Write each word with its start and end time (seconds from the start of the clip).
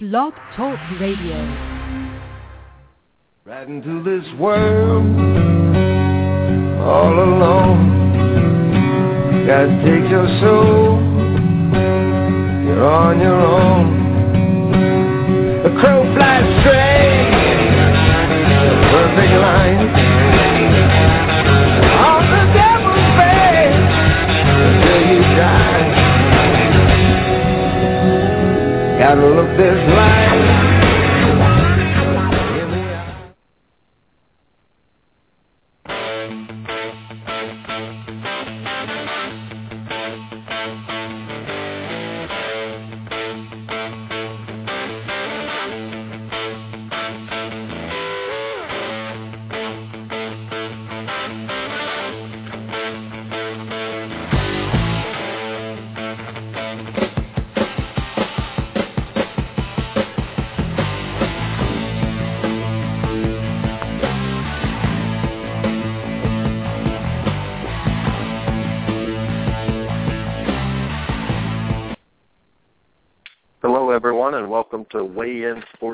Blog 0.00 0.32
Talk 0.54 0.78
Radio. 1.00 1.34
Right 3.44 3.66
into 3.66 4.00
this 4.04 4.24
world 4.38 5.04
all 6.78 7.18
alone. 7.18 7.82
Gotta 9.44 9.74
take 9.82 10.08
your 10.08 10.28
soul. 10.38 11.02
You're 12.64 12.86
on 12.86 13.18
your 13.18 13.40
own. 13.40 13.86
The 15.64 15.70
crow 15.80 16.04
flies 16.14 16.46
straight. 16.62 17.34
The 18.70 18.76
perfect 18.92 19.32
line. 19.32 19.97
Gotta 28.98 29.24
look 29.28 29.56
this 29.56 29.78
life. 29.94 30.27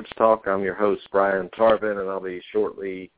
Sports 0.05 0.45
Talk. 0.45 0.49
I'm 0.49 0.63
your 0.63 0.75
host, 0.75 1.03
Brian 1.11 1.49
Tarvin, 1.57 2.01
and 2.01 2.11
I'll 2.11 2.21
be 2.21 2.43
shortly, 2.53 3.11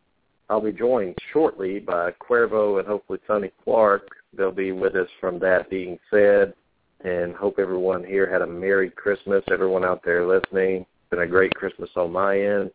I'll 0.48 0.60
be 0.60 0.72
joined 0.72 1.16
shortly 1.32 1.80
by 1.80 2.12
Cuervo 2.12 2.78
and 2.78 2.86
hopefully 2.86 3.18
Tony 3.26 3.50
Clark. 3.64 4.08
They'll 4.36 4.52
be 4.52 4.72
with 4.72 4.94
us 4.94 5.08
from 5.20 5.38
that 5.40 5.68
being 5.68 5.98
said, 6.10 6.54
and 7.04 7.34
hope 7.34 7.58
everyone 7.58 8.04
here 8.04 8.30
had 8.30 8.42
a 8.42 8.46
Merry 8.46 8.90
Christmas. 8.90 9.42
Everyone 9.50 9.84
out 9.84 10.02
there 10.04 10.26
listening, 10.26 10.82
it's 10.82 11.10
been 11.10 11.20
a 11.20 11.26
great 11.26 11.54
Christmas 11.54 11.90
on 11.96 12.12
my 12.12 12.38
end. 12.38 12.70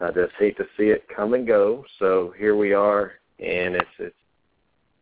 I 0.00 0.10
just 0.10 0.34
hate 0.38 0.56
to 0.58 0.66
see 0.76 0.90
it 0.90 1.08
come 1.14 1.34
and 1.34 1.46
go. 1.46 1.84
So 1.98 2.32
here 2.38 2.54
we 2.54 2.74
are, 2.74 3.12
and 3.40 3.74
it's 3.74 3.88
it's 3.98 4.14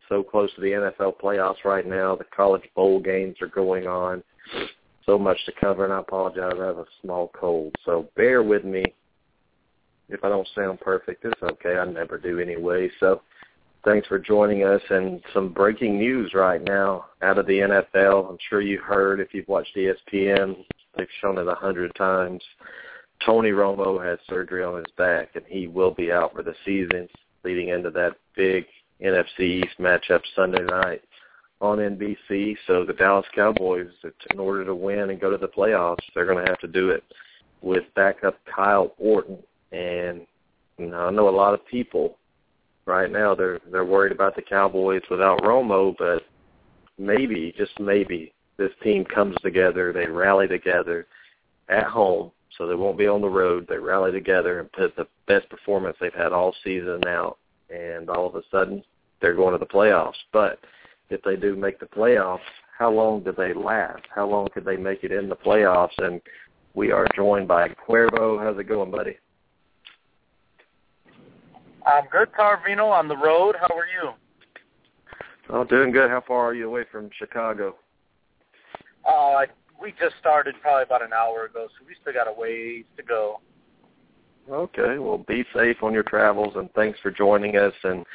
so 0.09 0.23
close 0.23 0.53
to 0.55 0.61
the 0.61 0.71
NFL 0.71 1.19
playoffs 1.21 1.63
right 1.63 1.85
now. 1.85 2.15
The 2.15 2.25
college 2.35 2.67
bowl 2.75 2.99
games 2.99 3.35
are 3.41 3.47
going 3.47 3.85
on 3.87 4.23
so 5.07 5.17
much 5.17 5.37
to 5.45 5.53
cover, 5.59 5.85
and 5.85 5.93
I 5.93 5.99
apologize. 5.99 6.53
I 6.59 6.65
have 6.65 6.77
a 6.77 6.85
small 7.01 7.31
cold, 7.33 7.73
so 7.85 8.07
bear 8.15 8.43
with 8.43 8.63
me. 8.63 8.83
If 10.09 10.23
I 10.23 10.29
don't 10.29 10.47
sound 10.55 10.79
perfect, 10.79 11.25
it's 11.25 11.41
okay. 11.41 11.77
I 11.77 11.85
never 11.85 12.17
do 12.17 12.39
anyway. 12.39 12.89
So 12.99 13.21
thanks 13.83 14.07
for 14.07 14.19
joining 14.19 14.63
us. 14.63 14.81
And 14.89 15.21
some 15.33 15.51
breaking 15.51 15.97
news 15.97 16.33
right 16.33 16.63
now 16.63 17.05
out 17.21 17.37
of 17.37 17.47
the 17.47 17.59
NFL. 17.59 18.29
I'm 18.29 18.37
sure 18.49 18.61
you 18.61 18.79
heard 18.79 19.19
if 19.19 19.33
you've 19.33 19.47
watched 19.47 19.75
ESPN. 19.75 20.55
They've 20.97 21.07
shown 21.21 21.37
it 21.37 21.47
a 21.47 21.55
hundred 21.55 21.93
times. 21.95 22.41
Tony 23.25 23.49
Romo 23.49 24.03
has 24.03 24.19
surgery 24.29 24.63
on 24.63 24.77
his 24.77 24.93
back, 24.97 25.29
and 25.35 25.43
he 25.47 25.67
will 25.67 25.91
be 25.91 26.11
out 26.11 26.33
for 26.33 26.43
the 26.43 26.53
season 26.65 27.07
leading 27.43 27.69
into 27.69 27.89
that 27.91 28.15
big 28.35 28.65
NFC 29.01 29.63
East 29.63 29.77
matchup 29.79 30.21
Sunday 30.35 30.63
night 30.63 31.01
on 31.61 31.77
NBC. 31.79 32.55
So 32.67 32.85
the 32.85 32.93
Dallas 32.93 33.25
Cowboys, 33.33 33.89
in 34.31 34.39
order 34.39 34.65
to 34.65 34.75
win 34.75 35.09
and 35.09 35.19
go 35.19 35.31
to 35.31 35.37
the 35.37 35.47
playoffs, 35.47 36.03
they're 36.13 36.25
going 36.25 36.43
to 36.43 36.49
have 36.49 36.59
to 36.59 36.67
do 36.67 36.89
it 36.89 37.03
with 37.61 37.83
backup 37.95 38.37
Kyle 38.45 38.93
Orton. 38.97 39.37
And 39.71 40.21
you 40.77 40.87
know, 40.87 41.07
I 41.07 41.11
know 41.11 41.29
a 41.29 41.31
lot 41.31 41.53
of 41.53 41.65
people 41.65 42.17
right 42.85 43.11
now 43.11 43.35
they're 43.35 43.59
they're 43.71 43.85
worried 43.85 44.11
about 44.11 44.35
the 44.35 44.41
Cowboys 44.41 45.01
without 45.09 45.41
Romo, 45.41 45.95
but 45.97 46.23
maybe 46.97 47.53
just 47.57 47.79
maybe 47.79 48.33
this 48.57 48.71
team 48.83 49.05
comes 49.05 49.35
together, 49.43 49.93
they 49.93 50.07
rally 50.07 50.47
together 50.47 51.05
at 51.69 51.83
home, 51.83 52.31
so 52.57 52.65
they 52.65 52.75
won't 52.75 52.97
be 52.97 53.07
on 53.07 53.21
the 53.21 53.29
road. 53.29 53.67
They 53.69 53.77
rally 53.77 54.11
together 54.11 54.59
and 54.59 54.71
put 54.71 54.95
the 54.95 55.07
best 55.27 55.47
performance 55.49 55.97
they've 55.99 56.13
had 56.13 56.33
all 56.33 56.55
season 56.63 57.01
out, 57.07 57.37
and 57.69 58.09
all 58.09 58.27
of 58.27 58.35
a 58.35 58.41
sudden 58.49 58.83
they're 59.21 59.35
going 59.35 59.53
to 59.53 59.59
the 59.59 59.65
playoffs. 59.65 60.13
But 60.31 60.59
if 61.09 61.21
they 61.23 61.35
do 61.35 61.55
make 61.55 61.79
the 61.79 61.85
playoffs, 61.85 62.39
how 62.77 62.91
long 62.91 63.23
do 63.23 63.33
they 63.35 63.53
last? 63.53 64.03
How 64.13 64.27
long 64.27 64.47
could 64.53 64.65
they 64.65 64.77
make 64.77 65.03
it 65.03 65.11
in 65.11 65.29
the 65.29 65.35
playoffs? 65.35 65.97
And 65.97 66.21
we 66.73 66.91
are 66.91 67.07
joined 67.15 67.47
by 67.47 67.69
Cuervo. 67.69 68.41
How's 68.43 68.59
it 68.59 68.65
going, 68.65 68.91
buddy? 68.91 69.17
I'm 71.85 72.05
good, 72.11 72.29
Tarvino, 72.37 72.91
on 72.91 73.07
the 73.07 73.17
road. 73.17 73.55
How 73.59 73.73
are 73.75 73.87
you? 73.87 74.11
Oh, 75.49 75.63
doing 75.63 75.91
good. 75.91 76.09
How 76.09 76.21
far 76.27 76.47
are 76.47 76.53
you 76.53 76.67
away 76.67 76.83
from 76.91 77.09
Chicago? 77.17 77.75
Uh, 79.07 79.45
we 79.81 79.91
just 79.91 80.15
started 80.19 80.55
probably 80.61 80.83
about 80.83 81.01
an 81.01 81.13
hour 81.13 81.45
ago, 81.45 81.67
so 81.67 81.85
we 81.87 81.95
still 82.01 82.13
got 82.13 82.27
a 82.27 82.33
ways 82.37 82.83
to 82.97 83.03
go. 83.03 83.39
Okay, 84.49 84.97
well, 84.97 85.23
be 85.27 85.43
safe 85.53 85.77
on 85.81 85.93
your 85.93 86.03
travels, 86.03 86.53
and 86.55 86.71
thanks 86.73 86.99
for 87.01 87.11
joining 87.11 87.57
us. 87.57 87.73
And 87.83 88.05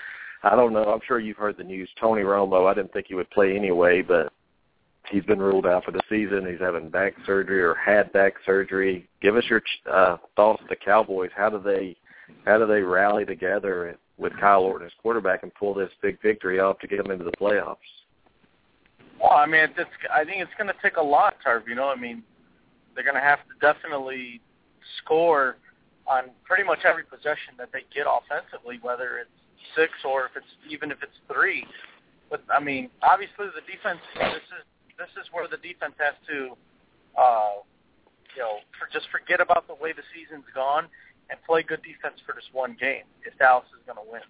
I 0.43 0.57
don't 0.57 0.73
know, 0.73 0.85
I'm 0.85 1.01
sure 1.07 1.21
you've 1.21 1.37
heard 1.37 1.57
the 1.57 1.65
news. 1.65 1.89
Tony 2.01 2.23
Romo, 2.23 2.71
I 2.71 2.75
didn't 2.75 2.93
think 2.93 3.07
he 3.09 3.15
would 3.15 3.31
play 3.31 3.57
anyway, 3.57 4.03
but 4.03 4.33
he's 5.11 5.25
been 5.25 5.39
ruled 5.39 5.67
out 5.67 5.85
for 5.85 5.93
the 5.93 6.01
season. 6.09 6.47
He's 6.47 6.61
having 6.61 6.89
back 6.89 7.15
surgery 7.25 7.63
or 7.63 7.75
had 7.75 8.13
back 8.13 8.35
surgery. 8.45 9.09
Give 9.21 9.37
us 9.37 9.45
your 9.49 9.63
uh, 9.91 10.17
thoughts. 10.35 10.63
The 10.69 10.77
Cowboys, 10.77 11.31
how 11.37 11.49
do 11.49 11.61
they, 11.63 11.97
how 12.45 12.59
do 12.59 12.67
they 12.67 12.81
rally 12.81 13.25
together 13.25 13.97
with 14.19 14.33
Kyle 14.41 14.63
Orton 14.63 14.87
as 14.87 14.93
quarterback 15.01 15.43
and 15.43 15.55
pull 15.55 15.75
this 15.75 15.91
big 16.01 16.21
victory 16.23 16.61
off 16.61 16.79
to 16.81 16.89
get 16.89 17.03
them 17.03 17.13
into 17.13 17.25
the 17.25 17.33
playoffs? 17.33 17.77
Well, 19.21 19.33
I 19.33 19.47
mean, 19.47 19.61
it's, 19.63 19.91
I 20.13 20.25
think 20.25 20.43
it's 20.43 20.51
going 20.59 20.69
to 20.69 20.83
take 20.83 20.97
a 20.97 21.03
lot, 21.03 21.37
Tarv. 21.47 21.69
You 21.69 21.77
know, 21.77 21.89
I 21.89 21.97
mean, 21.97 22.25
they're 22.95 23.05
going 23.05 23.15
to 23.15 23.21
have 23.21 23.39
to 23.39 23.55
definitely 23.61 24.41
score 24.99 25.57
on 26.07 26.25
pretty 26.45 26.65
much 26.65 26.81
every 26.85 27.05
possession 27.05 27.55
that 27.59 27.69
they 27.73 27.85
get 27.95 28.07
offensively, 28.11 28.81
whether 28.83 29.19
it's 29.19 29.31
six 29.77 29.93
or 30.05 30.27
if 30.27 30.33
it's 30.37 30.53
even 30.71 30.91
if 30.91 30.99
it's 31.03 31.17
three. 31.33 31.67
But 32.31 32.43
I 32.49 32.61
mean, 32.61 32.89
obviously 33.03 33.47
the 33.53 33.65
defense. 33.65 34.01
This 34.15 34.49
is 34.57 34.65
this 34.99 35.13
is 35.21 35.29
where 35.33 35.49
the 35.49 35.59
defense 35.59 35.95
has 35.99 36.15
to, 36.29 36.57
uh, 37.19 37.61
you 38.37 38.43
know, 38.43 38.63
for 38.79 38.89
just 38.93 39.11
forget 39.11 39.41
about 39.41 39.67
the 39.67 39.75
way 39.75 39.93
the 39.93 40.05
season's 40.15 40.49
gone 40.55 40.87
and 41.31 41.39
play 41.45 41.63
good 41.63 41.83
defense 41.83 42.21
for 42.25 42.35
this 42.35 42.47
one 42.53 42.77
game 42.79 43.05
if 43.27 43.37
Dallas 43.39 43.67
is 43.77 43.83
going 43.87 43.99
to 43.99 44.09
win. 44.11 44.23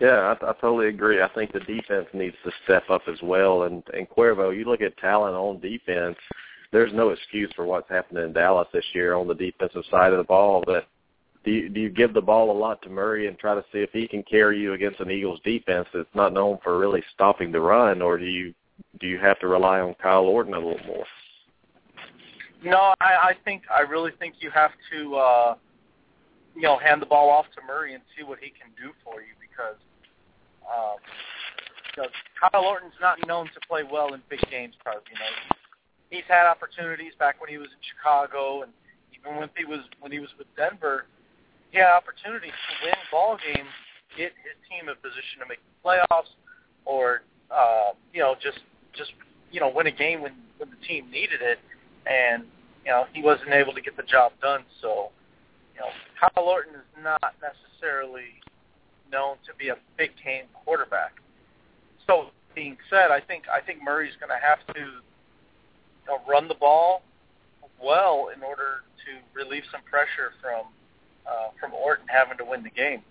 Yeah, 0.00 0.34
I, 0.34 0.50
I 0.50 0.52
totally 0.60 0.88
agree. 0.88 1.20
I 1.20 1.28
think 1.28 1.52
the 1.52 1.60
defense 1.60 2.06
needs 2.14 2.36
to 2.44 2.50
step 2.64 2.84
up 2.88 3.02
as 3.06 3.18
well. 3.22 3.64
And 3.64 3.82
and 3.92 4.08
Cuervo, 4.08 4.56
you 4.56 4.64
look 4.64 4.80
at 4.80 4.96
talent 4.98 5.36
on 5.36 5.60
defense. 5.60 6.16
There's 6.72 6.92
no 6.94 7.10
excuse 7.10 7.50
for 7.54 7.66
what's 7.66 7.90
happening 7.90 8.24
in 8.24 8.32
Dallas 8.32 8.68
this 8.72 8.84
year 8.94 9.14
on 9.14 9.28
the 9.28 9.34
defensive 9.34 9.82
side 9.90 10.12
of 10.12 10.18
the 10.18 10.24
ball. 10.24 10.62
But 10.64 10.86
do 11.44 11.50
you, 11.50 11.68
do 11.68 11.80
you 11.80 11.88
give 11.88 12.12
the 12.12 12.20
ball 12.20 12.50
a 12.50 12.58
lot 12.58 12.82
to 12.82 12.90
Murray 12.90 13.26
and 13.26 13.38
try 13.38 13.54
to 13.54 13.64
see 13.72 13.78
if 13.78 13.90
he 13.92 14.06
can 14.06 14.22
carry 14.22 14.60
you 14.60 14.74
against 14.74 15.00
an 15.00 15.10
Eagles 15.10 15.40
defense 15.42 15.88
that's 15.92 16.08
not 16.14 16.34
known 16.34 16.58
for 16.62 16.78
really 16.78 17.02
stopping 17.14 17.50
the 17.50 17.60
run, 17.60 18.02
or 18.02 18.18
do 18.18 18.26
you 18.26 18.54
do 19.00 19.06
you 19.06 19.18
have 19.18 19.38
to 19.40 19.46
rely 19.46 19.80
on 19.80 19.94
Kyle 19.94 20.24
Orton 20.24 20.54
a 20.54 20.58
little 20.58 20.86
more? 20.86 21.04
No, 22.62 22.94
I, 23.00 23.30
I 23.30 23.32
think 23.44 23.62
I 23.70 23.80
really 23.80 24.12
think 24.18 24.34
you 24.40 24.50
have 24.50 24.72
to, 24.92 25.14
uh, 25.14 25.54
you 26.54 26.62
know, 26.62 26.78
hand 26.78 27.00
the 27.00 27.06
ball 27.06 27.30
off 27.30 27.46
to 27.56 27.66
Murray 27.66 27.94
and 27.94 28.02
see 28.16 28.22
what 28.22 28.38
he 28.38 28.50
can 28.50 28.70
do 28.76 28.92
for 29.02 29.20
you 29.20 29.32
because, 29.40 29.76
um, 30.68 30.96
you 31.96 32.02
Kyle 32.38 32.64
Orton's 32.64 32.92
not 33.00 33.18
known 33.26 33.46
to 33.46 33.60
play 33.66 33.82
well 33.82 34.12
in 34.12 34.20
big 34.28 34.40
games. 34.50 34.74
Probably, 34.84 35.02
you 35.10 35.18
know, 35.18 35.56
he's 36.10 36.28
had 36.28 36.46
opportunities 36.46 37.12
back 37.18 37.40
when 37.40 37.48
he 37.48 37.56
was 37.56 37.68
in 37.68 37.80
Chicago 37.96 38.62
and 38.62 38.72
even 39.18 39.38
when 39.38 39.48
he 39.56 39.64
was 39.64 39.80
when 40.00 40.12
he 40.12 40.18
was 40.18 40.28
with 40.36 40.46
Denver 40.56 41.06
had 41.78 41.94
opportunities 41.94 42.52
to 42.52 42.72
win 42.86 42.98
ball 43.10 43.38
games, 43.38 43.70
get 44.16 44.32
his 44.42 44.58
team 44.66 44.88
in 44.88 44.96
position 44.98 45.38
to 45.40 45.46
make 45.46 45.58
the 45.62 45.74
playoffs, 45.86 46.34
or 46.84 47.22
uh, 47.50 47.94
you 48.12 48.20
know 48.20 48.34
just 48.42 48.58
just 48.96 49.12
you 49.52 49.60
know 49.60 49.70
win 49.70 49.86
a 49.86 49.92
game 49.92 50.20
when 50.20 50.34
when 50.58 50.70
the 50.70 50.80
team 50.86 51.10
needed 51.10 51.40
it, 51.40 51.58
and 52.06 52.44
you 52.84 52.90
know 52.90 53.04
he 53.12 53.22
wasn't 53.22 53.50
able 53.50 53.72
to 53.72 53.80
get 53.80 53.96
the 53.96 54.02
job 54.02 54.32
done. 54.42 54.64
So 54.82 55.10
you 55.74 55.80
know 55.80 55.90
Kyle 56.18 56.44
Orton 56.44 56.74
is 56.74 56.88
not 57.02 57.34
necessarily 57.40 58.40
known 59.12 59.36
to 59.46 59.54
be 59.58 59.68
a 59.68 59.76
big 59.96 60.10
game 60.24 60.44
quarterback. 60.64 61.12
So 62.06 62.30
being 62.54 62.76
said, 62.88 63.10
I 63.10 63.20
think 63.20 63.44
I 63.52 63.60
think 63.60 63.82
Murray's 63.82 64.14
going 64.18 64.30
to 64.30 64.42
have 64.42 64.58
to 64.74 64.80
you 64.80 66.08
know, 66.08 66.18
run 66.28 66.48
the 66.48 66.54
ball 66.54 67.02
well 67.82 68.28
in 68.34 68.42
order 68.42 68.84
to 69.06 69.10
relieve 69.34 69.62
some 69.72 69.80
pressure 69.82 70.32
from 70.42 70.66
uh, 71.30 71.50
from 71.58 71.72
Orton 71.74 72.06
having 72.08 72.38
to 72.38 72.44
win 72.44 72.62
the 72.62 72.70
game. 72.70 73.02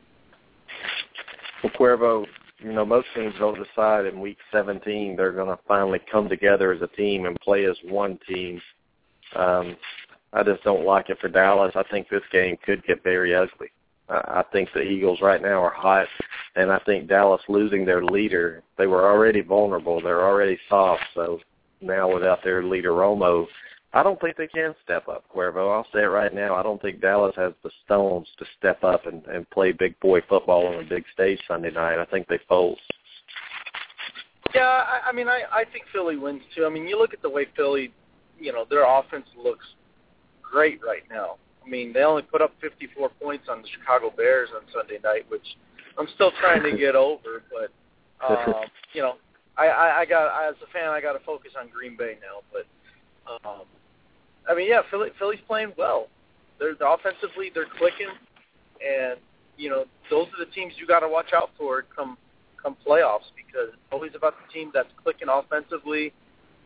Well, 1.63 1.73
Cuervo, 1.73 2.25
you 2.59 2.73
know, 2.73 2.85
most 2.85 3.07
teams 3.15 3.33
don't 3.39 3.57
decide 3.57 4.05
in 4.05 4.19
week 4.19 4.37
17 4.51 5.15
they're 5.15 5.31
going 5.31 5.55
to 5.55 5.61
finally 5.67 5.99
come 6.11 6.27
together 6.27 6.73
as 6.73 6.81
a 6.81 6.87
team 6.87 7.25
and 7.25 7.39
play 7.39 7.65
as 7.65 7.77
one 7.85 8.19
team. 8.27 8.61
Um, 9.35 9.75
I 10.33 10.43
just 10.43 10.63
don't 10.63 10.85
like 10.85 11.09
it 11.09 11.19
for 11.19 11.29
Dallas. 11.29 11.73
I 11.75 11.83
think 11.89 12.09
this 12.09 12.21
game 12.31 12.57
could 12.65 12.83
get 12.85 13.03
very 13.03 13.35
ugly. 13.35 13.69
I 14.09 14.43
think 14.51 14.69
the 14.73 14.81
Eagles 14.81 15.19
right 15.21 15.41
now 15.41 15.63
are 15.63 15.69
hot, 15.69 16.07
and 16.55 16.71
I 16.71 16.79
think 16.79 17.07
Dallas 17.07 17.41
losing 17.47 17.85
their 17.85 18.03
leader, 18.03 18.63
they 18.77 18.87
were 18.87 19.07
already 19.07 19.41
vulnerable. 19.41 20.01
They're 20.01 20.27
already 20.27 20.57
soft. 20.67 21.03
So 21.13 21.39
now 21.79 22.11
without 22.11 22.43
their 22.43 22.63
leader 22.63 22.91
Romo, 22.91 23.45
I 23.91 24.03
don't 24.03 24.21
think 24.21 24.37
they 24.37 24.47
can 24.47 24.75
step 24.83 25.07
up, 25.07 25.25
Cuervo. 25.35 25.75
I'll 25.75 25.87
say 25.91 26.03
it 26.03 26.07
right 26.07 26.33
now. 26.33 26.55
I 26.55 26.61
don't 26.61 26.79
think 26.79 27.01
Dallas 27.01 27.35
has 27.35 27.53
the 27.63 27.71
stones 27.85 28.27
to 28.37 28.45
step 28.57 28.83
up 28.83 29.07
and, 29.07 29.25
and 29.25 29.49
play 29.49 29.71
big 29.71 29.99
boy 29.99 30.21
football 30.29 30.67
on 30.67 30.75
a 30.75 30.87
big 30.87 31.05
stage 31.11 31.39
Sunday 31.47 31.71
night. 31.71 31.99
I 31.99 32.05
think 32.05 32.27
they 32.27 32.39
fold. 32.47 32.79
Yeah, 34.53 34.61
I, 34.61 35.09
I 35.09 35.11
mean, 35.11 35.27
I, 35.27 35.41
I 35.51 35.63
think 35.71 35.85
Philly 35.91 36.17
wins 36.17 36.41
too. 36.55 36.65
I 36.65 36.69
mean, 36.69 36.87
you 36.87 36.99
look 36.99 37.13
at 37.13 37.21
the 37.23 37.29
way 37.29 37.47
Philly, 37.55 37.91
you 38.39 38.51
know, 38.51 38.65
their 38.69 38.85
offense 38.85 39.25
looks 39.37 39.65
great 40.41 40.79
right 40.85 41.03
now. 41.09 41.37
I 41.65 41.69
mean, 41.69 41.91
they 41.91 42.01
only 42.01 42.23
put 42.23 42.41
up 42.41 42.53
54 42.61 43.09
points 43.21 43.45
on 43.49 43.61
the 43.63 43.67
Chicago 43.79 44.13
Bears 44.15 44.49
on 44.55 44.61
Sunday 44.73 44.99
night, 45.03 45.25
which 45.29 45.45
I'm 45.97 46.07
still 46.13 46.31
trying 46.39 46.63
to 46.63 46.77
get 46.77 46.95
over. 46.95 47.43
But 47.51 47.71
um, 48.29 48.65
you 48.93 49.01
know, 49.01 49.15
I, 49.57 49.67
I, 49.67 49.99
I 49.99 50.05
got 50.05 50.47
as 50.47 50.55
a 50.63 50.71
fan, 50.71 50.89
I 50.89 51.01
got 51.01 51.13
to 51.13 51.23
focus 51.25 51.51
on 51.59 51.69
Green 51.69 51.97
Bay 51.97 52.17
now. 52.21 52.41
But 52.51 52.65
um, 53.47 53.65
I 54.47 54.55
mean, 54.55 54.69
yeah, 54.69 54.81
Philly, 54.89 55.09
Philly's 55.17 55.39
playing 55.47 55.73
well. 55.77 56.07
They're, 56.59 56.75
they're 56.75 56.93
offensively, 56.93 57.51
they're 57.53 57.67
clicking, 57.77 58.09
and 58.85 59.19
you 59.57 59.69
know, 59.69 59.85
those 60.09 60.27
are 60.27 60.45
the 60.45 60.51
teams 60.51 60.73
you 60.77 60.87
got 60.87 61.01
to 61.01 61.07
watch 61.07 61.33
out 61.33 61.51
for 61.57 61.83
come 61.95 62.17
come 62.61 62.75
playoffs 62.85 63.31
because 63.35 63.69
it's 63.69 63.91
always 63.91 64.11
about 64.15 64.33
the 64.45 64.53
team 64.53 64.71
that's 64.73 64.89
clicking 65.01 65.27
offensively 65.29 66.13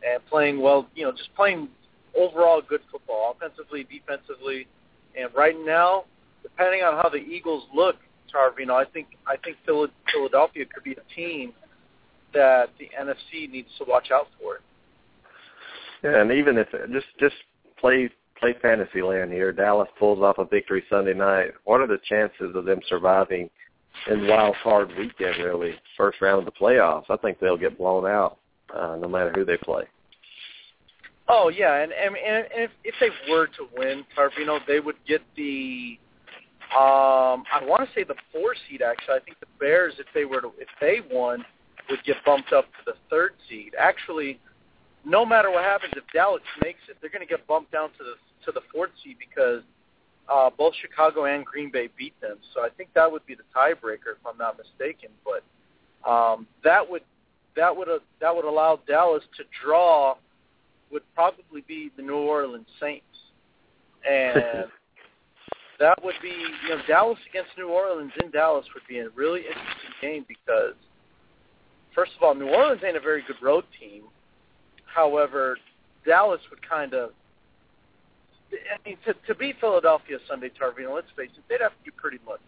and 0.07 0.25
playing 0.27 0.61
well. 0.61 0.87
You 0.95 1.05
know, 1.05 1.11
just 1.11 1.33
playing 1.35 1.69
overall 2.17 2.61
good 2.67 2.81
football, 2.91 3.35
offensively, 3.35 3.83
defensively, 3.83 4.67
and 5.19 5.29
right 5.35 5.55
now, 5.63 6.05
depending 6.41 6.81
on 6.81 6.95
how 6.95 7.09
the 7.09 7.17
Eagles 7.17 7.63
look, 7.73 7.95
Tarvino, 8.33 8.71
I 8.71 8.85
think 8.85 9.07
I 9.27 9.37
think 9.37 9.57
Philadelphia 9.65 10.65
could 10.73 10.83
be 10.83 10.93
a 10.93 11.15
team 11.15 11.53
that 12.33 12.69
the 12.79 12.89
NFC 12.99 13.49
needs 13.49 13.69
to 13.77 13.85
watch 13.87 14.09
out 14.11 14.27
for. 14.39 14.59
Yeah, 16.03 16.21
and 16.21 16.31
even 16.31 16.57
if 16.57 16.67
just 16.91 17.07
just 17.19 17.35
play 17.83 18.09
play 18.39 18.55
fantasy 18.61 19.01
land 19.01 19.31
here, 19.31 19.51
Dallas 19.51 19.89
pulls 19.99 20.19
off 20.19 20.37
a 20.37 20.45
victory 20.45 20.83
Sunday 20.89 21.13
night. 21.13 21.51
What 21.65 21.81
are 21.81 21.87
the 21.87 21.99
chances 22.09 22.55
of 22.55 22.65
them 22.65 22.79
surviving 22.87 23.49
in 24.09 24.27
wild 24.27 24.55
card 24.63 24.89
weekend? 24.97 25.37
Really, 25.43 25.75
first 25.97 26.21
round 26.21 26.39
of 26.39 26.45
the 26.45 26.59
playoffs. 26.59 27.05
I 27.09 27.17
think 27.17 27.39
they'll 27.39 27.57
get 27.57 27.77
blown 27.77 28.05
out, 28.05 28.37
uh, 28.73 28.95
no 28.99 29.07
matter 29.07 29.31
who 29.35 29.45
they 29.45 29.57
play. 29.57 29.83
Oh 31.27 31.49
yeah, 31.49 31.83
and 31.83 31.91
and, 31.91 32.15
and 32.15 32.47
if 32.51 32.71
if 32.83 32.95
they 32.99 33.09
were 33.29 33.47
to 33.47 33.67
win, 33.77 34.05
Tarvino, 34.17 34.59
they 34.65 34.79
would 34.79 34.97
get 35.07 35.21
the 35.35 35.97
um 36.77 37.43
I 37.51 37.61
want 37.63 37.87
to 37.87 37.93
say 37.93 38.03
the 38.03 38.15
four 38.31 38.55
seed 38.67 38.81
actually. 38.81 39.15
I 39.15 39.19
think 39.19 39.39
the 39.39 39.47
Bears 39.59 39.93
if 39.99 40.07
they 40.13 40.25
were 40.25 40.41
to 40.41 40.51
if 40.57 40.69
they 40.81 41.01
won 41.13 41.45
would 41.89 42.03
get 42.05 42.15
bumped 42.25 42.53
up 42.53 42.65
to 42.65 42.91
the 42.91 42.93
third 43.09 43.31
seed. 43.49 43.73
Actually, 43.77 44.39
no 45.05 45.25
matter 45.25 45.51
what 45.51 45.63
happens 45.63 45.93
if 45.95 46.03
Dallas 46.13 46.41
makes 46.61 46.79
it, 46.89 46.97
they're 47.01 47.09
going 47.09 47.25
to 47.25 47.29
get 47.29 47.45
bumped 47.47 47.71
down 47.71 47.89
to 47.97 48.03
the 48.03 48.13
to 48.45 48.51
the 48.51 48.61
fourth 48.73 48.91
seed 49.03 49.17
because 49.19 49.61
uh 50.29 50.49
both 50.57 50.73
Chicago 50.81 51.25
and 51.25 51.45
Green 51.45 51.71
Bay 51.71 51.89
beat 51.97 52.19
them. 52.21 52.37
So 52.53 52.61
I 52.61 52.69
think 52.69 52.89
that 52.95 53.11
would 53.11 53.25
be 53.25 53.35
the 53.35 53.43
tiebreaker 53.55 54.15
if 54.15 54.25
I'm 54.25 54.37
not 54.37 54.57
mistaken, 54.57 55.09
but 55.23 55.43
um 56.09 56.47
that 56.63 56.89
would 56.89 57.03
that 57.55 57.75
would 57.75 57.89
uh, 57.89 57.99
that 58.21 58.35
would 58.35 58.45
allow 58.45 58.79
Dallas 58.87 59.23
to 59.37 59.43
draw 59.63 60.15
would 60.91 61.03
probably 61.15 61.61
be 61.67 61.91
the 61.97 62.03
New 62.03 62.15
Orleans 62.15 62.67
Saints, 62.79 63.05
and 64.09 64.35
that 65.79 66.03
would 66.03 66.15
be 66.21 66.29
you 66.29 66.69
know 66.69 66.81
Dallas 66.87 67.19
against 67.29 67.51
New 67.57 67.69
Orleans 67.69 68.11
in 68.23 68.31
Dallas 68.31 68.65
would 68.73 68.83
be 68.87 68.99
a 68.99 69.09
really 69.09 69.41
interesting 69.41 69.93
game 70.01 70.25
because 70.27 70.75
first 71.95 72.11
of 72.17 72.23
all, 72.23 72.35
New 72.35 72.49
Orleans 72.49 72.81
ain't 72.85 72.97
a 72.97 73.01
very 73.01 73.23
good 73.25 73.41
road 73.41 73.65
team. 73.79 74.03
However, 74.93 75.57
Dallas 76.05 76.41
would 76.49 76.67
kind 76.67 76.93
of 76.93 77.11
I 78.53 78.87
mean, 78.87 78.97
to, 79.05 79.13
to 79.27 79.35
beat 79.35 79.55
Philadelphia 79.59 80.17
Sunday, 80.27 80.49
Tarvino, 80.49 80.93
let's 80.93 81.07
face 81.17 81.29
it, 81.35 81.43
they'd 81.49 81.61
have 81.61 81.71
to 81.71 81.83
be 81.83 81.91
pretty 81.91 82.19
lucky. 82.27 82.43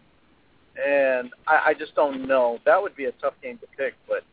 And 0.75 1.31
I, 1.47 1.69
I 1.69 1.74
just 1.74 1.95
don't 1.95 2.27
know. 2.27 2.59
That 2.65 2.81
would 2.81 2.95
be 2.95 3.06
a 3.06 3.12
tough 3.13 3.33
game 3.42 3.57
to 3.59 3.68
pick. 3.77 3.94
But, 4.07 4.24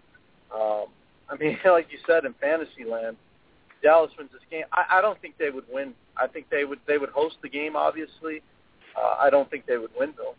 um, 0.55 0.87
I 1.31 1.37
mean, 1.37 1.59
like 1.65 1.87
you 1.91 1.99
said, 2.07 2.25
in 2.25 2.35
fantasy 2.41 2.85
land, 2.89 3.17
Dallas 3.83 4.11
wins 4.19 4.31
this 4.33 4.43
game, 4.51 4.65
I, 4.73 4.99
I 4.99 5.01
don't 5.01 5.21
think 5.21 5.37
they 5.39 5.51
would 5.51 5.65
win. 5.73 5.95
I 6.17 6.27
think 6.27 6.51
they 6.51 6.65
would 6.65 6.79
they 6.87 6.99
would 6.99 7.09
host 7.09 7.37
the 7.43 7.49
game. 7.49 7.75
Obviously, 7.75 8.43
uh, 8.97 9.17
I 9.19 9.29
don't 9.29 9.51
think 9.51 9.67
they 9.67 9.77
would 9.77 9.91
win 9.99 10.15
though. 10.17 10.35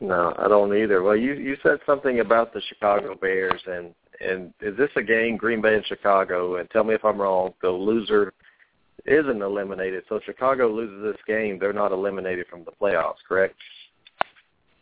No, 0.00 0.34
I 0.38 0.46
don't 0.46 0.76
either. 0.76 1.02
Well, 1.02 1.16
you 1.16 1.32
you 1.34 1.56
said 1.62 1.78
something 1.84 2.20
about 2.20 2.52
the 2.52 2.60
Chicago 2.68 3.16
Bears, 3.20 3.60
and 3.66 3.92
and 4.20 4.52
is 4.60 4.76
this 4.76 4.90
a 4.96 5.02
game 5.02 5.36
Green 5.36 5.60
Bay 5.60 5.74
and 5.74 5.86
Chicago? 5.86 6.56
And 6.56 6.70
tell 6.70 6.84
me 6.84 6.94
if 6.94 7.04
I'm 7.04 7.20
wrong. 7.20 7.54
The 7.62 7.70
loser 7.70 8.32
isn't 9.06 9.42
eliminated. 9.42 10.04
So 10.08 10.20
Chicago 10.24 10.68
loses 10.72 11.02
this 11.02 11.20
game, 11.26 11.58
they're 11.58 11.72
not 11.72 11.92
eliminated 11.92 12.46
from 12.48 12.64
the 12.64 12.72
playoffs, 12.72 13.22
correct? 13.26 13.56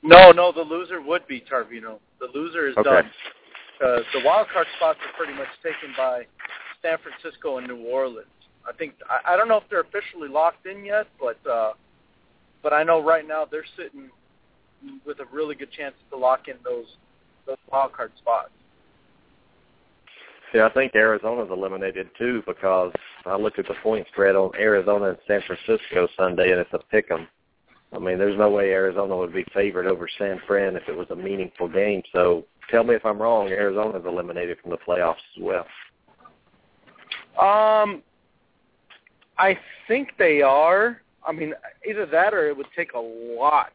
No, 0.02 0.32
no, 0.32 0.52
the 0.52 0.62
loser 0.62 1.00
would 1.00 1.26
be 1.28 1.40
Tarvino. 1.40 1.98
The 2.20 2.28
loser 2.34 2.68
is 2.68 2.76
okay. 2.76 2.90
done 2.90 3.10
because 3.78 4.04
the 4.12 4.20
wild 4.24 4.48
card 4.52 4.66
spots 4.76 4.98
are 5.02 5.16
pretty 5.16 5.36
much 5.36 5.48
taken 5.62 5.94
by 5.96 6.22
San 6.82 6.98
Francisco 6.98 7.58
and 7.58 7.66
New 7.66 7.86
Orleans. 7.86 8.26
I 8.68 8.72
think 8.72 8.94
I, 9.08 9.34
I 9.34 9.36
don't 9.36 9.48
know 9.48 9.56
if 9.56 9.64
they're 9.70 9.80
officially 9.80 10.28
locked 10.28 10.66
in 10.66 10.84
yet, 10.84 11.06
but 11.20 11.38
uh, 11.50 11.72
but 12.62 12.72
I 12.72 12.82
know 12.82 13.02
right 13.02 13.26
now 13.26 13.44
they're 13.48 13.64
sitting 13.76 14.08
with 15.04 15.20
a 15.20 15.24
really 15.32 15.54
good 15.54 15.70
chance 15.72 15.94
to 16.10 16.16
lock 16.16 16.48
in 16.48 16.54
those 16.64 16.86
those 17.46 17.56
wild 17.70 17.92
card 17.92 18.12
spots. 18.18 18.50
Yeah, 20.52 20.66
I 20.66 20.72
think 20.72 20.94
Arizona's 20.94 21.50
eliminated 21.50 22.10
too 22.18 22.42
because 22.46 22.92
I 23.24 23.36
looked 23.36 23.58
at 23.58 23.66
the 23.66 23.74
point 23.82 24.06
spread 24.12 24.36
on 24.36 24.50
Arizona 24.58 25.10
and 25.10 25.18
San 25.26 25.40
Francisco 25.46 26.08
Sunday, 26.16 26.52
and 26.52 26.60
it's 26.60 26.72
a 26.72 26.78
pick 26.90 27.10
'em. 27.10 27.26
I 27.94 27.98
mean, 27.98 28.18
there's 28.18 28.38
no 28.38 28.50
way 28.50 28.70
Arizona 28.70 29.16
would 29.16 29.32
be 29.32 29.44
favored 29.52 29.86
over 29.86 30.08
San 30.18 30.40
Fran 30.46 30.76
if 30.76 30.88
it 30.88 30.96
was 30.96 31.10
a 31.10 31.16
meaningful 31.16 31.68
game. 31.68 32.02
So 32.12 32.46
tell 32.70 32.84
me 32.84 32.94
if 32.94 33.04
I'm 33.04 33.20
wrong. 33.20 33.48
Arizona's 33.48 34.04
eliminated 34.06 34.58
from 34.60 34.70
the 34.70 34.78
playoffs 34.78 35.16
as 35.36 35.42
well. 35.42 35.66
Um, 37.38 38.02
I 39.38 39.58
think 39.88 40.12
they 40.18 40.42
are. 40.42 41.02
I 41.26 41.32
mean, 41.32 41.54
either 41.88 42.06
that 42.06 42.34
or 42.34 42.48
it 42.48 42.56
would 42.56 42.66
take 42.74 42.92
a 42.92 42.98
lot, 42.98 43.72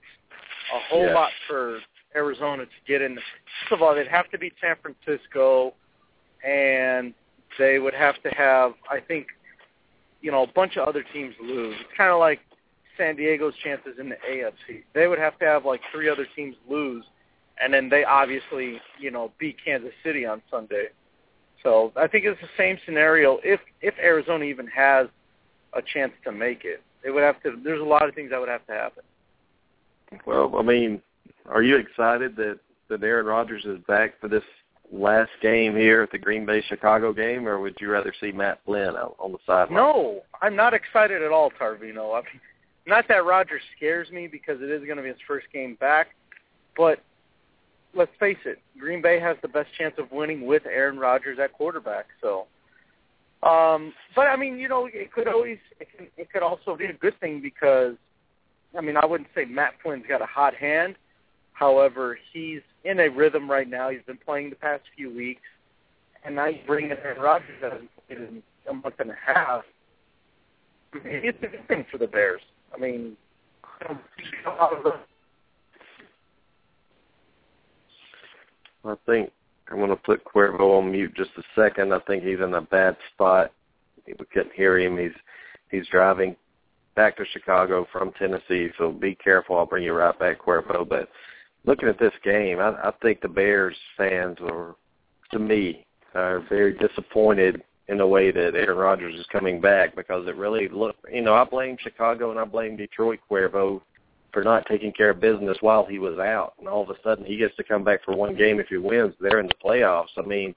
a 0.73 0.79
whole 0.89 1.05
yeah. 1.05 1.13
lot 1.13 1.31
for 1.47 1.79
Arizona 2.15 2.65
to 2.65 2.71
get 2.87 3.01
in. 3.01 3.15
First 3.15 3.71
of 3.71 3.81
all, 3.81 3.95
they'd 3.95 4.07
have 4.07 4.29
to 4.31 4.37
beat 4.37 4.53
San 4.61 4.75
Francisco, 4.81 5.73
and 6.43 7.13
they 7.57 7.79
would 7.79 7.93
have 7.93 8.21
to 8.23 8.29
have, 8.29 8.73
I 8.89 8.99
think, 8.99 9.27
you 10.21 10.31
know, 10.31 10.43
a 10.43 10.47
bunch 10.47 10.77
of 10.77 10.87
other 10.87 11.03
teams 11.13 11.35
lose. 11.41 11.75
It's 11.79 11.97
kind 11.97 12.11
of 12.11 12.19
like 12.19 12.39
San 12.97 13.15
Diego's 13.15 13.53
chances 13.63 13.99
in 13.99 14.09
the 14.09 14.17
AFC. 14.29 14.83
They 14.93 15.07
would 15.07 15.19
have 15.19 15.37
to 15.39 15.45
have 15.45 15.65
like 15.65 15.81
three 15.91 16.09
other 16.09 16.27
teams 16.35 16.55
lose, 16.69 17.05
and 17.61 17.73
then 17.73 17.89
they 17.89 18.03
obviously, 18.03 18.81
you 18.99 19.11
know, 19.11 19.31
beat 19.39 19.57
Kansas 19.63 19.93
City 20.03 20.25
on 20.25 20.41
Sunday. 20.49 20.87
So 21.63 21.91
I 21.95 22.07
think 22.07 22.25
it's 22.25 22.39
the 22.41 22.49
same 22.57 22.77
scenario. 22.85 23.39
If 23.43 23.59
if 23.81 23.95
Arizona 23.99 24.43
even 24.45 24.67
has 24.67 25.07
a 25.73 25.81
chance 25.81 26.13
to 26.23 26.31
make 26.31 26.65
it, 26.65 26.81
it 27.03 27.11
would 27.11 27.23
have 27.23 27.41
to. 27.43 27.55
There's 27.63 27.81
a 27.81 27.85
lot 27.85 28.07
of 28.07 28.15
things 28.15 28.31
that 28.31 28.39
would 28.39 28.49
have 28.49 28.65
to 28.67 28.73
happen. 28.73 29.03
Well, 30.25 30.55
I 30.57 30.61
mean, 30.61 31.01
are 31.47 31.63
you 31.63 31.77
excited 31.77 32.35
that 32.37 32.59
that 32.89 33.03
Aaron 33.03 33.25
Rodgers 33.25 33.65
is 33.65 33.79
back 33.87 34.19
for 34.19 34.27
this 34.27 34.43
last 34.91 35.31
game 35.41 35.75
here 35.75 36.01
at 36.01 36.11
the 36.11 36.17
Green 36.17 36.45
Bay 36.45 36.63
Chicago 36.67 37.13
game, 37.13 37.47
or 37.47 37.59
would 37.59 37.75
you 37.79 37.89
rather 37.89 38.13
see 38.19 38.31
Matt 38.31 38.59
Flynn 38.65 38.95
out 38.95 39.15
on 39.19 39.31
the 39.31 39.37
sideline? 39.45 39.75
No, 39.75 40.21
I'm 40.41 40.55
not 40.55 40.73
excited 40.73 41.21
at 41.21 41.31
all, 41.31 41.51
Tarvino. 41.51 42.13
I 42.13 42.21
mean, 42.21 42.41
not 42.85 43.07
that 43.09 43.25
Rodgers 43.25 43.61
scares 43.75 44.09
me 44.11 44.27
because 44.27 44.61
it 44.61 44.69
is 44.69 44.83
going 44.85 44.97
to 44.97 45.03
be 45.03 45.09
his 45.09 45.17
first 45.27 45.47
game 45.51 45.75
back, 45.79 46.09
but 46.75 47.01
let's 47.93 48.11
face 48.19 48.37
it, 48.45 48.59
Green 48.79 49.01
Bay 49.01 49.19
has 49.19 49.35
the 49.41 49.47
best 49.47 49.69
chance 49.77 49.95
of 49.97 50.11
winning 50.11 50.45
with 50.45 50.63
Aaron 50.65 50.97
Rodgers 50.97 51.37
at 51.41 51.53
quarterback. 51.53 52.05
So, 52.21 52.47
um, 53.43 53.93
but 54.15 54.27
I 54.27 54.35
mean, 54.37 54.57
you 54.57 54.69
know, 54.69 54.87
it 54.91 55.11
could 55.11 55.27
always 55.27 55.57
it, 55.79 55.87
can, 55.95 56.07
it 56.15 56.31
could 56.31 56.43
also 56.43 56.75
be 56.77 56.85
a 56.85 56.93
good 56.93 57.19
thing 57.19 57.41
because, 57.41 57.95
I 58.77 58.81
mean, 58.81 58.95
I 58.97 59.05
wouldn't 59.05 59.29
say 59.35 59.45
Matt 59.45 59.73
Flynn's 59.83 60.05
got 60.07 60.21
a 60.21 60.25
hot 60.25 60.55
hand. 60.55 60.95
However, 61.57 62.19
he's 62.33 62.61
in 62.83 62.99
a 62.99 63.09
rhythm 63.09 63.49
right 63.49 63.67
now. 63.67 63.89
He's 63.89 64.03
been 64.05 64.19
playing 64.23 64.51
the 64.51 64.55
past 64.55 64.83
few 64.95 65.09
weeks, 65.09 65.41
and 66.23 66.35
now 66.35 66.45
you 66.45 66.59
bring 66.67 66.85
in 66.85 66.91
Aaron 66.91 67.19
Rodgers 67.19 67.49
that 67.61 67.71
hasn't 67.71 67.89
played 68.07 68.19
in 68.19 68.43
a 68.69 68.73
month 68.73 68.93
and 68.99 69.09
a 69.09 69.15
half. 69.25 69.63
it's 70.93 71.37
a 71.41 71.47
good 71.47 71.67
thing 71.67 71.83
for 71.91 71.97
the 71.97 72.05
Bears. 72.05 72.41
I 72.75 72.77
mean, 72.77 73.17
a 73.89 74.49
lot 74.49 74.77
of 74.77 74.83
them. 74.83 74.93
I 78.85 78.95
think 79.07 79.31
I'm 79.71 79.77
going 79.77 79.89
to 79.89 79.95
put 79.95 80.23
Cuervo 80.25 80.77
on 80.77 80.91
mute 80.91 81.15
just 81.15 81.31
a 81.39 81.43
second. 81.55 81.91
I 81.91 81.99
think 82.01 82.23
he's 82.23 82.39
in 82.39 82.53
a 82.53 82.61
bad 82.61 82.95
spot. 83.13 83.51
We 84.05 84.13
couldn't 84.31 84.53
hear 84.53 84.77
him. 84.77 84.99
He's 84.99 85.11
he's 85.71 85.87
driving 85.87 86.35
back 86.95 87.17
to 87.17 87.25
Chicago 87.33 87.87
from 87.91 88.11
Tennessee, 88.13 88.69
so 88.77 88.91
be 88.91 89.15
careful. 89.15 89.57
I'll 89.57 89.65
bring 89.65 89.83
you 89.83 89.93
right 89.93 90.17
back, 90.19 90.39
Cuervo. 90.39 90.87
But 90.87 91.09
looking 91.67 91.89
at 91.89 91.99
this 91.99 92.13
game, 92.23 92.59
I, 92.59 92.69
I 92.69 92.91
think 93.01 93.21
the 93.21 93.27
Bears 93.27 93.75
fans 93.95 94.37
are, 94.41 94.75
to 95.31 95.37
me, 95.39 95.85
are 96.15 96.43
very 96.49 96.73
disappointed 96.73 97.61
in 97.89 97.97
the 97.97 98.07
way 98.07 98.31
that 98.31 98.55
Aaron 98.55 98.77
Rodgers 98.77 99.15
is 99.15 99.25
coming 99.31 99.61
back 99.61 99.95
because 99.95 100.27
it 100.27 100.35
really 100.35 100.67
looked, 100.67 101.05
you 101.13 101.21
know, 101.21 101.35
I 101.35 101.43
blame 101.43 101.77
Chicago 101.79 102.31
and 102.31 102.39
I 102.39 102.45
blame 102.45 102.75
Detroit 102.75 103.19
Cuervo 103.29 103.81
for 104.33 104.43
not 104.43 104.65
taking 104.65 104.91
care 104.91 105.11
of 105.11 105.21
business 105.21 105.57
while 105.61 105.85
he 105.85 105.99
was 105.99 106.17
out. 106.19 106.53
And 106.59 106.67
all 106.67 106.83
of 106.83 106.89
a 106.89 107.01
sudden 107.03 107.25
he 107.25 107.37
gets 107.37 107.55
to 107.57 107.63
come 107.63 107.83
back 107.83 108.03
for 108.03 108.15
one 108.15 108.35
game 108.35 108.59
if 108.59 108.67
he 108.67 108.77
wins. 108.77 109.13
They're 109.19 109.39
in 109.39 109.47
the 109.47 109.53
playoffs. 109.63 110.17
I 110.17 110.21
mean, 110.21 110.55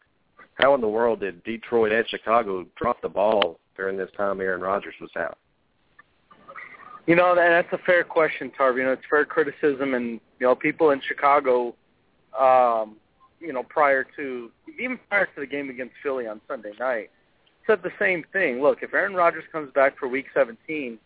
how 0.55 0.75
in 0.75 0.81
the 0.81 0.88
world 0.88 1.21
did 1.21 1.43
Detroit 1.45 1.93
and 1.93 2.09
Chicago 2.09 2.67
drop 2.76 3.00
the 3.00 3.09
ball 3.09 3.59
during 3.76 3.97
this 3.97 4.11
time 4.17 4.40
Aaron 4.40 4.61
Rodgers 4.61 4.95
was 5.00 5.11
out? 5.17 5.38
You 7.07 7.16
know, 7.16 7.35
that's 7.35 7.73
a 7.73 7.78
fair 7.78 8.04
question, 8.04 8.52
Tarv. 8.59 8.76
You 8.76 8.85
know, 8.85 8.92
it's 8.92 9.02
fair 9.09 9.25
criticism, 9.25 9.95
and 9.95 10.21
you 10.38 10.47
know, 10.47 10.54
people 10.54 10.90
in 10.90 11.00
Chicago, 11.00 11.75
um, 12.38 12.97
you 13.40 13.52
know, 13.52 13.62
prior 13.62 14.07
to 14.16 14.50
even 14.78 14.99
prior 15.09 15.26
to 15.26 15.40
the 15.40 15.47
game 15.47 15.71
against 15.71 15.95
Philly 16.02 16.26
on 16.26 16.40
Sunday 16.47 16.73
night, 16.78 17.11
said 17.66 17.83
the 17.83 17.92
same 17.99 18.25
thing. 18.33 18.62
Look, 18.62 18.83
if 18.83 18.95
Aaron 18.95 19.14
Rodgers 19.14 19.45
comes 19.50 19.73
back 19.73 19.99
for 19.99 20.09
Week 20.09 20.26
17, 20.35 20.99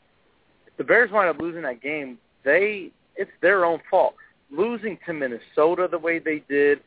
if 0.67 0.77
the 0.77 0.85
Bears 0.85 1.11
wind 1.11 1.29
up 1.29 1.41
losing 1.41 1.63
that 1.63 1.81
game, 1.81 2.19
they 2.45 2.91
it's 3.17 3.31
their 3.41 3.65
own 3.65 3.81
fault. 3.91 4.15
Losing 4.51 4.99
to 5.07 5.13
Minnesota 5.13 5.89
the 5.91 5.99
way 5.99 6.19
they 6.19 6.43
did, 6.49 6.81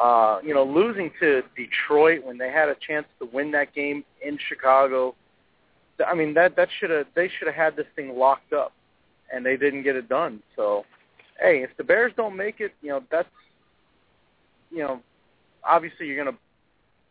uh, 0.00 0.38
you 0.42 0.54
know, 0.54 0.64
losing 0.64 1.10
to 1.20 1.42
Detroit 1.56 2.24
when 2.24 2.38
they 2.38 2.50
had 2.50 2.68
a 2.68 2.76
chance 2.86 3.06
to 3.18 3.26
win 3.26 3.50
that 3.52 3.74
game 3.74 4.04
in 4.24 4.38
Chicago. 4.48 5.14
I 6.06 6.14
mean 6.14 6.34
that 6.34 6.56
that 6.56 6.68
should 6.78 6.90
have 6.90 7.06
they 7.14 7.28
should 7.28 7.46
have 7.48 7.54
had 7.54 7.76
this 7.76 7.86
thing 7.96 8.16
locked 8.16 8.52
up, 8.52 8.72
and 9.32 9.44
they 9.44 9.56
didn't 9.56 9.82
get 9.82 9.96
it 9.96 10.08
done. 10.08 10.42
So, 10.56 10.84
hey, 11.40 11.62
if 11.62 11.70
the 11.76 11.84
Bears 11.84 12.12
don't 12.16 12.36
make 12.36 12.60
it, 12.60 12.72
you 12.82 12.90
know 12.90 13.02
that's 13.10 13.28
you 14.70 14.78
know 14.78 15.00
obviously 15.64 16.06
you're 16.06 16.22
going 16.22 16.34
to 16.34 16.40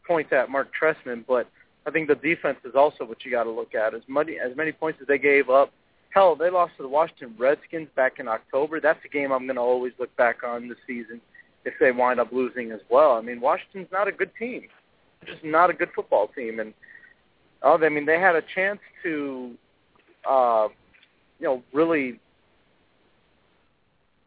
point 0.07 0.31
at 0.33 0.50
Marc 0.50 0.69
Trestman, 0.79 1.24
but 1.27 1.48
I 1.86 1.91
think 1.91 2.07
the 2.07 2.15
defense 2.15 2.57
is 2.65 2.75
also 2.75 3.05
what 3.05 3.24
you 3.24 3.31
got 3.31 3.43
to 3.43 3.51
look 3.51 3.75
at. 3.75 3.93
As 3.93 4.01
many 4.07 4.38
as 4.39 4.55
many 4.55 4.71
points 4.71 5.00
as 5.01 5.07
they 5.07 5.17
gave 5.17 5.50
up, 5.50 5.71
hell, 6.12 6.36
they 6.36 6.50
lost 6.50 6.74
to 6.77 6.83
the 6.83 6.89
Washington 6.89 7.36
Redskins 7.38 7.88
back 7.95 8.19
in 8.19 8.27
October. 8.27 8.79
That's 8.79 9.03
a 9.05 9.10
game 9.10 9.31
I'm 9.31 9.45
going 9.45 9.55
to 9.55 9.62
always 9.62 9.93
look 10.00 10.15
back 10.17 10.43
on 10.43 10.67
this 10.67 10.77
season 10.86 11.21
if 11.65 11.74
they 11.79 11.91
wind 11.91 12.19
up 12.19 12.31
losing 12.31 12.71
as 12.71 12.81
well. 12.89 13.13
I 13.13 13.21
mean, 13.21 13.39
Washington's 13.41 13.91
not 13.91 14.07
a 14.07 14.12
good 14.12 14.31
team. 14.38 14.67
Just 15.25 15.43
not 15.43 15.69
a 15.69 15.74
good 15.74 15.89
football 15.95 16.27
team, 16.27 16.60
and 16.60 16.74
oh, 17.63 17.77
I 17.82 17.89
mean, 17.89 18.06
they 18.06 18.20
had 18.20 18.36
a 18.36 18.44
chance 18.56 18.80
to, 19.03 19.51
uh, 20.30 20.68
you 21.39 21.46
know, 21.48 21.63
really 21.74 22.20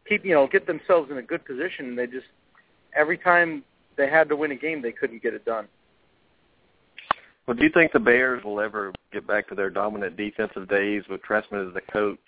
keep, 0.07 0.25
you 0.25 0.33
know, 0.33 0.47
get 0.47 0.67
themselves 0.67 1.11
in 1.11 1.17
a 1.17 1.21
good 1.21 1.45
position. 1.45 1.95
They 1.95 2.07
just 2.07 2.27
every 2.95 3.17
time 3.17 3.63
they 3.97 4.09
had 4.09 4.29
to 4.29 4.35
win 4.35 4.51
a 4.51 4.55
game, 4.55 4.81
they 4.81 4.91
couldn't 4.91 5.21
get 5.21 5.33
it 5.33 5.45
done. 5.45 5.67
Well, 7.47 7.55
do 7.55 7.63
you 7.63 7.69
think 7.69 7.91
the 7.91 7.99
Bears 7.99 8.43
will 8.43 8.59
ever 8.59 8.91
get 9.13 9.27
back 9.27 9.47
to 9.49 9.55
their 9.55 9.69
dominant 9.69 10.17
defensive 10.17 10.67
days 10.67 11.03
with 11.09 11.21
Trestman 11.21 11.67
as 11.67 11.73
the 11.73 11.81
coach? 11.91 12.19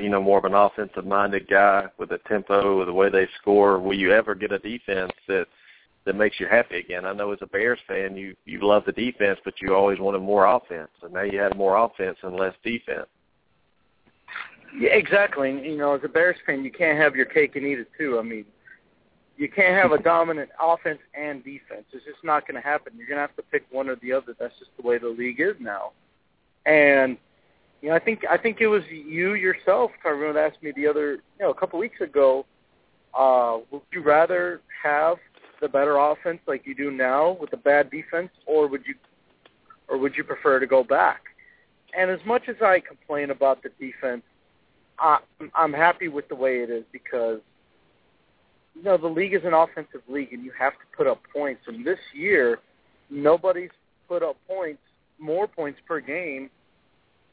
You 0.00 0.08
know, 0.08 0.20
more 0.20 0.38
of 0.38 0.44
an 0.44 0.54
offensive-minded 0.54 1.48
guy 1.48 1.84
with 1.96 2.08
the 2.08 2.18
tempo, 2.26 2.78
with 2.78 2.88
the 2.88 2.92
way 2.92 3.08
they 3.08 3.28
score. 3.40 3.78
Will 3.78 3.96
you 3.96 4.10
ever 4.10 4.34
get 4.34 4.50
a 4.50 4.58
defense 4.58 5.12
that 5.28 5.46
that 6.06 6.16
makes 6.16 6.40
you 6.40 6.46
happy 6.46 6.78
again? 6.78 7.04
I 7.04 7.12
know 7.12 7.32
as 7.32 7.38
a 7.42 7.46
Bears 7.46 7.78
fan, 7.86 8.16
you 8.16 8.34
you 8.46 8.60
love 8.62 8.84
the 8.86 8.92
defense, 8.92 9.38
but 9.44 9.54
you 9.60 9.74
always 9.74 9.98
wanted 9.98 10.20
more 10.20 10.46
offense, 10.46 10.90
and 11.02 11.12
now 11.12 11.22
you 11.22 11.38
had 11.38 11.56
more 11.56 11.76
offense 11.76 12.16
and 12.22 12.36
less 12.36 12.54
defense. 12.64 13.06
Yeah, 14.78 14.90
exactly. 14.90 15.50
You 15.50 15.76
know, 15.76 15.94
as 15.94 16.00
a 16.04 16.08
Bears 16.08 16.36
fan, 16.46 16.64
you 16.64 16.70
can't 16.70 16.98
have 16.98 17.14
your 17.14 17.26
cake 17.26 17.56
and 17.56 17.66
eat 17.66 17.78
it 17.78 17.88
too. 17.98 18.18
I 18.18 18.22
mean, 18.22 18.44
you 19.36 19.48
can't 19.48 19.74
have 19.74 19.92
a 19.92 20.02
dominant 20.02 20.50
offense 20.60 20.98
and 21.14 21.44
defense. 21.44 21.84
It's 21.92 22.04
just 22.04 22.24
not 22.24 22.46
going 22.46 22.60
to 22.60 22.66
happen. 22.66 22.94
You're 22.96 23.06
going 23.06 23.18
to 23.18 23.22
have 23.22 23.36
to 23.36 23.42
pick 23.42 23.64
one 23.70 23.88
or 23.88 23.96
the 23.96 24.12
other. 24.12 24.34
That's 24.38 24.54
just 24.58 24.70
the 24.80 24.86
way 24.86 24.98
the 24.98 25.08
league 25.08 25.40
is 25.40 25.54
now. 25.60 25.92
And 26.64 27.18
you 27.82 27.90
know, 27.90 27.94
I 27.94 27.98
think 27.98 28.22
I 28.28 28.36
think 28.36 28.60
it 28.60 28.66
was 28.66 28.82
you 28.90 29.34
yourself, 29.34 29.90
Tyrone, 30.02 30.36
asked 30.36 30.62
me 30.62 30.72
the 30.74 30.86
other, 30.86 31.12
you 31.12 31.20
know, 31.40 31.50
a 31.50 31.54
couple 31.54 31.78
weeks 31.78 32.00
ago. 32.00 32.46
Uh, 33.16 33.58
would 33.70 33.82
you 33.92 34.02
rather 34.02 34.60
have 34.82 35.16
the 35.60 35.68
better 35.68 35.96
offense 35.96 36.40
like 36.46 36.66
you 36.66 36.74
do 36.74 36.90
now 36.90 37.36
with 37.40 37.50
the 37.50 37.56
bad 37.56 37.90
defense, 37.90 38.30
or 38.46 38.68
would 38.68 38.82
you, 38.86 38.94
or 39.88 39.98
would 39.98 40.16
you 40.16 40.24
prefer 40.24 40.58
to 40.60 40.66
go 40.66 40.82
back? 40.82 41.22
And 41.96 42.10
as 42.10 42.20
much 42.26 42.48
as 42.48 42.56
I 42.60 42.80
complain 42.80 43.30
about 43.30 43.62
the 43.62 43.70
defense, 43.80 44.22
I, 44.98 45.18
I'm 45.54 45.72
happy 45.72 46.08
with 46.08 46.28
the 46.28 46.34
way 46.34 46.58
it 46.58 46.70
is 46.70 46.84
because 46.92 47.40
you 48.74 48.82
know, 48.82 48.96
the 48.96 49.08
league 49.08 49.34
is 49.34 49.42
an 49.44 49.54
offensive 49.54 50.02
league, 50.08 50.32
and 50.32 50.44
you 50.44 50.52
have 50.58 50.74
to 50.74 50.84
put 50.96 51.06
up 51.06 51.20
points. 51.32 51.62
And 51.66 51.84
this 51.84 51.98
year, 52.12 52.58
nobody's 53.08 53.70
put 54.08 54.22
up 54.22 54.36
points, 54.46 54.82
more 55.18 55.46
points 55.46 55.80
per 55.86 56.00
game 56.00 56.50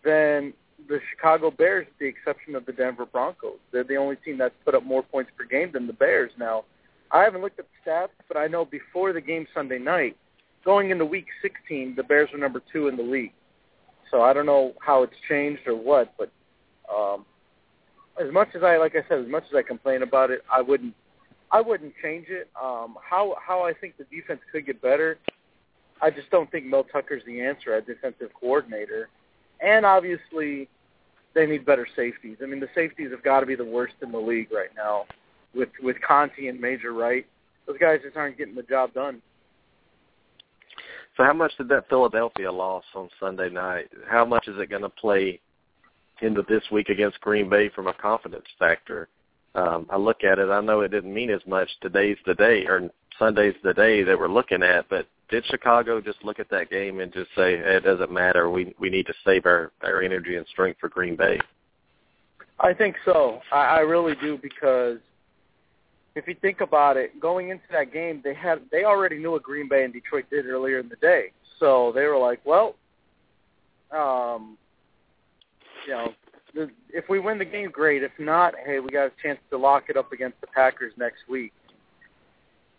than 0.06 0.54
the 0.88 1.00
Chicago 1.12 1.52
Bears, 1.52 1.86
with 1.88 1.98
the 2.00 2.08
exception 2.08 2.56
of 2.56 2.66
the 2.66 2.72
Denver 2.72 3.06
Broncos. 3.06 3.60
They're 3.72 3.84
the 3.84 3.98
only 3.98 4.16
team 4.18 4.38
that's 4.38 4.56
put 4.64 4.76
up 4.76 4.84
more 4.84 5.04
points 5.04 5.32
per 5.38 5.46
game 5.46 5.72
than 5.74 5.88
the 5.88 5.94
Bears. 5.94 6.32
Now, 6.38 6.64
I 7.14 7.24
haven't 7.24 7.42
looked 7.42 7.60
at 7.60 7.66
the 7.66 7.90
stats, 7.90 8.10
but 8.28 8.38
I 8.38 8.48
know 8.48 8.66
before 8.66 9.14
the 9.14 9.22
game 9.22 9.48
Sunday 9.54 9.78
night, 9.78 10.18
going 10.66 10.90
into 10.90 11.06
Week 11.06 11.28
16, 11.42 11.96
the 11.96 12.04
Bears 12.04 12.30
were 12.34 12.40
number 12.40 12.62
two 12.72 12.88
in 12.88 12.98
the 12.98 13.04
league. 13.04 13.34
So 14.10 14.22
I 14.22 14.34
don't 14.34 14.48
know 14.48 14.74
how 14.80 15.04
it's 15.04 15.14
changed 15.30 15.62
or 15.68 15.76
what, 15.76 16.14
but 16.18 16.32
um, 16.94 17.26
as 18.20 18.32
much 18.32 18.50
as 18.56 18.64
I, 18.64 18.78
like 18.78 18.96
I 18.96 19.08
said, 19.08 19.20
as 19.20 19.28
much 19.28 19.44
as 19.50 19.56
I 19.56 19.62
complain 19.62 20.02
about 20.04 20.32
it, 20.32 20.44
I 20.52 20.62
wouldn't 20.62 20.94
I 21.52 21.62
wouldn't 21.62 21.94
change 22.02 22.28
it. 22.30 22.50
Um, 22.62 22.98
how 23.08 23.36
how 23.40 23.62
I 23.62 23.74
think 23.74 23.98
the 23.98 24.06
defense 24.06 24.42
could 24.52 24.66
get 24.66 24.82
better, 24.82 25.20
I 26.02 26.10
just 26.10 26.30
don't 26.32 26.50
think 26.52 26.66
Mel 26.66 26.84
Tucker's 26.84 27.24
the 27.26 27.42
answer 27.42 27.74
as 27.74 27.86
defensive 27.86 28.30
coordinator. 28.40 29.10
And 29.62 29.86
obviously, 29.86 30.68
they 31.34 31.46
need 31.46 31.66
better 31.66 31.88
safeties. 31.96 32.38
I 32.42 32.48
mean, 32.48 32.60
the 32.60 32.70
safeties 32.76 33.12
have 33.12 33.24
got 33.24 33.42
to 33.42 33.46
be 33.46 33.56
the 33.56 33.66
worst 33.66 33.94
in 34.02 34.12
the 34.12 34.20
league 34.20 34.52
right 34.52 34.70
now, 34.76 35.06
with 35.56 35.70
with 35.82 35.98
Conte 36.06 36.48
and 36.48 36.60
Major 36.60 36.94
Wright. 36.94 37.26
Those 37.68 37.78
guys 37.80 38.00
just 38.04 38.18
aren't 38.18 38.38
getting 38.38 38.56
the 38.56 38.64
job 38.64 38.94
done. 38.94 39.22
So, 41.16 41.24
how 41.24 41.34
much 41.34 41.52
did 41.58 41.70
that 41.70 41.88
Philadelphia 41.90 42.52
loss 42.52 42.84
on 42.96 43.10
Sunday 43.20 43.50
night? 43.50 43.90
How 44.10 44.26
much 44.26 44.48
is 44.48 44.56
it 44.60 44.70
going 44.70 44.82
to 44.82 44.90
play 44.90 45.40
into 46.22 46.44
this 46.50 46.64
week 46.72 46.90
against 46.90 47.22
Green 47.22 47.50
Bay 47.50 47.70
from 47.70 47.88
a 47.88 47.94
confidence 47.94 48.46
factor? 48.58 49.08
um, 49.56 49.86
I 49.90 49.98
look 49.98 50.24
at 50.24 50.40
it, 50.40 50.50
I 50.50 50.62
know 50.62 50.82
it 50.82 50.90
didn't 50.90 51.14
mean 51.14 51.30
as 51.30 51.42
much. 51.48 51.70
Today's 51.82 52.18
the 52.26 52.34
day, 52.34 52.66
or 52.66 52.90
Sunday's 53.20 53.56
the 53.64 53.74
day 53.74 54.04
that 54.04 54.18
we're 54.18 54.28
looking 54.28 54.64
at. 54.64 54.90
But 54.90 55.08
did 55.30 55.46
Chicago 55.46 56.02
just 56.02 56.24
look 56.24 56.40
at 56.40 56.50
that 56.50 56.70
game 56.70 57.00
and 57.00 57.14
just 57.14 57.30
say 57.36 57.58
hey, 57.58 57.76
it 57.78 57.84
doesn't 57.84 58.12
matter? 58.12 58.50
We 58.50 58.74
we 58.80 58.90
need 58.90 59.06
to 59.08 59.14
save 59.26 59.46
our 59.46 59.72
our 59.84 60.02
energy 60.02 60.38
and 60.38 60.48
strength 60.48 60.80
for 60.80 60.90
Green 60.90 61.16
Bay. 61.16 61.40
I 62.60 62.74
think 62.74 62.96
so. 63.06 63.42
I, 63.52 63.66
I 63.66 63.80
really 63.80 64.16
do 64.22 64.40
because 64.42 64.98
if 66.16 66.28
you 66.28 66.36
think 66.42 66.62
about 66.62 66.98
it, 66.98 67.20
going 67.20 67.50
into 67.50 67.64
that 67.72 67.92
game, 67.92 68.22
they 68.24 68.34
had 68.34 68.62
they 68.72 68.84
already 68.84 69.18
knew 69.18 69.32
what 69.32 69.44
Green 69.44 69.68
Bay 69.68 69.84
and 69.84 69.94
Detroit 69.94 70.26
did 70.30 70.46
earlier 70.46 70.80
in 70.80 70.90
the 70.90 70.96
day, 70.98 71.32
so 71.60 71.92
they 71.94 72.06
were 72.06 72.18
like, 72.18 72.40
well, 72.46 72.76
um, 73.92 74.58
you 75.88 75.94
know, 75.94 76.14
if 76.90 77.10
we 77.10 77.20
win 77.20 77.40
the 77.40 77.46
game, 77.46 77.72
great. 77.72 78.04
If 78.04 78.12
not, 78.20 78.54
hey, 78.66 78.80
we 78.80 78.90
got 78.90 79.06
a 79.06 79.12
chance 79.22 79.40
to 79.50 79.58
lock 79.58 79.86
it 79.90 79.98
up 79.98 80.12
against 80.12 80.40
the 80.42 80.48
Packers 80.48 80.94
next 80.98 81.28
week. 81.28 81.52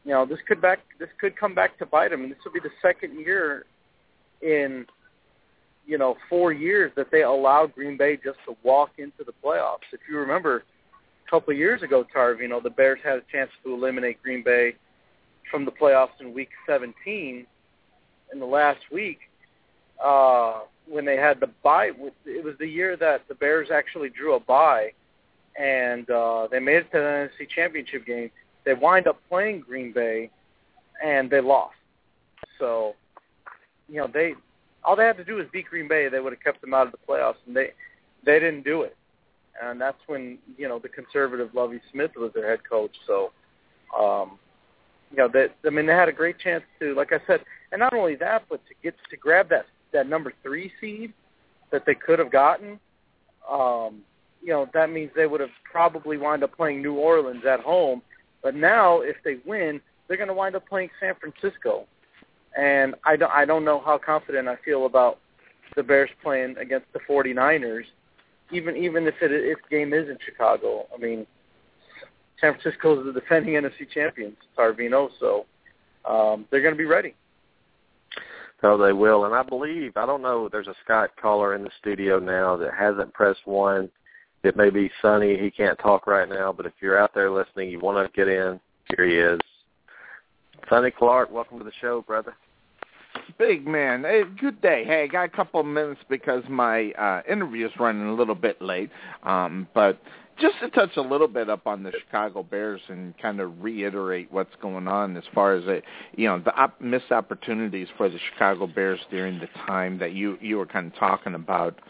You 0.04 0.12
know, 0.12 0.26
this 0.26 0.38
could 0.46 0.60
back 0.60 0.80
this 0.98 1.08
could 1.20 1.36
come 1.36 1.54
back 1.54 1.78
to 1.78 1.86
bite 1.86 2.10
them, 2.10 2.22
and 2.22 2.30
this 2.30 2.38
will 2.44 2.52
be 2.52 2.60
the 2.60 2.74
second 2.80 3.18
year 3.18 3.64
in 4.42 4.86
you 5.86 5.98
know 5.98 6.16
four 6.28 6.52
years 6.52 6.92
that 6.96 7.10
they 7.10 7.22
allowed 7.22 7.74
Green 7.74 7.96
Bay 7.96 8.16
just 8.16 8.38
to 8.46 8.56
walk 8.62 8.90
into 8.98 9.24
the 9.24 9.32
playoffs. 9.42 9.90
If 9.92 10.00
you 10.08 10.18
remember, 10.18 10.64
a 11.26 11.31
couple 11.31 11.52
of 11.52 11.59
years 11.59 11.83
ago, 11.83 12.04
Tarv, 12.14 12.40
you 12.40 12.49
know, 12.49 12.61
the 12.61 12.71
Bears 12.71 13.00
had 13.02 13.16
a 13.16 13.23
chance 13.33 13.50
to 13.64 13.73
eliminate 13.73 14.23
Green 14.23 14.43
Bay 14.43 14.75
from 15.50 15.64
the 15.64 15.71
playoffs 15.71 16.21
in 16.21 16.35
Week 16.35 16.50
17 16.66 17.47
in 18.33 18.40
the 18.40 18.47
last 18.47 18.81
week. 18.93 19.19
Uh, 20.02 20.61
when 20.87 21.04
they 21.04 21.16
had 21.16 21.40
the 21.40 21.49
bye. 21.62 21.90
It 22.26 22.45
was 22.45 22.54
the 22.59 22.66
year 22.66 22.97
that 22.97 23.26
the 23.28 23.35
Bears 23.35 23.69
actually 23.71 24.11
drew 24.11 24.35
a 24.35 24.40
bye, 24.40 24.93
and 25.59 26.09
uh, 26.11 26.49
they 26.50 26.61
made 26.61 26.76
it 26.76 26.93
to 26.93 26.99
the 26.99 26.99
NFC 26.99 27.49
Championship 27.49 28.07
game. 28.07 28.31
They 28.64 28.75
wind 28.75 29.07
up 29.07 29.21
playing 29.28 29.61
Green 29.61 29.93
Bay, 29.93 30.31
and 31.04 31.31
they 31.31 31.40
lost. 31.40 31.76
So, 32.59 32.95
you 33.88 33.97
know, 33.97 34.09
they 34.12 34.35
all 34.85 34.97
they 34.97 35.04
had 35.04 35.16
to 35.16 35.25
do 35.25 35.37
was 35.37 35.47
beat 35.52 35.66
Green 35.66 35.88
Bay. 35.88 36.09
They 36.09 36.21
would 36.21 36.33
have 36.33 36.43
kept 36.43 36.61
them 36.61 36.75
out 36.75 36.87
of 36.87 36.93
the 36.93 36.99
playoffs, 37.09 37.37
and 37.47 37.57
they 37.57 37.73
they 38.25 38.38
didn't 38.38 38.64
do 38.64 38.83
it. 38.83 38.97
And 39.62 39.80
that's 39.80 39.99
when 40.06 40.38
you 40.56 40.68
know 40.68 40.78
the 40.78 40.88
conservative 40.88 41.54
Lovie 41.54 41.80
Smith 41.92 42.12
was 42.16 42.32
their 42.34 42.49
head 42.49 42.61
coach. 42.68 42.92
So, 43.06 43.32
um, 43.99 44.38
you 45.11 45.18
know, 45.18 45.28
that 45.28 45.54
I 45.64 45.70
mean, 45.70 45.87
they 45.87 45.92
had 45.92 46.08
a 46.08 46.12
great 46.12 46.38
chance 46.38 46.64
to, 46.80 46.94
like 46.94 47.12
I 47.12 47.18
said, 47.26 47.40
and 47.73 47.80
not 47.80 47.94
only 47.94 48.16
that, 48.16 48.44
but 48.49 48.61
to 48.66 48.75
get 48.82 48.94
to 49.11 49.16
grab 49.16 49.49
that 49.50 49.66
that 49.92 50.08
number 50.08 50.32
three 50.42 50.73
seed 50.80 51.12
that 51.70 51.84
they 51.87 51.94
could 51.94 52.18
have 52.18 52.32
gotten. 52.32 52.78
Um, 53.50 54.02
you 54.42 54.50
know, 54.50 54.68
that 54.75 54.90
means 54.90 55.11
they 55.16 55.26
would 55.26 55.40
have 55.40 55.50
probably 55.70 56.16
wound 56.16 56.44
up 56.44 56.56
playing 56.56 56.82
New 56.82 56.94
Orleans 56.94 57.44
at 57.49 57.61
home. 57.61 58.02
But 58.42 58.54
now, 58.54 59.00
if 59.00 59.16
they 59.25 59.37
win, 59.46 59.80
they're 60.06 60.18
going 60.18 60.28
to 60.28 60.34
wind 60.34 60.54
up 60.54 60.68
playing 60.68 60.90
San 61.00 61.14
Francisco 61.14 61.87
and 62.56 62.94
I 63.04 63.16
don't 63.16 63.32
I 63.32 63.44
don't 63.44 63.64
know 63.64 63.80
how 63.84 63.99
confident 63.99 64.49
I 64.49 64.56
feel 64.64 64.87
about 64.87 65.18
the 65.76 65.82
Bears 65.82 66.11
playing 66.23 66.56
against 66.58 66.87
the 66.92 67.00
49ers, 67.00 67.84
even 68.54 68.76
even 68.76 69.06
if 69.06 69.14
it 69.20 69.30
if 69.32 69.58
game 69.70 69.92
is 69.92 70.08
in 70.08 70.18
Chicago. 70.25 70.87
I 70.94 70.99
mean, 70.99 71.26
San 72.40 72.54
Francisco 72.54 73.00
is 73.00 73.06
the 73.06 73.20
defending 73.20 73.54
NFC 73.54 73.88
champions, 73.92 74.37
Tarvino, 74.56 75.08
so 75.20 75.46
um, 76.04 76.46
they're 76.50 76.62
going 76.62 76.75
to 76.75 76.78
be 76.78 76.84
ready. 76.84 77.14
No, 78.62 78.78
they 78.78 78.92
will, 78.92 79.26
and 79.26 79.34
I 79.34 79.42
believe 79.42 79.96
I 79.96 80.06
don't 80.06 80.23
know. 80.23 80.49
There's 80.50 80.68
a 80.68 80.75
Scott 80.84 81.11
caller 81.20 81.54
in 81.54 81.62
the 81.62 81.70
studio 81.80 82.18
now 82.18 82.56
that 82.56 82.73
hasn't 82.75 83.12
pressed 83.12 83.46
one. 83.46 83.90
It 84.42 84.56
may 84.56 84.70
be 84.70 84.90
Sonny. 85.00 85.38
He 85.38 85.50
can't 85.50 85.78
talk 85.78 86.06
right 86.06 86.28
now, 86.28 86.52
but 86.52 86.66
if 86.66 86.73
you're 86.80 86.99
out 86.99 87.14
there 87.14 87.30
listening, 87.30 87.70
you 87.70 87.80
want 87.80 88.06
to 88.06 88.16
get 88.16 88.28
in. 88.28 88.61
Here 88.94 89.06
he 89.06 89.16
is. 89.16 89.40
Sonny 90.68 90.90
Clark, 90.90 91.30
welcome 91.30 91.58
to 91.58 91.64
the 91.64 91.73
show, 91.80 92.02
brother. 92.02 92.34
Big 93.36 93.66
man, 93.66 94.04
hey, 94.04 94.22
good 94.40 94.60
day. 94.62 94.84
Hey, 94.84 95.04
I 95.04 95.06
got 95.08 95.24
a 95.24 95.28
couple 95.28 95.58
of 95.58 95.66
minutes 95.66 96.00
because 96.08 96.44
my 96.48 96.92
uh, 96.92 97.22
interview 97.28 97.66
is 97.66 97.72
running 97.80 98.06
a 98.06 98.14
little 98.14 98.36
bit 98.36 98.62
late. 98.62 98.90
Um, 99.24 99.66
but 99.74 99.98
just 100.38 100.54
to 100.60 100.70
touch 100.70 100.96
a 100.96 101.00
little 101.00 101.26
bit 101.26 101.50
up 101.50 101.66
on 101.66 101.82
the 101.82 101.92
Chicago 101.92 102.44
Bears 102.44 102.80
and 102.88 103.16
kind 103.18 103.40
of 103.40 103.60
reiterate 103.60 104.30
what's 104.30 104.54
going 104.62 104.86
on 104.86 105.16
as 105.16 105.24
far 105.34 105.54
as 105.54 105.64
it, 105.66 105.82
you 106.16 106.28
know, 106.28 106.38
the 106.38 106.54
op- 106.54 106.80
missed 106.80 107.10
opportunities 107.10 107.88
for 107.96 108.08
the 108.08 108.18
Chicago 108.32 108.68
Bears 108.68 109.00
during 109.10 109.40
the 109.40 109.48
time 109.66 109.98
that 109.98 110.12
you 110.12 110.38
you 110.40 110.56
were 110.56 110.66
kind 110.66 110.92
of 110.92 110.98
talking 110.98 111.34
about 111.34 111.80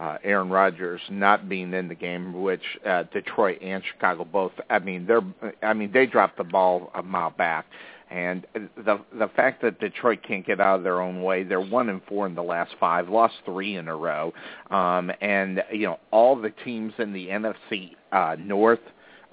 uh, 0.00 0.16
Aaron 0.24 0.48
Rodgers 0.48 1.00
not 1.10 1.48
being 1.48 1.72
in 1.74 1.88
the 1.88 1.94
game, 1.94 2.42
which 2.42 2.62
uh, 2.86 3.04
Detroit 3.12 3.58
and 3.62 3.82
Chicago 3.92 4.24
both. 4.24 4.52
I 4.70 4.78
mean, 4.78 5.06
they're. 5.06 5.22
I 5.62 5.74
mean, 5.74 5.90
they 5.92 6.06
dropped 6.06 6.38
the 6.38 6.44
ball 6.44 6.90
a 6.94 7.02
mile 7.02 7.30
back. 7.30 7.66
And 8.10 8.46
the 8.54 9.00
the 9.18 9.28
fact 9.34 9.62
that 9.62 9.80
Detroit 9.80 10.20
can't 10.26 10.46
get 10.46 10.60
out 10.60 10.76
of 10.76 10.84
their 10.84 11.00
own 11.00 11.22
way, 11.22 11.42
they're 11.42 11.60
one 11.60 11.88
and 11.88 12.00
four 12.08 12.26
in 12.26 12.36
the 12.36 12.42
last 12.42 12.74
five, 12.78 13.08
lost 13.08 13.34
three 13.44 13.76
in 13.76 13.88
a 13.88 13.96
row, 13.96 14.32
um, 14.70 15.10
and 15.20 15.62
you 15.72 15.86
know 15.86 15.98
all 16.12 16.36
the 16.36 16.50
teams 16.64 16.92
in 16.98 17.12
the 17.12 17.26
NFC 17.26 17.96
uh, 18.12 18.36
North, 18.38 18.80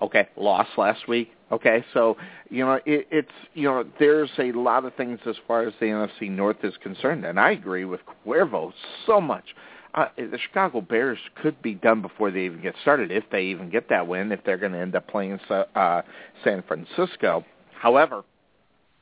okay, 0.02 0.28
lost 0.38 0.72
last 0.78 1.08
week. 1.08 1.30
Okay, 1.52 1.86
so 1.94 2.18
you 2.50 2.66
know 2.66 2.80
it, 2.86 3.08
it's 3.12 3.32
you 3.54 3.64
know 3.64 3.86
there's 4.00 4.32
a 4.40 4.52
lot 4.54 4.86
of 4.86 4.96
things 4.96 5.20
as 5.28 5.36
far 5.48 5.68
as 5.68 5.74
the 5.80 5.86
NFC 5.86 6.32
North 6.32 6.58
is 6.64 6.74
concerned, 6.82 7.26
and 7.26 7.40
I 7.40 7.52
agree 7.52 7.86
with 7.86 8.02
Cuervo 8.26 8.74
so 9.06 9.22
much. 9.22 9.46
Uh, 9.94 10.08
the 10.18 10.40
Chicago 10.48 10.82
Bears 10.82 11.20
could 11.44 11.62
be 11.62 11.76
done 11.76 12.02
before 12.02 12.32
they 12.32 12.46
even 12.46 12.60
get 12.60 12.74
started, 12.82 13.12
if 13.12 13.24
they 13.32 13.44
even 13.44 13.70
get 13.70 13.88
that 13.90 14.08
win, 14.08 14.32
if 14.32 14.44
they're 14.44 14.58
going 14.58 14.72
to 14.72 14.80
end 14.80 14.96
up 14.96 15.08
playing 15.08 15.40
uh, 15.52 16.02
San 16.44 16.64
Francisco. 16.68 17.46
However, 17.80 18.24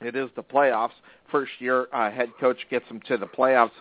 it 0.01 0.15
is 0.15 0.29
the 0.35 0.43
playoffs. 0.43 0.91
First 1.31 1.51
year 1.59 1.87
uh, 1.93 2.11
head 2.11 2.29
coach 2.39 2.57
gets 2.69 2.87
them 2.87 2.99
to 3.07 3.17
the 3.17 3.27
playoffs. 3.27 3.71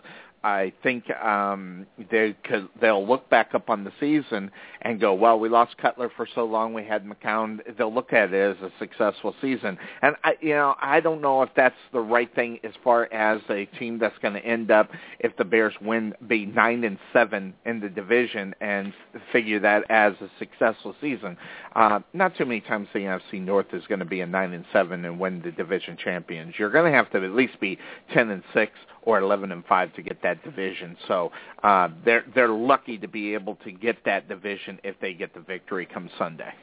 I 0.43 0.73
think 0.81 1.09
um, 1.17 1.85
they 2.09 2.35
could, 2.43 2.67
they'll 2.79 3.05
look 3.07 3.29
back 3.29 3.53
up 3.53 3.69
on 3.69 3.83
the 3.83 3.91
season 3.99 4.49
and 4.81 4.99
go, 4.99 5.13
well, 5.13 5.39
we 5.39 5.49
lost 5.49 5.77
Cutler 5.77 6.11
for 6.15 6.27
so 6.33 6.45
long, 6.45 6.73
we 6.73 6.83
had 6.83 7.05
McCown. 7.05 7.59
They'll 7.77 7.93
look 7.93 8.11
at 8.11 8.33
it 8.33 8.57
as 8.57 8.63
a 8.63 8.71
successful 8.79 9.35
season, 9.41 9.77
and 10.01 10.15
I, 10.23 10.37
you 10.41 10.55
know, 10.55 10.75
I 10.81 10.99
don't 10.99 11.21
know 11.21 11.43
if 11.43 11.49
that's 11.55 11.75
the 11.93 11.99
right 11.99 12.33
thing 12.33 12.59
as 12.63 12.71
far 12.83 13.11
as 13.13 13.41
a 13.49 13.65
team 13.77 13.99
that's 13.99 14.17
going 14.19 14.33
to 14.33 14.45
end 14.45 14.71
up 14.71 14.89
if 15.19 15.35
the 15.37 15.45
Bears 15.45 15.73
win, 15.81 16.13
be 16.27 16.45
nine 16.45 16.83
and 16.83 16.97
seven 17.13 17.53
in 17.65 17.79
the 17.79 17.89
division, 17.89 18.55
and 18.61 18.93
figure 19.31 19.59
that 19.59 19.83
as 19.89 20.13
a 20.21 20.29
successful 20.39 20.95
season. 21.01 21.37
Uh, 21.75 21.99
not 22.13 22.35
too 22.35 22.45
many 22.45 22.61
times 22.61 22.87
the 22.93 22.99
NFC 22.99 23.41
North 23.41 23.73
is 23.73 23.83
going 23.87 23.99
to 23.99 24.05
be 24.05 24.21
a 24.21 24.27
nine 24.27 24.53
and 24.53 24.65
seven 24.73 25.05
and 25.05 25.19
win 25.19 25.41
the 25.41 25.51
division 25.51 25.97
champions. 26.03 26.55
You're 26.57 26.71
going 26.71 26.91
to 26.91 26.97
have 26.97 27.11
to 27.11 27.23
at 27.23 27.31
least 27.31 27.59
be 27.59 27.77
ten 28.13 28.29
and 28.29 28.43
six 28.53 28.71
or 29.03 29.19
11 29.19 29.51
and 29.51 29.65
5 29.65 29.93
to 29.95 30.01
get 30.01 30.21
that 30.23 30.43
division. 30.43 30.95
So 31.07 31.31
uh, 31.63 31.89
they're 32.05 32.25
they're 32.35 32.49
lucky 32.49 32.97
to 32.99 33.07
be 33.07 33.33
able 33.33 33.55
to 33.63 33.71
get 33.71 33.97
that 34.05 34.27
division 34.27 34.79
if 34.83 34.95
they 35.01 35.13
get 35.13 35.33
the 35.33 35.41
victory 35.41 35.87
come 35.91 36.09
Sunday. 36.17 36.53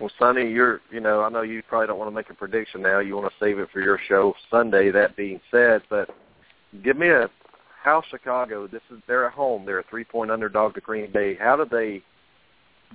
Well, 0.00 0.10
Sonny, 0.18 0.50
you're 0.50 0.80
you 0.90 1.00
know 1.00 1.22
I 1.22 1.28
know 1.28 1.42
you 1.42 1.62
probably 1.68 1.86
don't 1.86 1.98
want 1.98 2.10
to 2.10 2.14
make 2.14 2.30
a 2.30 2.34
prediction 2.34 2.82
now. 2.82 2.98
You 3.00 3.16
want 3.16 3.30
to 3.30 3.44
save 3.44 3.58
it 3.58 3.68
for 3.72 3.80
your 3.80 3.98
show 4.08 4.34
Sunday. 4.50 4.90
That 4.90 5.16
being 5.16 5.40
said, 5.50 5.82
but 5.88 6.08
give 6.82 6.96
me 6.96 7.08
a 7.08 7.28
how 7.82 8.02
Chicago. 8.10 8.66
This 8.66 8.82
is 8.90 8.98
they're 9.06 9.26
at 9.26 9.32
home. 9.32 9.64
They're 9.66 9.80
a 9.80 9.84
three 9.90 10.04
point 10.04 10.30
underdog 10.30 10.74
to 10.74 10.80
Green 10.80 11.12
Bay. 11.12 11.36
How 11.36 11.56
did 11.56 11.70
they 11.70 12.02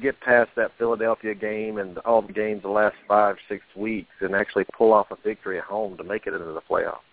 get 0.01 0.19
past 0.21 0.49
that 0.55 0.71
Philadelphia 0.77 1.33
game 1.33 1.77
and 1.77 1.97
all 1.99 2.21
the 2.21 2.33
games 2.33 2.61
the 2.61 2.69
last 2.69 2.95
five 3.07 3.35
six 3.49 3.63
weeks 3.75 4.11
and 4.21 4.35
actually 4.35 4.65
pull 4.77 4.93
off 4.93 5.07
a 5.11 5.15
victory 5.23 5.57
at 5.57 5.63
home 5.63 5.97
to 5.97 6.03
make 6.03 6.27
it 6.27 6.33
into 6.33 6.53
the 6.53 6.61
playoffs? 6.69 7.06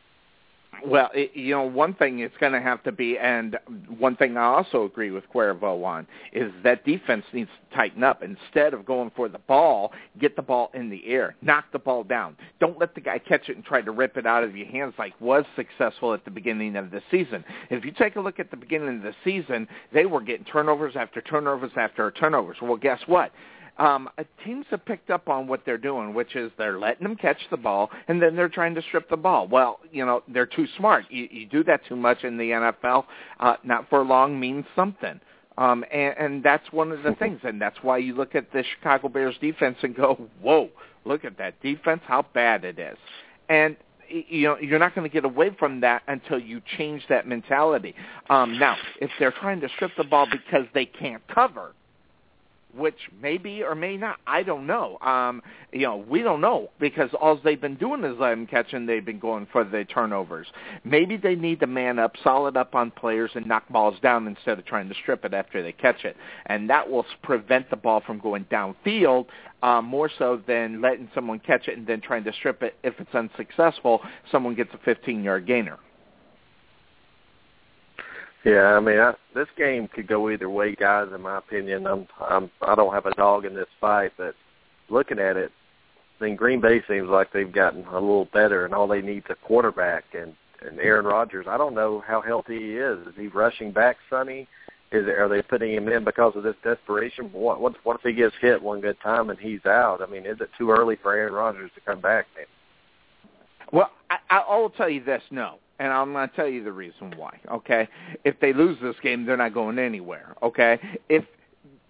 Well, 0.85 1.11
it, 1.15 1.33
you 1.35 1.55
know, 1.55 1.63
one 1.63 1.95
thing 1.95 2.21
it's 2.21 2.37
going 2.39 2.53
to 2.53 2.61
have 2.61 2.83
to 2.85 2.93
be, 2.93 3.19
and 3.19 3.59
one 3.99 4.17
thing 4.17 4.37
I 4.37 4.45
also 4.45 4.85
agree 4.85 5.11
with 5.11 5.25
Cuervo 5.33 5.85
on, 5.85 6.07
is 6.33 6.53
that 6.63 6.85
defense 6.85 7.25
needs 7.33 7.51
to 7.71 7.77
tighten 7.77 8.03
up. 8.03 8.23
Instead 8.23 8.75
of 8.75 8.85
going 8.85 9.11
for 9.15 9.29
the 9.29 9.39
ball, 9.39 9.93
get 10.19 10.37
the 10.37 10.43
ball 10.43 10.71
in 10.75 10.91
the 10.91 11.07
air. 11.07 11.37
Knock 11.43 11.67
the 11.73 11.79
ball 11.79 12.05
down. 12.05 12.37
Don't 12.61 12.79
let 12.79 12.95
the 12.95 13.01
guy 13.01 13.19
catch 13.19 13.49
it 13.49 13.57
and 13.57 13.65
try 13.65 13.83
to 13.83 13.91
rip 13.91 14.17
it 14.17 14.27
out 14.27 14.45
of 14.45 14.57
your 14.57 14.67
hands 14.67 14.95
like 14.99 15.19
was 15.21 15.45
successful 15.57 16.15
at 16.15 16.25
the 16.25 16.31
beginning 16.31 16.77
of 16.77 16.91
the 16.91 17.03
season. 17.11 17.45
If 17.71 17.85
you 17.85 17.93
take 17.93 18.17
a 18.17 18.21
look 18.21 18.41
at 18.41 18.51
the 18.51 18.57
beginning 18.57 18.97
of 18.97 19.03
the 19.03 19.15
season, 19.25 19.69
they 19.93 20.07
were 20.07 20.21
getting 20.21 20.45
turnovers 20.45 20.95
after 20.97 21.21
turnovers 21.21 21.73
after 21.77 22.11
turnovers. 22.11 22.57
Well, 22.63 22.77
guess 22.77 23.01
what? 23.07 23.33
Um, 23.79 24.09
teams 24.45 24.67
have 24.71 24.85
picked 24.85 25.11
up 25.11 25.29
on 25.29 25.47
what 25.47 25.63
they're 25.67 25.79
doing, 25.79 26.15
which 26.15 26.37
is 26.37 26.53
they're 26.57 26.79
letting 26.79 27.03
them 27.03 27.17
catch 27.17 27.39
the 27.51 27.57
ball 27.57 27.91
and 28.09 28.23
then 28.23 28.37
they're 28.37 28.49
trying 28.49 28.75
to 28.77 28.83
strip 28.83 29.09
the 29.11 29.17
ball. 29.17 29.49
Well, 29.49 29.81
you 29.91 30.07
know, 30.07 30.23
they're 30.29 30.47
too 30.47 30.67
smart. 30.77 31.07
You, 31.11 31.29
you 31.31 31.47
do 31.47 31.65
that 31.65 31.81
too 31.89 31.97
much 31.97 32.25
in 32.25 32.37
the 32.37 32.51
NFL, 32.51 33.05
uh, 33.41 33.57
not 33.65 33.89
for 33.89 34.05
long 34.05 34.39
means 34.39 34.65
something. 34.77 35.21
Um, 35.57 35.85
and, 35.93 36.15
and 36.19 36.43
that's 36.43 36.71
one 36.73 36.93
of 36.93 37.03
the 37.03 37.13
things, 37.19 37.41
and 37.43 37.61
that's 37.61 37.79
why 37.83 37.99
you 37.99 38.15
look 38.15 38.35
at 38.35 38.53
the 38.53 38.65
Chicago 38.77 39.09
Bears 39.09 39.37
defense 39.41 39.77
and 39.83 39.95
go, 39.95 40.29
"Whoa, 40.41 40.71
look 41.05 41.25
at 41.25 41.39
that 41.39 41.61
defense! 41.63 42.01
How 42.07 42.27
bad 42.35 42.65
it 42.65 42.79
is!" 42.79 42.99
And 43.49 43.77
you 44.09 44.49
know 44.49 44.59
you're 44.59 44.81
not 44.81 44.95
going 44.95 45.09
to 45.09 45.13
get 45.13 45.25
away 45.25 45.51
from 45.57 45.81
that 45.83 46.03
until 46.09 46.41
you 46.41 46.61
change 46.77 47.05
that 47.09 47.29
mentality. 47.29 47.95
Um, 48.29 48.59
now, 48.59 48.77
if 49.01 49.11
they're 49.19 49.33
trying 49.33 49.61
to 49.61 49.69
strip 49.69 49.93
the 49.97 50.05
ball 50.05 50.27
because 50.31 50.67
they 50.75 50.87
can't 50.87 51.23
cover, 51.29 51.73
which 52.77 52.99
may 53.21 53.39
be 53.39 53.63
or 53.63 53.75
may 53.75 53.97
not. 53.97 54.17
I 54.27 54.43
don't 54.43 54.67
know. 54.67 54.99
Um, 55.01 55.43
you 55.73 55.83
know, 55.83 55.97
we 55.97 56.23
don't 56.23 56.41
know 56.41 56.71
because 56.79 57.11
all 57.21 57.39
they've 57.43 57.61
been 57.61 57.77
doing 57.77 58.05
is 58.05 58.19
letting 58.19 58.47
catching. 58.47 58.87
They've 58.87 59.05
been 59.05 59.19
going 59.19 59.47
for 59.53 59.65
the 59.65 59.85
turnovers. 59.85 60.47
Maybe 60.85 61.17
they 61.17 61.35
need 61.35 61.61
to 61.61 61.67
man 61.67 61.99
up, 61.99 62.15
solid 62.23 62.57
up 62.57 62.75
on 62.75 62.91
players, 62.91 63.31
and 63.35 63.47
knock 63.47 63.69
balls 63.69 63.97
down 64.03 64.27
instead 64.27 64.59
of 64.59 64.65
trying 64.65 64.89
to 64.89 64.95
strip 64.95 65.25
it 65.25 65.35
after 65.35 65.63
they 65.63 65.73
catch 65.73 66.05
it, 66.05 66.17
and 66.47 66.71
that 66.71 66.89
will 66.91 67.07
prevent 67.23 67.71
the 67.71 67.77
ball 67.77 68.03
from 68.07 68.19
going 68.19 68.45
downfield 68.47 69.27
um, 69.63 69.87
more 69.87 70.11
so 70.19 70.41
than 70.47 70.81
letting 70.83 71.09
someone 71.15 71.39
catch 71.39 71.69
it 71.69 71.79
and 71.79 71.87
then 71.87 72.01
trying 72.01 72.25
to 72.25 72.33
strip 72.35 72.63
it. 72.63 72.75
If 72.83 72.95
it's 72.99 73.15
unsuccessful, 73.15 74.01
someone 74.31 74.55
gets 74.55 74.71
a 74.75 74.79
15-yard 74.89 75.47
gainer. 75.47 75.79
Yeah, 78.45 78.75
I 78.77 78.81
mean, 78.81 78.99
I, 78.99 79.15
this 79.35 79.49
game 79.57 79.89
could 79.89 80.07
go 80.07 80.31
either 80.31 80.51
way, 80.51 80.75
guys. 80.75 81.09
In 81.15 81.23
my 81.23 81.39
opinion, 81.39 81.87
I'm, 81.87 82.07
I'm, 82.21 82.51
I 82.61 82.75
don't 82.75 82.93
have 82.93 83.07
a 83.07 83.15
dog 83.15 83.47
in 83.47 83.55
this 83.55 83.69
fight, 83.81 84.13
but 84.19 84.35
looking 84.91 85.19
at 85.19 85.37
it, 85.37 85.51
I 86.21 86.25
mean, 86.25 86.37
Green 86.37 86.61
Bay 86.61 86.83
seems 86.87 87.09
like 87.09 87.33
they've 87.33 87.51
gotten 87.51 87.85
a 87.87 87.95
little 87.95 88.29
better, 88.33 88.65
and 88.65 88.75
all 88.75 88.87
they 88.87 89.01
need 89.01 89.25
is 89.25 89.31
a 89.31 89.47
quarterback. 89.47 90.05
And 90.13 90.35
and 90.67 90.79
Aaron 90.81 91.05
Rodgers, 91.05 91.47
I 91.49 91.57
don't 91.57 91.75
know 91.75 92.03
how 92.07 92.21
healthy 92.21 92.59
he 92.59 92.77
is. 92.77 93.07
Is 93.07 93.15
he 93.17 93.29
rushing 93.29 93.71
back, 93.73 93.97
Sonny? 94.09 94.47
Is 94.93 95.07
are 95.07 95.29
they 95.29 95.43
putting 95.43 95.73
him 95.75 95.89
in 95.89 96.05
because 96.05 96.35
of 96.37 96.43
this 96.43 96.55
desperation? 96.63 97.31
What 97.33 97.61
what 97.61 97.75
what 97.83 97.97
if 97.97 98.03
he 98.03 98.13
gets 98.13 98.35
hit 98.41 98.63
one 98.63 98.81
good 98.81 99.01
time 99.03 99.31
and 99.31 99.39
he's 99.39 99.65
out? 99.67 100.01
I 100.03 100.07
mean, 100.07 100.27
is 100.27 100.41
it 100.41 100.51
too 100.57 100.71
early 100.71 100.97
for 101.03 101.15
Aaron 101.15 101.33
Rodgers 101.33 101.71
to 101.75 101.81
come 101.81 102.01
back? 102.01 102.27
Man? 102.37 102.47
Well, 103.73 103.91
I, 104.11 104.19
I 104.31 104.57
will 104.57 104.71
tell 104.71 104.89
you 104.89 105.03
this: 105.03 105.23
no, 105.31 105.59
and 105.79 105.93
I'm 105.93 106.13
going 106.13 106.29
to 106.29 106.35
tell 106.35 106.49
you 106.49 106.63
the 106.63 106.73
reason 106.73 107.15
why. 107.17 107.39
Okay, 107.51 107.89
if 108.25 108.39
they 108.41 108.53
lose 108.53 108.79
this 108.83 108.97
game, 109.03 109.27
they're 109.27 109.37
not 109.37 109.55
going 109.55 109.79
anywhere. 109.79 110.35
Okay, 110.43 110.79
if 111.09 111.25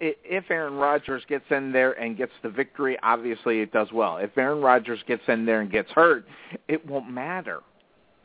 if 0.01 0.51
Aaron 0.51 0.75
Rodgers 0.75 1.23
gets 1.29 1.45
in 1.51 1.73
there 1.73 1.93
and 1.93 2.17
gets 2.17 2.33
the 2.43 2.51
victory, 2.51 2.99
obviously 3.03 3.61
it 3.61 3.73
does 3.73 3.93
well. 3.93 4.17
If 4.19 4.37
Aaron 4.37 4.61
Rodgers 4.61 4.99
gets 5.07 5.23
in 5.29 5.47
there 5.47 5.61
and 5.61 5.71
gets 5.71 5.91
hurt, 5.93 6.27
it 6.69 6.85
won't 6.87 7.09
matter. 7.09 7.61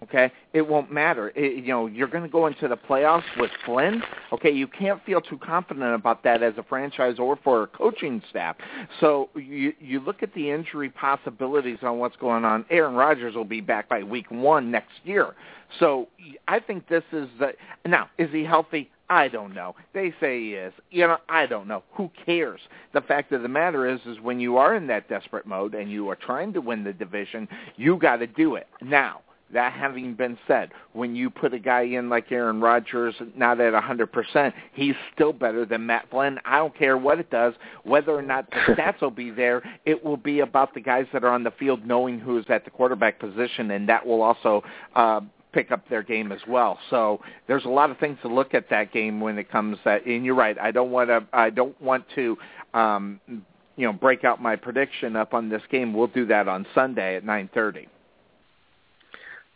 Okay, 0.02 0.32
it 0.54 0.66
won't 0.66 0.92
matter. 0.92 1.30
It, 1.36 1.64
you 1.64 1.68
know, 1.68 1.88
you're 1.88 2.08
going 2.08 2.24
to 2.24 2.30
go 2.30 2.48
into 2.48 2.70
the 2.70 2.78
playoffs 2.78 3.24
with 3.38 3.52
Flynn. 3.66 4.02
Okay, 4.32 4.50
you 4.50 4.66
can't 4.66 5.04
feel 5.06 5.20
too 5.20 5.38
confident 5.38 5.94
about 5.94 6.24
that 6.24 6.42
as 6.42 6.54
a 6.58 6.64
franchise 6.64 7.20
or 7.20 7.38
for 7.44 7.64
a 7.64 7.68
coaching 7.68 8.22
staff. 8.30 8.56
So 9.02 9.30
you 9.36 9.74
you 9.80 10.00
look 10.00 10.24
at 10.24 10.34
the 10.34 10.52
injury 10.52 10.90
possibilities 10.90 11.80
on 11.82 12.00
what's 12.00 12.16
going 12.16 12.46
on. 12.46 12.66
Aaron 12.70 12.96
Rodgers 12.96 13.36
will 13.36 13.44
be 13.44 13.60
back 13.60 13.90
by 13.90 14.04
week 14.04 14.32
one 14.32 14.72
next 14.72 14.94
year. 15.04 15.36
So 15.80 16.08
I 16.48 16.60
think 16.60 16.88
this 16.88 17.04
is 17.12 17.28
the 17.38 17.54
now. 17.86 18.10
Is 18.18 18.30
he 18.32 18.46
healthy? 18.46 18.90
I 19.10 19.28
don't 19.28 19.54
know. 19.56 19.76
They 19.94 20.14
say 20.20 20.40
he 20.40 20.54
is. 20.54 20.72
You 20.92 21.08
know, 21.08 21.18
I 21.28 21.46
don't 21.46 21.68
know. 21.68 21.84
Who 21.94 22.10
cares? 22.26 22.62
The 22.94 23.02
fact 23.02 23.32
of 23.32 23.42
the 23.42 23.48
matter 23.48 23.90
is, 23.90 24.00
is 24.06 24.20
when 24.22 24.40
you 24.40 24.58
are 24.58 24.76
in 24.76 24.88
that 24.88 25.10
desperate 25.10 25.48
mode 25.48 25.74
and 25.74 25.92
you 25.92 26.10
are 26.10 26.16
trying 26.16 26.54
to 26.54 26.62
win 26.62 26.84
the 26.84 26.94
division, 26.94 27.48
you 27.76 27.98
got 27.98 28.18
to 28.18 28.28
do 28.28 28.56
it 28.56 28.68
now. 28.82 29.22
That 29.52 29.74
having 29.74 30.14
been 30.14 30.38
said, 30.48 30.70
when 30.94 31.16
you 31.16 31.30
put 31.30 31.54
a 31.54 31.60
guy 31.60 31.82
in 31.82 32.10
like 32.10 32.32
Aaron 32.32 32.62
Rodgers, 32.62 33.16
not 33.36 33.60
at 33.60 33.74
100%, 33.74 34.54
he's 34.74 34.96
still 35.14 35.34
better 35.34 35.66
than 35.66 35.86
Matt 35.86 36.10
Flynn. 36.12 36.40
I 36.46 36.58
don't 36.58 36.78
care 36.78 36.98
what 36.98 37.20
it 37.20 37.32
does, 37.32 37.56
whether 37.84 38.12
or 38.12 38.22
not 38.22 38.50
the 38.52 38.58
stats 38.74 39.02
will 39.02 39.10
be 39.10 39.32
there. 39.32 39.64
It 39.86 40.04
will 40.04 40.18
be 40.18 40.42
about 40.42 40.74
the 40.74 40.82
guys 40.82 41.08
that 41.14 41.24
are 41.24 41.34
on 41.34 41.44
the 41.44 41.52
field 41.52 41.86
knowing 41.86 42.20
who's 42.20 42.46
at 42.50 42.64
the 42.64 42.72
quarterback 42.72 43.20
position, 43.20 43.72
and 43.72 43.90
that 43.90 44.06
will 44.06 44.22
also 44.22 44.64
uh, 44.96 45.22
pick 45.52 45.72
up 45.72 45.88
their 45.90 46.04
game 46.04 46.32
as 46.32 46.42
well. 46.48 46.78
So 46.90 47.22
there's 47.48 47.66
a 47.66 47.70
lot 47.70 47.90
of 47.90 47.98
things 47.98 48.18
to 48.22 48.28
look 48.28 48.54
at 48.54 48.70
that 48.70 48.92
game 48.94 49.20
when 49.20 49.38
it 49.38 49.52
comes 49.52 49.78
that. 49.86 50.06
And 50.06 50.26
you're 50.26 50.36
right. 50.36 50.58
I 50.60 50.72
don't 50.72 50.92
want 50.92 51.10
to. 51.10 51.26
I 51.34 51.50
don't 51.50 51.80
want 51.82 52.06
to. 52.16 52.38
Um, 52.74 53.20
you 53.76 53.86
know, 53.86 53.94
break 53.94 54.26
out 54.26 54.42
my 54.42 54.58
prediction 54.58 55.16
up 55.16 55.34
on 55.34 55.48
this 55.48 55.62
game. 55.72 55.94
We'll 55.94 56.08
do 56.08 56.26
that 56.26 56.50
on 56.50 56.66
Sunday 56.76 57.16
at 57.16 57.24
9:30. 57.24 57.88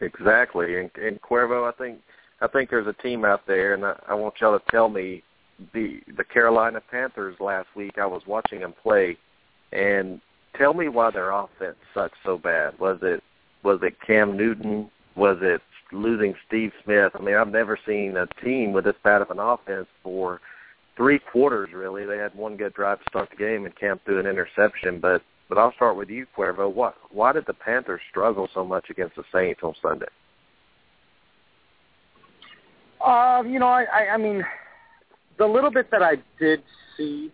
Exactly, 0.03 0.79
and, 0.79 0.89
and 0.95 1.21
Cuervo, 1.21 1.67
I 1.67 1.75
think 1.77 1.99
I 2.41 2.47
think 2.47 2.69
there's 2.69 2.87
a 2.87 3.01
team 3.01 3.23
out 3.23 3.47
there, 3.47 3.73
and 3.73 3.85
I, 3.85 3.95
I 4.09 4.13
want 4.13 4.35
y'all 4.41 4.57
to 4.57 4.65
tell 4.69 4.89
me 4.89 5.23
the 5.73 6.01
the 6.17 6.23
Carolina 6.23 6.81
Panthers 6.91 7.37
last 7.39 7.67
week. 7.75 7.97
I 7.97 8.05
was 8.05 8.21
watching 8.27 8.59
them 8.59 8.73
play, 8.83 9.17
and 9.71 10.19
tell 10.57 10.73
me 10.73 10.89
why 10.89 11.11
their 11.11 11.31
offense 11.31 11.77
sucked 11.93 12.17
so 12.25 12.37
bad. 12.37 12.77
Was 12.79 12.99
it 13.01 13.23
was 13.63 13.79
it 13.81 13.95
Cam 14.05 14.35
Newton? 14.35 14.89
Was 15.15 15.37
it 15.41 15.61
losing 15.91 16.33
Steve 16.47 16.71
Smith? 16.83 17.13
I 17.15 17.21
mean, 17.21 17.35
I've 17.35 17.47
never 17.47 17.77
seen 17.85 18.17
a 18.17 18.27
team 18.43 18.73
with 18.73 18.83
this 18.83 18.95
bad 19.03 19.21
of 19.21 19.31
an 19.31 19.39
offense 19.39 19.87
for 20.01 20.41
three 20.97 21.19
quarters. 21.19 21.69
Really, 21.73 22.05
they 22.05 22.17
had 22.17 22.35
one 22.35 22.57
good 22.57 22.73
drive 22.73 22.99
to 22.99 23.05
start 23.09 23.29
the 23.29 23.37
game, 23.37 23.65
and 23.65 23.75
Cam 23.75 23.99
threw 24.03 24.19
an 24.19 24.27
interception, 24.27 24.99
but 24.99 25.21
but 25.53 25.61
I'll 25.61 25.73
start 25.73 25.95
with 25.95 26.09
you, 26.09 26.25
Cuervo. 26.35 26.73
What, 26.73 26.95
why 27.11 27.31
did 27.31 27.45
the 27.45 27.53
Panthers 27.53 28.01
struggle 28.09 28.49
so 28.55 28.65
much 28.65 28.89
against 28.89 29.15
the 29.15 29.23
Saints 29.31 29.59
on 29.61 29.75
Sunday? 29.83 30.07
Uh, 32.99 33.43
you 33.45 33.59
know, 33.59 33.67
I, 33.67 33.83
I, 33.83 34.13
I 34.15 34.17
mean, 34.17 34.43
the 35.37 35.45
little 35.45 35.69
bit 35.69 35.91
that 35.91 36.01
I 36.01 36.15
did 36.39 36.63
see 36.97 37.31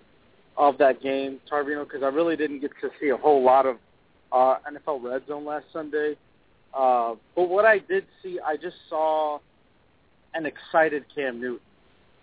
of 0.58 0.78
that 0.80 1.02
game, 1.02 1.40
Tarvino, 1.50 1.86
because 1.86 2.04
I 2.04 2.08
really 2.08 2.36
didn't 2.36 2.60
get 2.60 2.72
to 2.82 2.90
see 3.00 3.08
a 3.08 3.16
whole 3.16 3.42
lot 3.42 3.66
of 3.66 3.78
uh, 4.34 4.58
NFL 4.70 5.02
Red 5.02 5.26
Zone 5.26 5.46
last 5.46 5.68
Sunday. 5.72 6.18
Uh, 6.78 7.16
but 7.38 7.48
what 7.48 7.64
I 7.64 7.80
did 7.80 8.06
see, 8.22 8.38
I 8.46 8.58
just 8.58 8.76
saw 8.90 9.40
an 10.34 10.46
excited 10.46 11.06
Cam 11.16 11.40
Newton, 11.40 11.62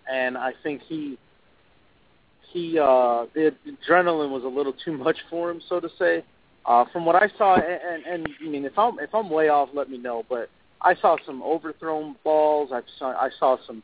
and 0.07 0.37
I 0.37 0.51
think 0.61 0.83
he 0.87 1.17
he 2.57 2.79
uh, 2.79 3.25
the 3.33 3.53
adrenaline 3.67 4.31
was 4.31 4.43
a 4.43 4.47
little 4.47 4.73
too 4.73 4.97
much 4.97 5.17
for 5.29 5.49
him, 5.49 5.61
so 5.69 5.79
to 5.79 5.89
say. 5.99 6.23
Uh, 6.65 6.83
from 6.91 7.05
what 7.05 7.15
I 7.15 7.29
saw, 7.37 7.55
and, 7.55 7.63
and, 7.63 8.05
and 8.05 8.29
I 8.45 8.49
mean, 8.49 8.65
if 8.65 8.77
I'm 8.77 8.99
if 8.99 9.13
I'm 9.13 9.29
way 9.29 9.49
off, 9.49 9.69
let 9.73 9.89
me 9.89 9.97
know. 9.97 10.25
But 10.27 10.49
I 10.81 10.95
saw 10.95 11.17
some 11.25 11.41
overthrown 11.43 12.15
balls. 12.23 12.71
I 12.73 12.81
saw 12.99 13.11
I 13.11 13.29
saw 13.39 13.57
some, 13.65 13.83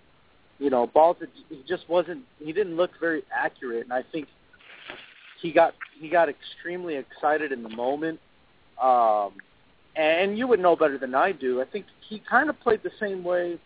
you 0.59 0.69
know, 0.69 0.87
balls 0.87 1.17
that 1.19 1.29
he 1.49 1.63
just 1.67 1.87
wasn't. 1.87 2.23
He 2.39 2.51
didn't 2.51 2.75
look 2.75 2.91
very 2.99 3.23
accurate, 3.33 3.83
and 3.83 3.93
I 3.93 4.03
think 4.11 4.27
he 5.41 5.51
got 5.51 5.75
he 5.99 6.09
got 6.09 6.27
extremely 6.29 6.95
excited 6.95 7.51
in 7.51 7.63
the 7.63 7.69
moment. 7.69 8.19
Um, 8.81 9.33
and 9.95 10.37
you 10.37 10.47
would 10.47 10.59
know 10.59 10.75
better 10.75 10.97
than 10.97 11.13
I 11.13 11.31
do. 11.31 11.61
I 11.61 11.65
think 11.65 11.85
he 12.09 12.21
kind 12.27 12.49
of 12.49 12.59
played 12.59 12.81
the 12.83 12.91
same 12.99 13.23
way 13.23 13.59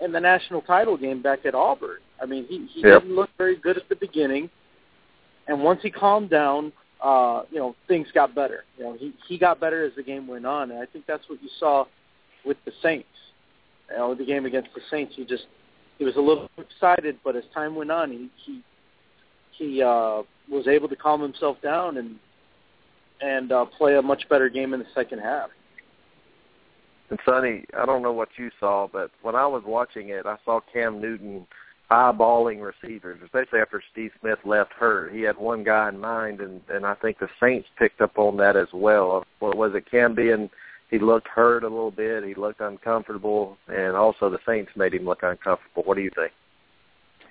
in 0.00 0.10
the 0.10 0.20
national 0.20 0.62
title 0.62 0.96
game 0.96 1.22
back 1.22 1.46
at 1.46 1.54
Auburn. 1.54 1.98
I 2.22 2.26
mean, 2.26 2.46
he 2.48 2.66
he 2.72 2.80
yep. 2.86 3.02
didn't 3.02 3.16
look 3.16 3.30
very 3.36 3.56
good 3.56 3.76
at 3.76 3.88
the 3.88 3.96
beginning, 3.96 4.48
and 5.48 5.62
once 5.62 5.80
he 5.82 5.90
calmed 5.90 6.30
down, 6.30 6.72
uh, 7.02 7.42
you 7.50 7.58
know, 7.58 7.74
things 7.88 8.06
got 8.14 8.34
better. 8.34 8.64
You 8.78 8.84
know, 8.84 8.96
he 8.98 9.12
he 9.28 9.38
got 9.38 9.58
better 9.60 9.84
as 9.84 9.92
the 9.96 10.02
game 10.02 10.28
went 10.28 10.46
on, 10.46 10.70
and 10.70 10.80
I 10.80 10.86
think 10.86 11.06
that's 11.06 11.28
what 11.28 11.42
you 11.42 11.48
saw 11.58 11.84
with 12.44 12.56
the 12.64 12.72
Saints. 12.82 13.08
You 13.90 13.96
know, 13.96 14.14
the 14.14 14.24
game 14.24 14.46
against 14.46 14.70
the 14.74 14.80
Saints, 14.90 15.14
he 15.16 15.24
just 15.24 15.46
he 15.98 16.04
was 16.04 16.16
a 16.16 16.20
little 16.20 16.48
excited, 16.58 17.18
but 17.24 17.34
as 17.34 17.44
time 17.52 17.74
went 17.74 17.90
on, 17.90 18.10
he 18.10 18.30
he 18.44 18.62
he 19.58 19.82
uh, 19.82 20.22
was 20.50 20.68
able 20.68 20.88
to 20.88 20.96
calm 20.96 21.20
himself 21.20 21.56
down 21.60 21.96
and 21.96 22.16
and 23.20 23.52
uh, 23.52 23.64
play 23.64 23.96
a 23.96 24.02
much 24.02 24.28
better 24.28 24.48
game 24.48 24.74
in 24.74 24.80
the 24.80 24.86
second 24.94 25.18
half. 25.18 25.50
And 27.10 27.18
Sonny, 27.24 27.64
I 27.78 27.84
don't 27.84 28.02
know 28.02 28.12
what 28.12 28.30
you 28.38 28.50
saw, 28.58 28.88
but 28.90 29.10
when 29.22 29.34
I 29.34 29.46
was 29.46 29.62
watching 29.66 30.08
it, 30.08 30.24
I 30.24 30.36
saw 30.44 30.60
Cam 30.72 31.00
Newton 31.00 31.46
eyeballing 31.92 32.62
receivers, 32.62 33.20
especially 33.22 33.60
after 33.60 33.82
Steve 33.92 34.10
Smith 34.20 34.38
left 34.44 34.72
hurt. 34.72 35.12
He 35.12 35.20
had 35.20 35.36
one 35.36 35.62
guy 35.62 35.90
in 35.90 36.00
mind, 36.00 36.40
and 36.40 36.60
and 36.70 36.86
I 36.86 36.94
think 36.94 37.18
the 37.18 37.28
Saints 37.40 37.68
picked 37.78 38.00
up 38.00 38.18
on 38.18 38.36
that 38.38 38.56
as 38.56 38.68
well. 38.72 39.24
What 39.40 39.56
was 39.56 39.72
it? 39.74 39.90
Cam 39.90 40.14
being 40.14 40.48
he 40.90 40.98
looked 40.98 41.28
hurt 41.28 41.64
a 41.64 41.68
little 41.68 41.90
bit. 41.90 42.24
He 42.24 42.34
looked 42.34 42.60
uncomfortable, 42.60 43.56
and 43.68 43.96
also 43.96 44.28
the 44.28 44.38
Saints 44.46 44.70
made 44.76 44.94
him 44.94 45.04
look 45.04 45.22
uncomfortable. 45.22 45.82
What 45.84 45.96
do 45.96 46.02
you 46.02 46.10
think? 46.14 46.32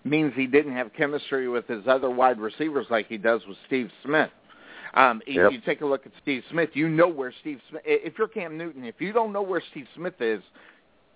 Means 0.03 0.33
he 0.35 0.47
didn't 0.47 0.73
have 0.73 0.91
chemistry 0.97 1.47
with 1.47 1.67
his 1.67 1.87
other 1.87 2.09
wide 2.09 2.39
receivers 2.39 2.87
like 2.89 3.07
he 3.07 3.17
does 3.17 3.41
with 3.47 3.57
Steve 3.67 3.91
Smith. 4.03 4.31
Um, 4.95 5.21
yep. 5.27 5.45
If 5.45 5.53
you 5.53 5.61
take 5.61 5.81
a 5.81 5.85
look 5.85 6.07
at 6.07 6.11
Steve 6.23 6.43
Smith, 6.49 6.71
you 6.73 6.89
know 6.89 7.07
where 7.07 7.31
Steve 7.41 7.59
Smith. 7.69 7.83
If 7.85 8.17
you're 8.17 8.27
Cam 8.27 8.57
Newton, 8.57 8.83
if 8.83 8.95
you 8.99 9.13
don't 9.13 9.31
know 9.31 9.43
where 9.43 9.61
Steve 9.71 9.85
Smith 9.95 10.19
is, 10.19 10.41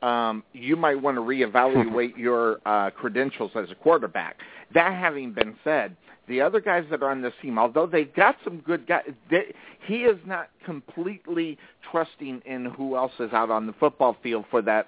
um, 0.05 0.43
you 0.53 0.75
might 0.75 1.01
want 1.01 1.17
to 1.17 1.21
reevaluate 1.21 2.15
your 2.17 2.59
uh, 2.65 2.91
credentials 2.91 3.51
as 3.55 3.71
a 3.71 3.75
quarterback. 3.75 4.37
That 4.73 4.93
having 4.93 5.33
been 5.33 5.55
said, 5.63 5.95
the 6.27 6.41
other 6.41 6.59
guys 6.59 6.85
that 6.89 7.03
are 7.03 7.11
on 7.11 7.21
this 7.21 7.33
team, 7.41 7.57
although 7.57 7.85
they've 7.85 8.13
got 8.13 8.35
some 8.43 8.57
good 8.59 8.87
guys, 8.87 9.03
they, 9.29 9.53
he 9.85 10.03
is 10.03 10.17
not 10.25 10.49
completely 10.63 11.57
trusting 11.91 12.41
in 12.45 12.65
who 12.65 12.95
else 12.95 13.11
is 13.19 13.31
out 13.31 13.49
on 13.51 13.67
the 13.67 13.73
football 13.73 14.17
field 14.23 14.45
for 14.49 14.61
that 14.63 14.87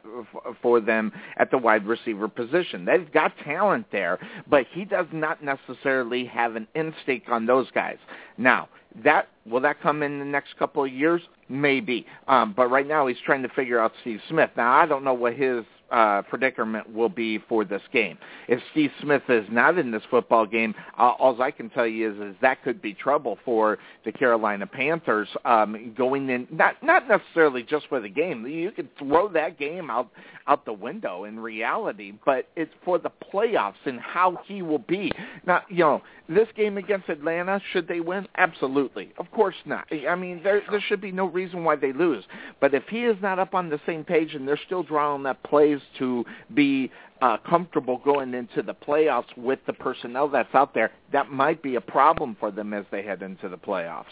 for 0.62 0.80
them 0.80 1.12
at 1.38 1.52
the 1.52 1.58
wide 1.58 1.86
receiver 1.86 2.28
position. 2.28 2.86
They've 2.86 3.12
got 3.12 3.34
talent 3.44 3.88
there, 3.92 4.20
but 4.48 4.66
he 4.72 4.86
does 4.86 5.08
not 5.12 5.44
necessarily 5.44 6.26
have 6.26 6.56
an 6.56 6.68
instinct 6.76 7.30
on 7.30 7.46
those 7.46 7.70
guys. 7.72 7.98
Now, 8.38 8.70
that 9.04 9.28
will 9.50 9.62
that 9.62 9.82
come 9.82 10.04
in 10.04 10.20
the 10.20 10.26
next 10.26 10.58
couple 10.58 10.84
of 10.84 10.92
years? 10.92 11.22
Maybe, 11.50 12.06
um, 12.28 12.54
but 12.56 12.68
right 12.70 12.88
now 12.88 13.08
he's 13.08 13.18
trying 13.26 13.44
to 13.44 13.50
figure 13.50 13.80
out 13.80 13.94
Steve 14.02 14.20
Smith. 14.30 14.50
Now 14.58 14.74
I 14.74 14.86
don't 14.86 15.04
know 15.04 15.14
what 15.14 15.34
his 15.34 15.64
uh, 15.92 16.22
predicament 16.24 16.94
will 16.94 17.10
be 17.10 17.40
for 17.50 17.64
this 17.64 17.82
game. 17.92 18.18
If 18.48 18.60
Steve 18.72 18.92
Smith 19.02 19.24
is 19.30 19.46
not 19.52 19.78
in 19.78 19.92
this 19.92 20.04
football 20.10 20.46
game, 20.46 20.76
uh, 20.98 21.12
all 21.20 21.42
I 21.42 21.52
can 21.52 21.70
tell 21.70 21.88
you 21.88 22.12
is, 22.12 22.32
is 22.32 22.36
that 22.42 22.64
could 22.64 22.82
be 22.82 22.94
trouble 22.94 23.38
for 23.46 23.78
the 24.06 24.12
Carolina 24.12 24.68
Panthers 24.68 25.28
um, 25.46 25.94
going 25.98 26.30
in. 26.30 26.48
Not 26.52 26.82
not 26.84 27.08
necessarily 27.08 27.64
just 27.64 27.88
for 27.88 28.00
the 28.00 28.10
game. 28.10 28.46
You 28.46 28.72
could 28.72 28.90
throw 28.98 29.30
that 29.30 29.58
game 29.58 29.90
out 29.90 30.10
out 30.48 30.66
the 30.66 30.74
window 30.74 31.26
in 31.26 31.40
reality, 31.40 32.14
but 32.26 32.48
it's 32.56 32.72
for 32.84 32.98
the 32.98 33.12
playoffs 33.34 33.74
and 33.86 34.00
how 34.00 34.40
he 34.46 34.62
will 34.62 34.80
be. 34.80 35.12
Now, 35.46 35.62
you 35.70 35.80
know, 35.80 36.02
this 36.30 36.48
game 36.56 36.78
against 36.78 37.10
Atlanta, 37.10 37.62
should 37.72 37.88
they 37.88 38.00
win? 38.00 38.28
Absolutely. 38.38 39.12
Of 39.18 39.30
course 39.32 39.56
not. 39.66 39.88
I 39.92 40.16
mean, 40.16 40.42
there 40.44 40.62
there 40.70 40.84
should 40.88 41.02
be 41.02 41.12
no 41.12 41.26
reason 41.26 41.64
why 41.64 41.76
they 41.76 41.94
lose. 41.94 42.24
But 42.60 42.74
if 42.74 42.84
he 42.90 43.04
is 43.04 43.18
not 43.22 43.40
up 43.40 43.54
on 43.54 43.70
the 43.70 43.80
same 43.86 44.04
page 44.04 44.34
and 44.34 44.48
they're 44.48 44.60
still 44.66 44.84
drawing 44.84 45.24
that 45.24 45.44
plays 45.44 45.77
to 45.98 46.24
be 46.54 46.92
uh, 47.22 47.38
comfortable 47.50 48.02
going 48.04 48.34
into 48.34 48.62
the 48.62 48.74
playoffs 48.74 49.36
with 49.38 49.60
the 49.68 49.74
personnel 49.74 50.28
that's 50.28 50.54
out 50.54 50.74
there, 50.74 50.92
that 51.12 51.32
might 51.32 51.62
be 51.62 51.76
a 51.76 51.82
problem 51.82 52.36
for 52.40 52.52
them 52.52 52.74
as 52.74 52.86
they 52.92 53.04
head 53.04 53.22
into 53.22 53.50
the 53.50 53.58
playoffs. 53.58 54.06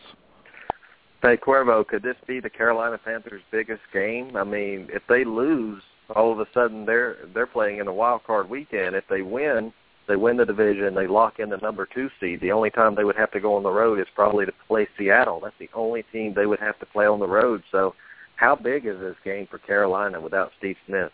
Hey 1.22 1.38
Cuervo, 1.38 1.88
could 1.88 2.04
this 2.04 2.18
be 2.28 2.40
the 2.40 2.50
Carolina 2.50 3.00
Panthers' 3.04 3.42
biggest 3.52 3.82
game? 3.92 4.36
I 4.36 4.44
mean, 4.44 4.90
if 4.94 5.02
they 5.10 5.26
lose, 5.26 5.82
all 6.16 6.32
of 6.32 6.40
a 6.40 6.46
sudden 6.54 6.86
they're 6.86 7.18
they're 7.34 7.48
playing 7.48 7.80
in 7.80 7.88
a 7.88 7.94
wild 7.94 8.24
card 8.26 8.48
weekend. 8.48 8.96
If 8.96 9.06
they 9.10 9.24
win, 9.24 9.74
they 10.08 10.16
win 10.16 10.38
the 10.38 10.46
division, 10.46 10.94
they 10.94 11.08
lock 11.08 11.40
in 11.40 11.50
the 11.50 11.58
number 11.58 11.88
two 11.92 12.10
seed. 12.20 12.42
The 12.42 12.52
only 12.52 12.70
time 12.70 12.94
they 12.94 13.04
would 13.04 13.16
have 13.16 13.32
to 13.32 13.40
go 13.40 13.56
on 13.56 13.64
the 13.64 13.72
road 13.72 14.00
is 14.00 14.06
probably 14.14 14.46
to 14.46 14.52
play 14.68 14.88
Seattle. 14.98 15.40
That's 15.44 15.56
the 15.60 15.70
only 15.74 16.04
team 16.12 16.34
they 16.36 16.46
would 16.46 16.60
have 16.60 16.78
to 16.80 16.86
play 16.86 17.08
on 17.08 17.20
the 17.20 17.28
road. 17.28 17.64
So, 17.72 17.96
how 18.36 18.56
big 18.56 18.86
is 18.86 19.00
this 19.00 19.16
game 19.24 19.48
for 19.50 19.58
Carolina 19.58 20.22
without 20.22 20.52
Steve 20.60 20.76
Smith? 20.86 21.12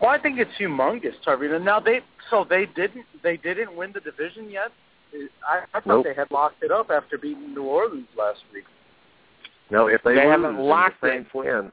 Well, 0.00 0.10
I 0.10 0.18
think 0.18 0.38
it's 0.38 0.50
humongous, 0.58 1.14
Tarvino. 1.26 1.62
Now 1.62 1.78
they 1.80 2.00
so 2.30 2.46
they 2.48 2.66
didn't 2.74 3.04
they 3.22 3.36
didn't 3.36 3.76
win 3.76 3.92
the 3.92 4.00
division 4.00 4.50
yet. 4.50 4.70
I, 5.46 5.64
I 5.76 5.80
thought 5.80 5.86
nope. 5.86 6.04
they 6.04 6.14
had 6.14 6.30
locked 6.30 6.62
it 6.62 6.70
up 6.70 6.90
after 6.90 7.18
beating 7.18 7.52
New 7.52 7.64
Orleans 7.64 8.06
last 8.16 8.40
week. 8.54 8.64
No, 9.70 9.86
if 9.86 10.02
they, 10.04 10.14
They 10.14 10.24
lose 10.24 10.30
haven't 10.30 10.58
locked 10.58 11.00
the 11.00 11.08
it. 11.08 11.26
Win, 11.34 11.72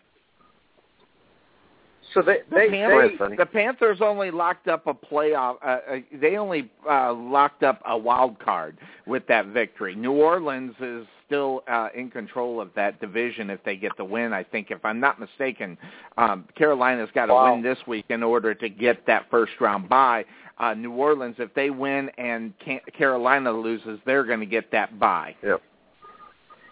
So 2.13 2.21
they 2.21 2.39
The, 2.49 2.55
they, 2.55 2.69
Panthers, 2.69 3.11
Go 3.17 3.25
ahead, 3.25 3.37
the 3.37 3.45
Panthers 3.45 3.99
only 4.01 4.31
locked 4.31 4.67
up 4.67 4.87
a 4.87 4.93
playoff. 4.93 5.57
Uh, 5.63 5.67
uh, 5.67 5.99
they 6.19 6.37
only 6.37 6.71
uh, 6.89 7.13
locked 7.13 7.63
up 7.63 7.81
a 7.85 7.97
wild 7.97 8.39
card 8.39 8.77
with 9.05 9.25
that 9.27 9.47
victory. 9.47 9.95
New 9.95 10.13
Orleans 10.13 10.75
is 10.79 11.05
still 11.27 11.63
uh, 11.67 11.89
in 11.93 12.09
control 12.09 12.59
of 12.59 12.69
that 12.75 12.99
division 12.99 13.49
if 13.51 13.63
they 13.63 13.75
get 13.75 13.91
the 13.97 14.03
win. 14.03 14.33
I 14.33 14.43
think, 14.43 14.71
if 14.71 14.83
I'm 14.83 14.99
not 14.99 15.19
mistaken, 15.19 15.77
um, 16.17 16.45
Carolina's 16.55 17.09
got 17.13 17.27
to 17.27 17.33
Wow. 17.33 17.53
win 17.53 17.61
this 17.61 17.77
week 17.85 18.05
in 18.09 18.23
order 18.23 18.55
to 18.55 18.69
get 18.69 19.05
that 19.05 19.29
first 19.29 19.53
round 19.59 19.87
bye. 19.87 20.25
Uh, 20.57 20.73
New 20.73 20.91
Orleans, 20.91 21.35
if 21.37 21.53
they 21.53 21.69
win 21.69 22.09
and 22.17 22.53
Carolina 22.97 23.51
loses, 23.51 23.99
they're 24.05 24.23
going 24.23 24.39
to 24.39 24.45
get 24.47 24.71
that 24.71 24.97
bye. 24.97 25.35
Yep. 25.43 25.61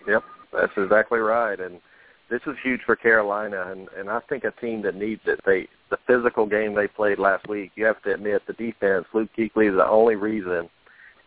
Yep, 0.07 0.23
that's 0.53 0.71
exactly 0.77 1.19
right. 1.19 1.59
And 1.59 1.79
this 2.29 2.41
is 2.47 2.55
huge 2.63 2.81
for 2.85 2.95
Carolina, 2.95 3.71
and 3.71 3.87
and 3.97 4.09
I 4.09 4.19
think 4.29 4.43
a 4.43 4.51
team 4.61 4.81
that 4.83 4.95
needs 4.95 5.21
it. 5.25 5.39
They 5.45 5.67
the 5.91 5.97
physical 6.07 6.45
game 6.47 6.73
they 6.73 6.87
played 6.87 7.19
last 7.19 7.47
week. 7.47 7.71
You 7.75 7.85
have 7.85 8.01
to 8.03 8.13
admit 8.13 8.41
the 8.47 8.53
defense. 8.53 9.05
Luke 9.13 9.29
Kuechly 9.37 9.69
is 9.69 9.75
the 9.75 9.87
only 9.87 10.15
reason. 10.15 10.69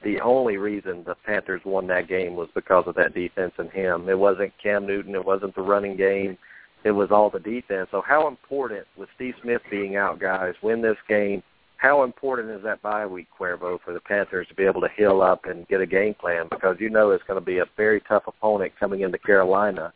The 0.05 0.21
only 0.21 0.57
reason 0.57 1.03
the 1.05 1.17
Panthers 1.27 1.61
won 1.65 1.87
that 1.89 2.09
game 2.09 2.37
was 2.37 2.49
because 2.55 2.85
of 2.87 2.95
that 2.95 3.15
defense 3.15 3.53
and 3.59 3.71
him. 3.71 4.09
It 4.09 4.19
wasn't 4.19 4.53
Cam 4.63 4.87
Newton. 4.87 5.15
It 5.15 5.25
wasn't 5.25 5.55
the 5.55 5.63
running 5.63 5.97
game. 5.97 6.39
It 6.85 6.93
was 6.93 7.09
all 7.11 7.31
the 7.31 7.41
defense. 7.41 7.89
So 7.91 8.03
how 8.07 8.29
important 8.29 8.87
with 8.97 9.09
Steve 9.17 9.35
Smith 9.43 9.63
being 9.71 9.97
out, 9.97 10.21
guys, 10.21 10.55
win 10.63 10.81
this 10.81 10.97
game? 11.09 11.43
How 11.79 12.05
important 12.05 12.51
is 12.51 12.63
that 12.65 12.83
bye 12.83 13.07
week, 13.07 13.29
Cuervo, 13.39 13.79
for 13.85 13.93
the 13.93 14.01
Panthers 14.01 14.47
to 14.49 14.55
be 14.55 14.65
able 14.65 14.81
to 14.81 14.89
heal 14.97 15.23
up 15.23 15.45
and 15.45 15.67
get 15.69 15.81
a 15.81 15.87
game 15.87 16.15
plan? 16.15 16.47
Because 16.51 16.77
you 16.81 16.91
know 16.91 17.11
it's 17.11 17.23
going 17.25 17.41
to 17.41 17.45
be 17.45 17.59
a 17.59 17.67
very 17.77 18.01
tough 18.09 18.25
opponent 18.27 18.73
coming 18.79 19.03
into 19.03 19.19
Carolina 19.19 19.93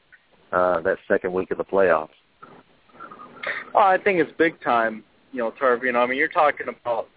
uh, 0.53 0.81
that 0.81 0.99
second 1.09 1.33
week 1.33 1.51
of 1.51 1.59
the 1.59 1.65
playoffs. 1.65 2.09
Oh, 3.75 3.81
I 3.81 3.99
think 3.99 4.21
it's 4.21 4.31
big 4.39 4.61
time. 4.63 5.03
You 5.33 5.41
know, 5.41 5.53
Tarv. 5.61 5.83
You 5.83 5.93
know, 5.93 6.01
I 6.01 6.07
mean, 6.07 6.19
you're 6.19 6.29
talking 6.29 6.69
about 6.69 7.09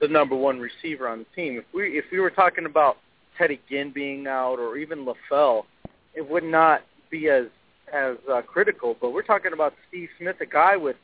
the 0.00 0.08
number 0.08 0.36
one 0.36 0.58
receiver 0.58 1.08
on 1.08 1.20
the 1.20 1.26
team. 1.34 1.56
If 1.58 1.64
we 1.72 1.98
if 1.98 2.04
we 2.10 2.20
were 2.20 2.30
talking 2.30 2.66
about 2.66 2.98
Teddy 3.38 3.60
Ginn 3.68 3.92
being 3.92 4.26
out 4.26 4.58
or 4.58 4.76
even 4.76 5.06
LaFell, 5.06 5.64
it 6.14 6.28
would 6.28 6.44
not 6.44 6.82
be 7.10 7.28
as 7.28 7.46
as 7.92 8.16
uh, 8.30 8.42
critical. 8.42 8.96
But 9.00 9.12
we're 9.12 9.22
talking 9.22 9.52
about 9.52 9.74
Steve 9.88 10.08
Smith, 10.18 10.36
a 10.40 10.46
guy 10.46 10.76
with 10.76 10.96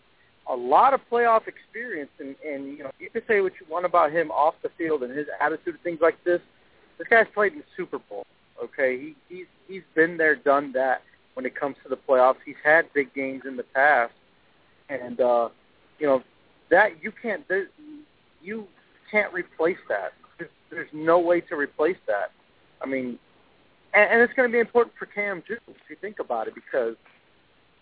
a 0.49 0.57
lot 0.57 0.95
of 0.95 1.01
playoff 1.11 1.47
experience, 1.47 2.11
and 2.19 2.35
and 2.45 2.77
you 2.77 2.85
know, 2.85 2.91
you 2.99 3.11
can 3.11 3.23
say 3.27 3.41
what 3.41 3.53
you 3.61 3.67
want 3.69 3.85
about 3.87 4.13
him 4.13 4.31
off 4.31 4.55
the 4.63 4.71
field 4.77 5.03
and 5.03 5.17
his 5.17 5.27
attitude 5.41 5.75
and 5.75 5.83
things 5.83 6.01
like 6.01 6.23
this. 6.25 6.41
This 6.99 7.09
guy's 7.09 7.27
played 7.33 7.53
in 7.53 7.59
the 7.59 7.65
Super 7.77 7.99
Bowl. 7.99 8.27
Okay, 8.63 8.99
he 8.99 9.17
he's 9.29 9.47
he's 9.69 9.83
been 9.95 10.17
there, 10.17 10.37
done 10.37 10.73
that. 10.73 11.03
When 11.35 11.47
it 11.47 11.55
comes 11.55 11.77
to 11.85 11.89
the 11.89 11.97
playoffs, 11.97 12.37
he's 12.45 12.57
had 12.63 12.93
big 12.93 13.15
games 13.15 13.43
in 13.47 13.57
the 13.57 13.63
past, 13.63 14.13
and 14.89 15.21
uh, 15.21 15.49
you 15.99 16.07
know 16.07 16.23
that 16.71 17.03
you 17.03 17.13
can't 17.13 17.45
you 18.43 18.67
can't 19.11 19.33
replace 19.33 19.79
that. 19.89 20.13
There's, 20.39 20.51
there's 20.71 20.89
no 20.93 21.19
way 21.19 21.41
to 21.43 21.57
replace 21.57 21.97
that. 22.07 22.33
I 22.83 22.87
mean, 22.87 23.19
and, 23.95 24.11
and 24.11 24.23
it's 24.23 24.33
going 24.35 24.49
to 24.49 24.53
be 24.53 24.61
important 24.61 24.95
for 24.99 25.07
Cam 25.07 25.43
too, 25.47 25.59
if 25.69 25.77
you 25.89 25.97
think 26.01 26.19
about 26.19 26.49
it, 26.49 26.55
because 26.55 26.97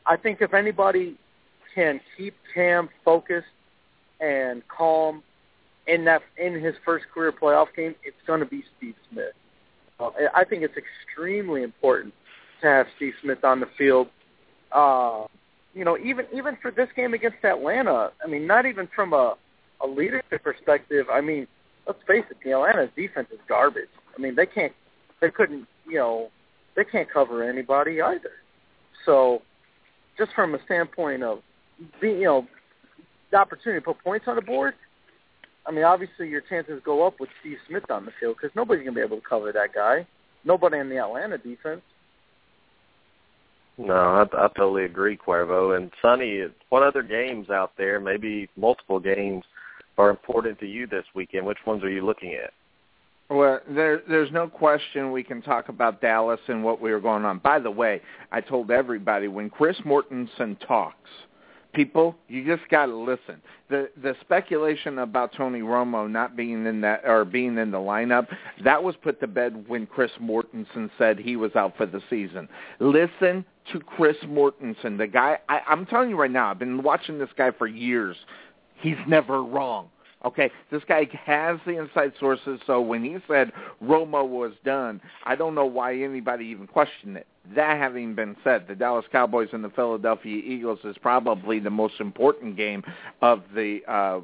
I 0.07 0.17
think 0.17 0.41
if 0.41 0.55
anybody 0.55 1.17
can 1.75 2.01
keep 2.17 2.35
Cam 2.55 2.89
focused 3.05 3.47
and 4.21 4.63
calm 4.69 5.23
in 5.87 6.05
that 6.05 6.23
in 6.37 6.61
his 6.61 6.75
first 6.85 7.07
career 7.13 7.33
playoff 7.33 7.69
game, 7.75 7.95
it's 8.03 8.17
going 8.27 8.41
to 8.41 8.47
be 8.47 8.65
Steve 8.77 8.95
Smith. 9.11 9.33
Uh, 10.01 10.11
I 10.35 10.45
think 10.45 10.63
it's 10.63 10.77
extremely 10.77 11.63
important 11.63 12.15
to 12.61 12.67
have 12.67 12.87
Steve 12.97 13.15
Smith 13.23 13.45
on 13.45 13.61
the 13.61 13.69
field. 13.77 14.09
Uh, 14.73 15.25
you 15.75 15.85
know, 15.85 15.97
even 15.99 16.27
even 16.33 16.57
for 16.61 16.71
this 16.71 16.89
game 16.97 17.15
against 17.15 17.45
Atlanta, 17.45 18.11
I 18.25 18.29
mean, 18.29 18.47
not 18.47 18.67
even 18.67 18.89
from 18.95 19.13
a 19.13 19.37
a 19.83 19.87
leadership 19.87 20.43
perspective. 20.43 21.07
I 21.13 21.21
mean, 21.21 21.47
let's 21.87 22.01
face 22.07 22.25
it, 22.31 22.37
the 22.45 22.53
Atlanta's 22.53 22.91
defense 22.97 23.29
is 23.33 23.39
garbage. 23.49 23.89
I 24.17 24.21
mean, 24.21 24.35
they 24.35 24.47
can't, 24.47 24.73
they 25.21 25.31
couldn't, 25.31 25.67
you 25.87 25.99
know, 25.99 26.31
they 26.77 26.85
can't 26.85 27.11
cover 27.11 27.43
anybody 27.43 28.01
either. 28.01 28.33
So, 29.05 29.43
just 30.17 30.33
from 30.35 30.55
a 30.55 30.59
standpoint 30.65 31.23
of, 31.23 31.41
being, 32.01 32.19
you 32.19 32.25
know, 32.25 32.47
the 33.31 33.37
opportunity 33.37 33.81
to 33.81 33.85
put 33.85 34.03
points 34.03 34.27
on 34.29 34.37
the 34.37 34.43
board, 34.43 34.75
I 35.67 35.71
mean, 35.71 35.85
obviously 35.85 36.29
your 36.29 36.41
chances 36.41 36.81
go 36.85 37.07
up 37.07 37.21
with 37.21 37.29
Steve 37.41 37.59
Smith 37.69 37.91
on 37.91 38.05
the 38.05 38.13
field 38.19 38.37
because 38.41 38.55
nobody's 38.57 38.85
gonna 38.85 38.95
be 38.95 39.03
able 39.03 39.19
to 39.19 39.29
cover 39.29 39.53
that 39.53 39.75
guy. 39.75 40.07
Nobody 40.45 40.79
in 40.79 40.89
the 40.89 40.99
Atlanta 40.99 41.39
defense. 41.39 41.83
No, 43.77 43.95
I, 43.95 44.23
I 44.23 44.49
totally 44.57 44.85
agree, 44.85 45.17
Cuervo. 45.17 45.77
And 45.77 45.93
Sonny, 46.03 46.45
what 46.69 46.83
other 46.83 47.03
games 47.03 47.49
out 47.49 47.73
there, 47.79 48.01
maybe 48.01 48.49
multiple 48.57 48.99
games, 48.99 49.45
are 49.99 50.11
important 50.11 50.59
to 50.61 50.67
you 50.67 50.87
this 50.87 51.05
weekend? 51.15 51.45
Which 51.45 51.59
ones 51.67 51.83
are 51.85 51.91
you 51.91 52.05
looking 52.05 52.35
at? 52.35 52.53
Well, 53.31 53.61
there, 53.69 54.01
there's 54.09 54.33
no 54.33 54.49
question 54.49 55.13
we 55.13 55.23
can 55.23 55.43
talk 55.43 55.69
about 55.69 56.01
Dallas 56.01 56.41
and 56.49 56.65
what 56.65 56.81
we 56.81 56.91
were 56.93 57.01
going 57.01 57.27
on. 57.27 57.41
By 57.41 57.59
the 57.59 57.71
way, 57.71 58.01
I 58.33 58.41
told 58.41 58.71
everybody 58.71 59.29
when 59.29 59.51
Chris 59.51 59.77
Mortensen 59.85 60.57
talks, 60.67 61.11
people, 61.75 62.17
you 62.29 62.45
just 62.47 62.69
got 62.71 62.87
to 62.87 62.97
listen. 62.97 63.43
The 63.69 63.91
the 64.03 64.15
speculation 64.23 65.01
about 65.01 65.35
Tony 65.35 65.61
Romo 65.61 66.11
not 66.11 66.37
being 66.37 66.65
in 66.65 66.81
that 66.81 67.03
or 67.05 67.27
being 67.27 67.59
in 67.59 67.71
the 67.71 67.79
lineup, 67.79 68.27
that 68.65 68.83
was 68.83 68.95
put 69.03 69.21
to 69.21 69.27
bed 69.27 69.69
when 69.69 69.87
Chris 69.87 70.11
Mortensen 70.21 70.89
said 70.97 71.19
he 71.19 71.37
was 71.37 71.55
out 71.55 71.77
for 71.77 71.85
the 71.85 72.01
season. 72.09 72.49
Listen 72.81 73.45
to 73.73 73.81
Chris 73.81 74.17
Mortensen, 74.25 74.97
the 74.97 75.07
guy. 75.07 75.39
I, 75.51 75.61
I'm 75.69 75.85
telling 75.85 76.09
you 76.09 76.17
right 76.17 76.31
now, 76.31 76.51
I've 76.51 76.59
been 76.59 76.83
watching 76.83 77.19
this 77.19 77.29
guy 77.37 77.51
for 77.51 77.67
years. 77.67 78.17
He's 78.81 78.97
never 79.07 79.43
wrong. 79.43 79.89
Okay, 80.25 80.51
this 80.73 80.83
guy 80.89 81.09
has 81.25 81.61
the 81.65 81.79
inside 81.79 82.13
sources, 82.19 82.59
so 82.67 82.81
when 82.81 83.05
he 83.05 83.19
said 83.29 83.53
Romo 83.83 84.29
was 84.29 84.51
done, 84.65 85.01
I 85.25 85.37
don't 85.37 85.55
know 85.55 85.65
why 85.65 85.95
anybody 85.95 86.47
even 86.47 86.67
questioned 86.67 87.17
it. 87.17 87.27
That 87.55 87.79
having 87.79 88.17
been 88.17 88.35
said, 88.43 88.67
the 88.67 88.75
Dallas 88.75 89.05
Cowboys 89.13 89.49
and 89.53 89.63
the 89.63 89.71
Philadelphia 89.71 90.43
Eagles 90.45 90.81
is 90.83 90.97
probably 90.99 91.61
the 91.61 91.71
most 91.71 92.01
important 92.01 92.57
game 92.57 92.83
of 93.23 93.45
the 93.55 93.81
uh, 93.87 94.21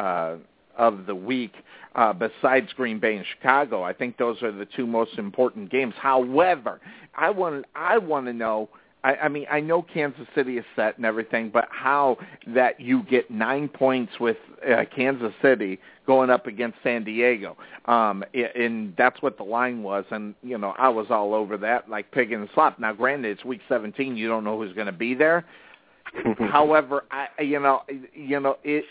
uh, 0.00 0.36
of 0.78 1.04
the 1.04 1.14
week, 1.14 1.52
uh, 1.94 2.14
besides 2.14 2.72
Green 2.72 2.98
Bay 2.98 3.16
and 3.16 3.26
Chicago. 3.36 3.82
I 3.82 3.92
think 3.92 4.16
those 4.16 4.42
are 4.42 4.52
the 4.52 4.66
two 4.76 4.86
most 4.86 5.18
important 5.18 5.70
games. 5.70 5.92
However, 5.98 6.80
I 7.14 7.28
want 7.28 7.66
I 7.74 7.98
want 7.98 8.26
to 8.26 8.32
know. 8.32 8.70
I, 9.04 9.14
I 9.14 9.28
mean, 9.28 9.46
I 9.50 9.60
know 9.60 9.82
Kansas 9.82 10.26
City 10.34 10.58
is 10.58 10.64
set 10.74 10.96
and 10.96 11.06
everything, 11.06 11.50
but 11.50 11.68
how 11.70 12.16
that 12.48 12.80
you 12.80 13.04
get 13.04 13.30
nine 13.30 13.68
points 13.68 14.12
with 14.18 14.36
uh, 14.68 14.84
Kansas 14.94 15.32
City 15.40 15.78
going 16.06 16.30
up 16.30 16.46
against 16.46 16.78
San 16.82 17.04
Diego, 17.04 17.56
um, 17.86 18.24
and 18.34 18.94
that's 18.96 19.22
what 19.22 19.36
the 19.36 19.44
line 19.44 19.82
was. 19.82 20.04
And 20.10 20.34
you 20.42 20.58
know, 20.58 20.74
I 20.78 20.88
was 20.88 21.06
all 21.10 21.34
over 21.34 21.56
that 21.58 21.88
like 21.88 22.10
pig 22.10 22.32
in 22.32 22.40
the 22.40 22.48
slop. 22.54 22.78
Now, 22.78 22.92
granted, 22.92 23.30
it's 23.30 23.44
week 23.44 23.60
17; 23.68 24.16
you 24.16 24.26
don't 24.26 24.44
know 24.44 24.60
who's 24.60 24.74
going 24.74 24.86
to 24.86 24.92
be 24.92 25.14
there. 25.14 25.44
However, 26.50 27.04
I 27.10 27.28
you 27.42 27.60
know 27.60 27.82
you 28.12 28.40
know 28.40 28.56
it. 28.64 28.84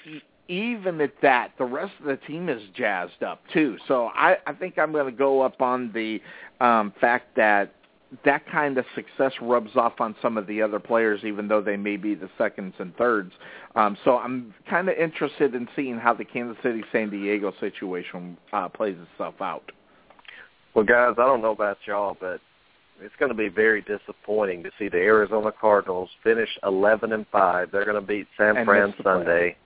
Even 0.50 1.02
at 1.02 1.12
that, 1.22 1.52
the 1.58 1.66
rest 1.66 1.92
of 2.00 2.06
the 2.06 2.16
team 2.26 2.48
is 2.48 2.62
jazzed 2.74 3.22
up 3.22 3.42
too. 3.52 3.76
So 3.86 4.06
I, 4.16 4.38
I 4.48 4.54
think 4.54 4.78
I'm 4.78 4.94
going 4.94 5.06
to 5.06 5.12
go 5.12 5.42
up 5.42 5.62
on 5.62 5.92
the 5.92 6.22
um, 6.64 6.94
fact 7.02 7.36
that 7.36 7.74
that 8.24 8.50
kind 8.50 8.78
of 8.78 8.86
success 8.96 9.34
rubs 9.42 9.72
off 9.76 10.00
on 10.00 10.16
some 10.22 10.38
of 10.38 10.48
the 10.48 10.62
other 10.62 10.80
players, 10.80 11.22
even 11.26 11.48
though 11.48 11.62
they 11.62 11.76
may 11.76 11.98
be 11.98 12.16
the 12.16 12.30
seconds 12.38 12.74
and 12.80 12.96
thirds. 12.96 13.32
Um, 13.76 13.98
so 14.06 14.18
I'm 14.18 14.54
kind 14.70 14.88
of 14.90 14.98
interested 14.98 15.56
in 15.56 15.68
seeing 15.76 15.98
how 15.98 16.14
the 16.14 16.24
Kansas 16.24 16.58
City 16.64 16.84
San 16.92 17.10
Diego 17.10 17.52
situation 17.60 18.38
uh, 18.54 18.70
plays 18.70 18.96
itself 19.12 19.36
out. 19.42 19.72
Well, 20.74 20.86
guys, 20.86 21.16
I 21.18 21.26
don't 21.26 21.42
know 21.42 21.52
about 21.52 21.78
y'all, 21.86 22.16
but 22.20 22.40
it's 23.02 23.16
going 23.20 23.30
to 23.30 23.38
be 23.38 23.50
very 23.50 23.82
disappointing 23.82 24.64
to 24.64 24.72
see 24.80 24.90
the 24.90 24.98
Arizona 24.98 25.52
Cardinals 25.52 26.10
finish 26.24 26.50
11 26.64 27.12
and 27.14 27.26
five. 27.32 27.72
They're 27.72 27.86
going 27.86 28.00
to 28.00 28.08
beat 28.08 28.28
San 28.38 28.58
And 28.58 28.66
Fran 28.66 28.94
Sunday, 29.04 29.58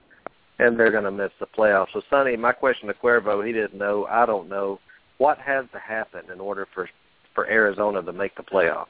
and 0.58 0.78
they're 0.78 0.90
going 0.90 1.04
to 1.04 1.12
miss 1.12 1.30
the 1.38 1.46
playoffs. 1.46 1.88
So, 1.92 2.02
Sonny, 2.10 2.36
my 2.36 2.52
question 2.52 2.88
to 2.88 2.94
Cuervo, 2.94 3.46
he 3.46 3.52
didn't 3.52 3.78
know. 3.78 4.06
I 4.10 4.26
don't 4.26 4.48
know. 4.48 4.80
What 5.18 5.38
has 5.38 5.66
to 5.72 5.78
happen 5.78 6.22
in 6.32 6.40
order 6.40 6.66
for 6.74 6.88
for 7.34 7.48
Arizona 7.48 8.02
to 8.02 8.12
make 8.12 8.36
the 8.36 8.42
playoffs? 8.42 8.86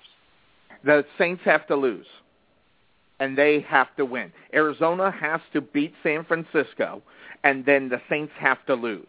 The 0.84 1.04
Saints 1.18 1.42
have 1.44 1.66
to 1.68 1.76
lose, 1.76 2.06
and 3.20 3.38
they 3.38 3.60
have 3.60 3.94
to 3.96 4.04
win. 4.04 4.32
Arizona 4.52 5.10
has 5.10 5.40
to 5.52 5.60
beat 5.60 5.94
San 6.02 6.24
Francisco, 6.24 7.02
and 7.44 7.64
then 7.64 7.88
the 7.88 8.00
Saints 8.08 8.32
have 8.38 8.64
to 8.66 8.74
lose. 8.74 9.06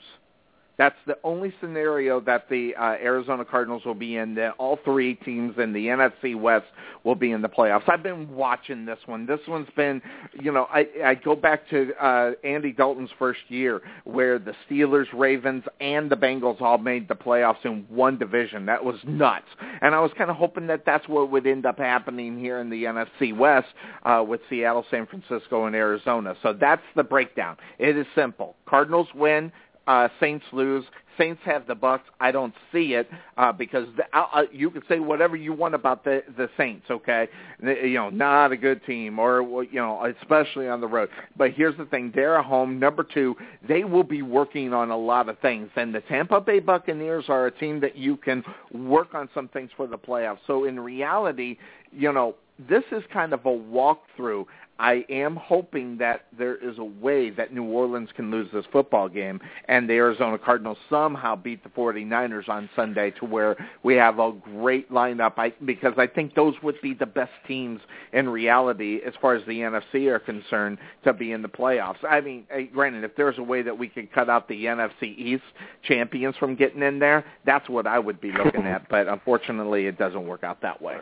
That's 0.84 0.96
the 1.08 1.17
only 1.24 1.54
scenario 1.62 2.19
that 2.19 2.50
the 2.50 2.76
uh, 2.76 2.98
Arizona 3.02 3.46
Cardinals 3.46 3.86
will 3.86 3.93
be 3.93 4.17
in. 4.17 4.36
That 4.36 4.56
all 4.58 4.78
three 4.84 5.15
teams 5.15 5.56
in 5.58 5.72
the 5.72 5.86
NFC 5.86 6.38
West 6.38 6.65
will 7.06 7.15
be 7.15 7.32
in 7.32 7.41
the 7.41 7.48
playoffs. 7.48 7.88
I've 7.88 8.04
been 8.04 8.30
watching 8.36 8.84
this 8.84 9.00
one. 9.06 9.26
This 9.26 9.39
one's 9.48 9.69
been, 9.78 10.02
you 10.41 10.52
know, 10.52 10.67
I 10.69 10.86
I 11.06 11.15
go 11.15 11.38
back 11.38 11.69
to 11.69 11.93
uh, 12.04 12.32
Andy 12.43 12.74
Dalton's 12.74 13.12
first 13.17 13.39
year 13.48 13.82
where 14.04 14.38
the 14.39 14.54
Steelers, 14.69 15.06
Ravens, 15.13 15.63
and 15.80 16.10
the 16.12 16.17
Bengals 16.17 16.60
all 16.60 16.78
made 16.78 17.08
the 17.08 17.15
playoffs 17.15 17.63
in 17.63 17.86
one 17.88 18.17
division. 18.17 18.65
That 18.65 18.84
was 18.84 18.98
nuts. 19.06 19.46
And 19.80 19.96
I 19.96 20.02
was 20.02 20.12
kind 20.17 20.30
of 20.30 20.36
hoping 20.36 20.67
that 20.67 20.84
that's 20.86 21.08
what 21.08 21.32
would 21.32 21.48
end 21.48 21.65
up 21.65 21.78
happening 21.78 22.38
here 22.38 22.60
in 22.60 22.69
the 22.69 22.84
NFC 22.84 23.34
West 23.34 23.69
uh, 24.04 24.22
with 24.28 24.41
Seattle, 24.50 24.86
San 24.91 25.08
Francisco, 25.08 25.65
and 25.65 25.78
Arizona. 25.78 26.36
So 26.43 26.52
that's 26.52 26.84
the 26.98 27.04
breakdown. 27.06 27.56
It 27.80 27.96
is 27.96 28.06
simple. 28.15 28.58
Cardinals 28.67 29.08
win, 29.15 29.50
uh, 29.88 30.08
Saints 30.19 30.46
lose. 30.52 30.86
Saints 31.17 31.41
have 31.46 31.67
the 31.67 31.76
Bucks. 31.76 32.10
I 32.19 32.32
don't 32.32 32.54
see 32.72 32.93
it 32.96 33.08
uh, 33.38 33.52
because 33.52 33.88
the, 33.98 34.04
uh, 34.17 34.26
uh, 34.34 34.43
you 34.52 34.72
can 34.72 34.82
say 34.89 35.00
whatever 35.00 35.36
you 35.36 35.54
want 35.54 35.76
about 35.76 36.04
the 36.04 36.24
the 36.38 36.50
Saints. 36.58 36.86
Okay, 36.89 37.28
you 37.62 37.93
know, 37.93 38.10
not 38.10 38.52
a 38.52 38.58
good 38.58 38.84
team, 38.86 39.19
or 39.19 39.63
you 39.63 39.76
know, 39.76 40.12
especially 40.22 40.67
on 40.67 40.82
the 40.82 40.88
road. 40.88 41.10
But 41.38 41.52
here's 41.52 41.78
the 41.78 41.86
thing: 41.86 42.12
they're 42.15 42.39
at 42.39 42.46
home. 42.46 42.80
Number 42.80 43.04
two, 43.04 43.36
they 43.67 43.84
will 43.84 44.04
be 44.04 44.22
working 44.22 44.74
on 44.74 44.89
a 44.89 44.98
lot 44.98 45.30
of 45.30 45.38
things, 45.39 45.69
and 45.76 45.93
the 45.93 46.02
Tampa 46.02 46.41
Bay 46.41 46.60
Buccaneers 46.60 47.26
are 47.28 47.46
a 47.46 47.52
team 47.52 47.80
that 47.82 47.96
you 47.96 48.17
can 48.17 48.43
work 48.74 49.13
on 49.13 49.30
some 49.36 49.48
things 49.50 49.69
for 49.78 49.86
the 49.86 49.98
playoffs. 49.98 50.39
So 50.48 50.65
in 50.65 50.80
reality, 50.80 51.58
you 51.91 52.12
know, 52.12 52.36
this 52.58 52.84
is 52.91 53.04
kind 53.12 53.34
of 53.34 53.46
a 53.46 53.50
walkthrough 53.50 54.46
I 54.80 55.06
am 55.10 55.36
hoping 55.36 55.98
that 56.00 56.26
there 56.38 56.56
is 56.56 56.78
a 56.80 56.84
way 56.84 57.30
that 57.30 57.54
New 57.54 57.64
Orleans 57.64 58.10
can 58.16 58.32
lose 58.32 58.50
this 58.52 58.66
football 58.72 59.08
game 59.08 59.40
and 59.68 59.88
the 59.88 59.94
Arizona 59.94 60.38
Cardinals 60.38 60.78
somehow 60.90 61.36
beat 61.36 61.64
the 61.64 61.70
49ers 61.70 62.50
on 62.50 62.70
Sunday 62.76 63.12
to 63.20 63.26
where 63.26 63.56
we 63.84 63.96
have 63.96 64.20
a 64.20 64.32
great 64.32 64.92
lineup 64.92 65.34
I, 65.38 65.54
because 65.64 65.94
I 65.98 66.08
think 66.08 66.34
those 66.34 66.56
would 66.64 66.82
be 66.82 66.94
the 66.94 67.06
best 67.06 67.32
teams 67.48 67.82
in 68.14 68.28
reality 68.28 69.00
as 69.06 69.14
far 69.22 69.36
as 69.36 69.46
the 69.46 69.60
NFC 69.60 70.08
are 70.08 70.20
concerned 70.20 70.80
to 71.04 71.14
be 71.14 71.32
in 71.32 71.42
the 71.44 71.50
playoffs. 71.50 72.04
I 72.08 72.22
mean, 72.22 72.46
granted, 72.74 73.04
if 73.04 73.16
there's 73.16 73.38
a 73.38 73.44
way 73.44 73.62
that 73.62 73.78
we 73.78 73.88
could 73.88 74.12
cut 74.12 74.30
out 74.30 74.48
the 74.48 74.66
NFC 74.66 75.18
East 75.18 75.44
champions 75.84 76.36
from 76.38 76.56
getting 76.56 76.82
in 76.82 76.98
there, 76.98 77.26
that's 77.46 77.70
what 77.70 77.86
I 77.86 78.00
would 78.00 78.20
be 78.20 78.32
looking 78.32 78.66
at, 78.66 78.90
but 78.90 79.08
unfortunately 79.08 79.86
it 79.86 80.00
doesn't 80.00 80.26
work 80.26 80.44
out 80.44 80.62
that 80.62 80.82
way. 80.82 80.98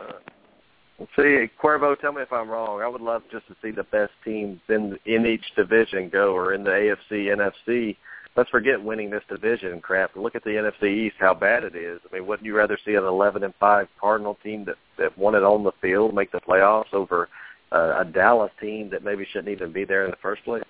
See, 1.16 1.50
Cuervo, 1.62 1.98
tell 1.98 2.12
me 2.12 2.22
if 2.22 2.32
I'm 2.32 2.48
wrong. 2.48 2.80
I 2.80 2.88
would 2.88 3.00
love 3.00 3.22
just 3.30 3.46
to 3.48 3.56
see 3.62 3.70
the 3.70 3.84
best 3.84 4.12
teams 4.24 4.60
in 4.68 4.98
in 5.06 5.26
each 5.26 5.44
division 5.56 6.08
go, 6.08 6.34
or 6.34 6.54
in 6.54 6.64
the 6.64 6.70
AFC, 6.70 7.26
NFC. 7.34 7.96
Let's 8.36 8.50
forget 8.50 8.82
winning 8.82 9.10
this 9.10 9.22
division 9.28 9.80
crap. 9.80 10.16
Look 10.16 10.34
at 10.34 10.44
the 10.44 10.50
NFC 10.50 11.06
East, 11.06 11.16
how 11.18 11.34
bad 11.34 11.64
it 11.64 11.76
is. 11.76 12.00
I 12.10 12.14
mean, 12.14 12.26
wouldn't 12.26 12.46
you 12.46 12.56
rather 12.56 12.78
see 12.84 12.94
an 12.94 13.04
11 13.04 13.42
and 13.42 13.52
five 13.60 13.88
Cardinal 14.00 14.38
team 14.42 14.64
that 14.64 14.76
that 14.98 15.16
won 15.18 15.34
it 15.34 15.42
on 15.42 15.64
the 15.64 15.72
field 15.80 16.14
make 16.14 16.32
the 16.32 16.40
playoffs 16.40 16.92
over 16.92 17.28
uh, 17.72 17.96
a 18.00 18.04
Dallas 18.04 18.52
team 18.60 18.88
that 18.90 19.04
maybe 19.04 19.26
shouldn't 19.32 19.52
even 19.52 19.72
be 19.72 19.84
there 19.84 20.04
in 20.04 20.10
the 20.10 20.16
first 20.22 20.44
place? 20.44 20.64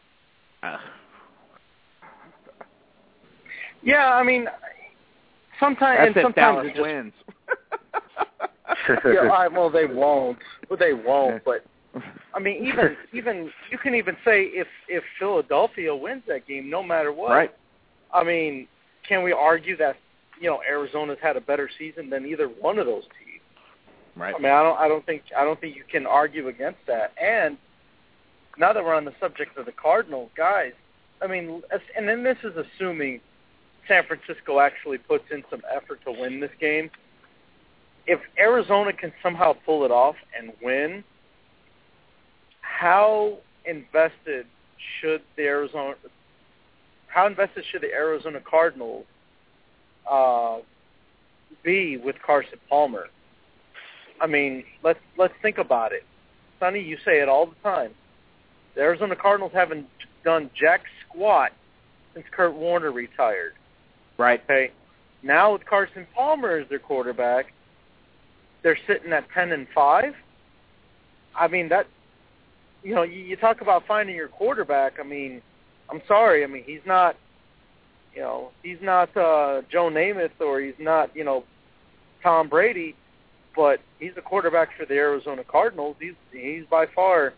Uh. 0.63 0.79
Yeah, 3.83 4.15
I 4.15 4.23
mean, 4.23 4.47
sometimes 5.59 5.99
That's 5.99 6.17
and 6.17 6.25
sometimes 6.25 6.35
Dallas 6.35 6.67
it 6.67 6.71
just, 6.71 6.83
wins. 6.83 7.13
yeah, 9.05 9.21
all 9.21 9.27
right, 9.27 9.53
well 9.53 9.71
they 9.71 9.87
won't. 9.87 10.39
Well, 10.69 10.79
they 10.79 10.93
won't. 10.93 11.45
But 11.45 11.65
I 12.35 12.39
mean, 12.41 12.67
even 12.67 12.97
even 13.13 13.51
you 13.71 13.79
can 13.79 13.95
even 13.95 14.17
say 14.25 14.45
if 14.45 14.67
if 14.89 15.03
Philadelphia 15.19 15.95
wins 15.95 16.23
that 16.29 16.47
game, 16.47 16.71
no 16.71 16.83
matter 16.83 17.13
what. 17.13 17.31
Right. 17.31 17.55
I 18.13 18.25
mean, 18.25 18.69
can 19.09 19.23
we 19.23 19.33
argue 19.33 19.77
that 19.79 19.97
you 20.41 20.49
know 20.49 20.61
Arizona's 20.69 21.19
had 21.23 21.37
a 21.37 21.41
better 21.41 21.69
season 21.79 22.11
than 22.11 22.27
either 22.27 22.47
one 22.47 22.79
of 22.79 22.87
those 22.87 23.05
teams? 23.05 23.41
Right. 24.17 24.35
I 24.35 24.39
mean, 24.39 24.53
I 24.53 24.63
don't 24.63 24.79
I 24.79 24.89
don't 24.89 25.05
think 25.07 25.23
I 25.37 25.45
don't 25.45 25.61
think 25.61 25.77
you 25.77 25.85
can 25.91 26.07
argue 26.07 26.49
against 26.49 26.81
that. 26.87 27.13
And 27.23 27.57
now 28.59 28.73
that 28.73 28.85
we're 28.85 28.95
on 28.95 29.05
the 29.05 29.15
subject 29.21 29.57
of 29.57 29.67
the 29.67 29.73
Cardinals, 29.73 30.31
guys, 30.37 30.73
I 31.23 31.27
mean, 31.27 31.63
and 31.97 32.09
then 32.09 32.23
this 32.23 32.37
is 32.45 32.53
assuming 32.57 33.21
San 33.89 34.05
Francisco 34.07 34.61
actually 34.61 34.99
puts 34.99 35.25
in 35.31 35.43
some 35.51 35.63
effort 35.75 36.01
to 36.05 36.13
win 36.13 36.41
this 36.41 36.51
game 36.61 36.91
if 38.07 38.21
Arizona 38.39 38.93
can 38.93 39.13
somehow 39.23 39.55
pull 39.65 39.85
it 39.85 39.91
off 39.91 40.17
and 40.39 40.53
win, 40.63 41.05
how 42.61 43.39
invested 43.65 44.47
should 45.01 45.23
the 45.37 45.45
Arizona 45.45 45.95
how 47.07 47.27
invested 47.27 47.65
should 47.71 47.83
the 47.83 47.93
Arizona 47.93 48.41
Cardinals 48.41 49.05
uh, 50.11 50.59
be 51.63 51.99
with 51.99 52.17
Carson 52.25 52.59
Palmer? 52.69 53.07
I 54.21 54.27
mean, 54.27 54.65
let's 54.83 54.99
let's 55.19 55.35
think 55.43 55.59
about 55.59 55.93
it. 55.93 56.05
Sonny, 56.59 56.81
you 56.81 56.97
say 57.05 57.21
it 57.21 57.29
all 57.29 57.47
the 57.47 57.57
time. 57.63 57.93
The 58.75 58.81
Arizona 58.81 59.15
Cardinals 59.15 59.53
haven't 59.55 59.87
done 60.25 60.51
jack 60.59 60.83
squat 61.07 61.53
since 62.15 62.25
Kurt 62.35 62.55
Warner 62.55 62.93
retired. 62.93 63.53
Right. 64.19 64.43
Okay. 64.45 64.73
Now 65.23 65.53
with 65.53 65.65
Carson 65.67 66.07
Palmer 66.15 66.59
as 66.59 66.69
their 66.69 66.79
quarterback, 66.79 67.53
they're 68.63 68.79
sitting 68.87 69.13
at 69.13 69.29
ten 69.35 69.53
and 69.53 69.67
five. 69.75 70.15
I 71.35 71.49
mean 71.49 71.69
that, 71.71 71.87
you 72.83 72.95
know, 72.95 73.03
you, 73.03 73.21
you 73.21 73.37
talk 73.37 73.61
about 73.61 73.85
finding 73.87 74.15
your 74.15 74.29
quarterback. 74.29 74.95
I 75.01 75.03
mean, 75.03 75.43
I'm 75.91 76.03
sorry. 76.07 76.45
I 76.45 76.47
mean 76.47 76.65
he's 76.65 76.85
not, 76.87 77.17
you 78.15 78.21
know, 78.21 78.51
he's 78.63 78.79
not 78.83 79.17
uh, 79.17 79.63
Joe 79.71 79.89
Namath 79.91 80.41
or 80.41 80.61
he's 80.61 80.75
not, 80.79 81.15
you 81.17 81.25
know, 81.25 81.45
Tom 82.23 82.49
Brady, 82.49 82.95
but 83.57 83.81
he's 83.99 84.15
the 84.15 84.23
quarterback 84.23 84.69
for 84.79 84.87
the 84.87 84.95
Arizona 84.95 85.43
Cardinals. 85.45 85.97
He's 86.01 86.15
he's 86.31 86.65
by 86.71 86.87
far 86.95 87.35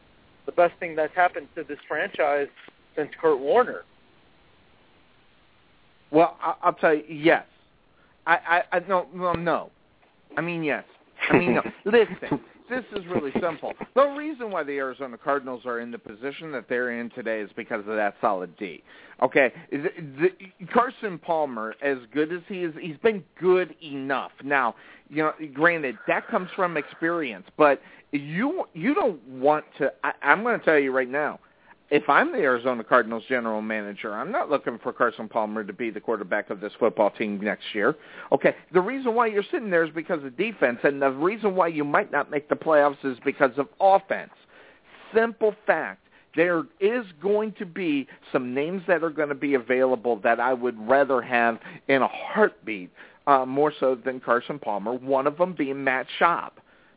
the 0.46 0.52
best 0.52 0.74
thing 0.78 0.94
that's 0.94 1.14
happened 1.14 1.48
to 1.54 1.64
this 1.64 1.78
franchise 1.88 2.48
since 2.96 3.10
Kurt 3.20 3.38
Warner. 3.38 3.82
Well, 6.10 6.36
I'll 6.62 6.74
tell 6.74 6.94
you, 6.94 7.02
yes. 7.08 7.44
I, 8.26 8.62
I, 8.72 8.76
I 8.76 8.78
no, 8.88 9.06
no, 9.12 9.32
no. 9.32 9.70
I 10.36 10.40
mean, 10.42 10.62
yes. 10.62 10.84
I 11.30 11.38
mean, 11.38 11.54
no. 11.54 11.62
listen, 11.84 12.40
this 12.68 12.84
is 12.94 13.04
really 13.06 13.32
simple. 13.40 13.72
The 13.94 14.06
reason 14.08 14.50
why 14.50 14.62
the 14.62 14.72
Arizona 14.72 15.16
Cardinals 15.18 15.62
are 15.66 15.80
in 15.80 15.90
the 15.90 15.98
position 15.98 16.52
that 16.52 16.68
they're 16.68 16.98
in 16.98 17.10
today 17.10 17.40
is 17.40 17.50
because 17.56 17.80
of 17.80 17.96
that 17.96 18.14
solid 18.20 18.56
D. 18.56 18.82
Okay, 19.22 19.52
the, 19.70 19.88
the, 20.20 20.66
Carson 20.72 21.18
Palmer, 21.18 21.74
as 21.82 21.98
good 22.12 22.32
as 22.32 22.40
he 22.48 22.64
is, 22.64 22.74
he's 22.80 22.96
been 22.98 23.22
good 23.40 23.74
enough. 23.82 24.32
Now, 24.42 24.74
you 25.08 25.22
know, 25.22 25.32
granted, 25.52 25.96
that 26.08 26.26
comes 26.28 26.48
from 26.56 26.76
experience, 26.76 27.46
but 27.56 27.80
you 28.12 28.64
you 28.74 28.94
don't 28.94 29.22
want 29.28 29.64
to. 29.78 29.92
I, 30.02 30.12
I'm 30.22 30.42
going 30.42 30.58
to 30.58 30.64
tell 30.64 30.78
you 30.78 30.92
right 30.92 31.08
now 31.08 31.38
if 31.90 32.08
I'm 32.08 32.32
the 32.32 32.38
Arizona 32.38 32.82
Cardinals 32.82 33.24
general 33.28 33.60
manager, 33.60 34.14
I'm 34.14 34.32
not 34.32 34.50
looking 34.50 34.78
for 34.82 34.92
Carson 34.92 35.28
Palmer 35.28 35.64
to 35.64 35.72
be 35.72 35.90
the 35.90 36.00
quarterback 36.00 36.50
of 36.50 36.60
this 36.60 36.72
football 36.78 37.10
team 37.10 37.38
next 37.40 37.74
year. 37.74 37.94
Okay, 38.32 38.54
the 38.72 38.80
reason 38.80 39.14
why 39.14 39.26
you're 39.26 39.44
sitting 39.50 39.70
there 39.70 39.84
is 39.84 39.90
because 39.94 40.24
of 40.24 40.36
defense, 40.36 40.78
and 40.82 41.00
the 41.00 41.10
reason 41.10 41.54
why 41.54 41.68
you 41.68 41.84
might 41.84 42.10
not 42.10 42.30
make 42.30 42.48
the 42.48 42.54
playoffs 42.54 43.04
is 43.04 43.18
because 43.24 43.52
of 43.58 43.68
offense. 43.80 44.32
Simple 45.14 45.54
fact. 45.66 46.00
There 46.36 46.64
is 46.80 47.04
going 47.22 47.52
to 47.60 47.66
be 47.66 48.08
some 48.32 48.54
names 48.54 48.82
that 48.88 49.04
are 49.04 49.10
going 49.10 49.28
to 49.28 49.36
be 49.36 49.54
available 49.54 50.16
that 50.24 50.40
I 50.40 50.52
would 50.52 50.76
rather 50.88 51.22
have 51.22 51.60
in 51.86 52.02
a 52.02 52.08
heartbeat, 52.08 52.90
uh, 53.28 53.46
more 53.46 53.72
so 53.78 53.94
than 53.94 54.18
Carson 54.18 54.58
Palmer. 54.58 54.94
One 54.94 55.28
of 55.28 55.38
them 55.38 55.52
being 55.52 55.84
Matt 55.84 56.06
Schaub. 56.18 56.50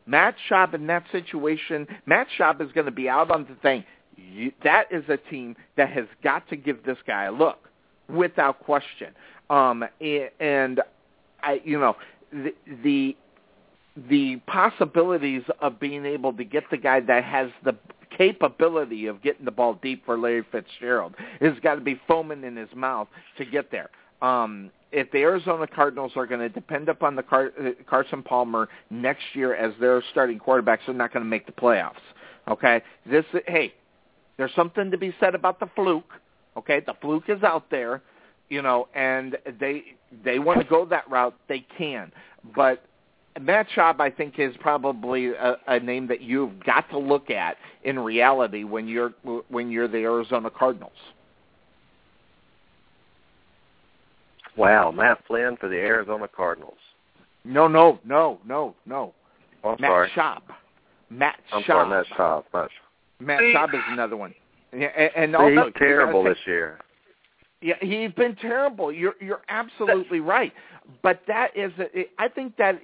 Matt 0.06 0.34
Schaub 0.50 0.74
in 0.74 0.86
that 0.88 1.04
situation, 1.12 1.86
Matt 2.06 2.26
Schaub 2.36 2.60
is 2.60 2.72
going 2.72 2.86
to 2.86 2.92
be 2.92 3.08
out 3.08 3.30
on 3.30 3.46
the 3.48 3.54
thing 3.56 3.84
you, 4.18 4.52
that 4.64 4.86
is 4.90 5.04
a 5.08 5.16
team 5.16 5.56
that 5.76 5.90
has 5.90 6.06
got 6.22 6.48
to 6.48 6.56
give 6.56 6.84
this 6.84 6.98
guy 7.06 7.24
a 7.24 7.32
look, 7.32 7.68
without 8.08 8.60
question. 8.60 9.14
Um, 9.50 9.84
and 10.40 10.80
I, 11.42 11.60
you 11.64 11.78
know, 11.78 11.96
the, 12.32 12.54
the 12.82 13.16
the 14.08 14.36
possibilities 14.46 15.42
of 15.60 15.80
being 15.80 16.04
able 16.06 16.32
to 16.32 16.44
get 16.44 16.62
the 16.70 16.76
guy 16.76 17.00
that 17.00 17.24
has 17.24 17.50
the 17.64 17.74
capability 18.16 19.06
of 19.06 19.22
getting 19.22 19.44
the 19.44 19.50
ball 19.50 19.78
deep 19.82 20.04
for 20.04 20.18
Larry 20.18 20.44
Fitzgerald 20.52 21.14
has 21.40 21.54
got 21.62 21.76
to 21.76 21.80
be 21.80 22.00
foaming 22.06 22.44
in 22.44 22.56
his 22.56 22.68
mouth 22.74 23.08
to 23.38 23.44
get 23.44 23.70
there. 23.70 23.90
Um, 24.22 24.70
if 24.90 25.10
the 25.10 25.18
Arizona 25.18 25.66
Cardinals 25.66 26.12
are 26.16 26.26
going 26.26 26.40
to 26.40 26.48
depend 26.48 26.88
upon 26.88 27.16
the 27.16 27.22
Car- 27.22 27.52
uh, 27.60 27.70
Carson 27.88 28.22
Palmer 28.22 28.68
next 28.90 29.24
year 29.34 29.54
as 29.54 29.74
their 29.80 30.02
starting 30.10 30.38
quarterbacks, 30.38 30.80
they're 30.86 30.94
not 30.94 31.12
going 31.12 31.24
to 31.24 31.28
make 31.28 31.46
the 31.46 31.52
playoffs. 31.52 31.94
Okay, 32.48 32.82
this 33.04 33.24
hey, 33.46 33.74
there's 34.38 34.54
something 34.54 34.90
to 34.90 34.96
be 34.96 35.14
said 35.20 35.34
about 35.34 35.60
the 35.60 35.68
fluke. 35.74 36.12
Okay, 36.56 36.80
the 36.80 36.94
fluke 37.00 37.28
is 37.28 37.42
out 37.42 37.70
there, 37.70 38.02
you 38.48 38.62
know, 38.62 38.88
and 38.94 39.36
they 39.60 39.82
they 40.24 40.38
want 40.38 40.60
to 40.60 40.66
go 40.66 40.86
that 40.86 41.08
route. 41.10 41.34
They 41.48 41.66
can, 41.76 42.10
but 42.56 42.82
Matt 43.40 43.66
Schaub, 43.76 44.00
I 44.00 44.10
think, 44.10 44.38
is 44.38 44.54
probably 44.60 45.28
a, 45.28 45.56
a 45.66 45.78
name 45.80 46.06
that 46.08 46.20
you've 46.20 46.64
got 46.64 46.88
to 46.90 46.98
look 46.98 47.30
at 47.30 47.56
in 47.84 47.98
reality 47.98 48.64
when 48.64 48.88
you're 48.88 49.12
when 49.48 49.70
you're 49.70 49.88
the 49.88 49.98
Arizona 49.98 50.50
Cardinals. 50.50 50.92
Wow, 54.56 54.90
Matt 54.90 55.18
Flynn 55.26 55.56
for 55.60 55.68
the 55.68 55.76
Arizona 55.76 56.28
Cardinals. 56.34 56.78
No, 57.44 57.68
no, 57.68 58.00
no, 58.04 58.40
no, 58.44 58.74
no. 58.86 59.14
Oh, 59.62 59.70
I'm 59.70 59.76
Matt 59.80 59.90
sorry. 59.90 60.10
Schaub. 60.16 60.42
Matt 61.10 61.36
I'm 61.52 61.62
Schaub. 61.62 61.66
sorry, 61.66 61.88
Matt 61.88 62.06
Schaub. 62.16 62.44
Matt 62.52 62.70
Matt 63.20 63.40
Schaub 63.40 63.74
is 63.74 63.80
another 63.88 64.16
one. 64.16 64.34
Yeah, 64.72 64.88
and, 64.96 65.10
and 65.16 65.36
also 65.36 65.64
He's 65.66 65.74
terrible 65.76 66.22
this 66.22 66.38
year. 66.46 66.78
Yeah, 67.60 67.74
he's 67.80 68.12
been 68.12 68.36
terrible. 68.36 68.92
You're 68.92 69.14
you're 69.20 69.40
absolutely 69.48 70.20
right. 70.20 70.52
But 71.02 71.22
that 71.26 71.56
is, 71.56 71.72
a, 71.78 72.06
I 72.18 72.28
think 72.28 72.56
that 72.56 72.80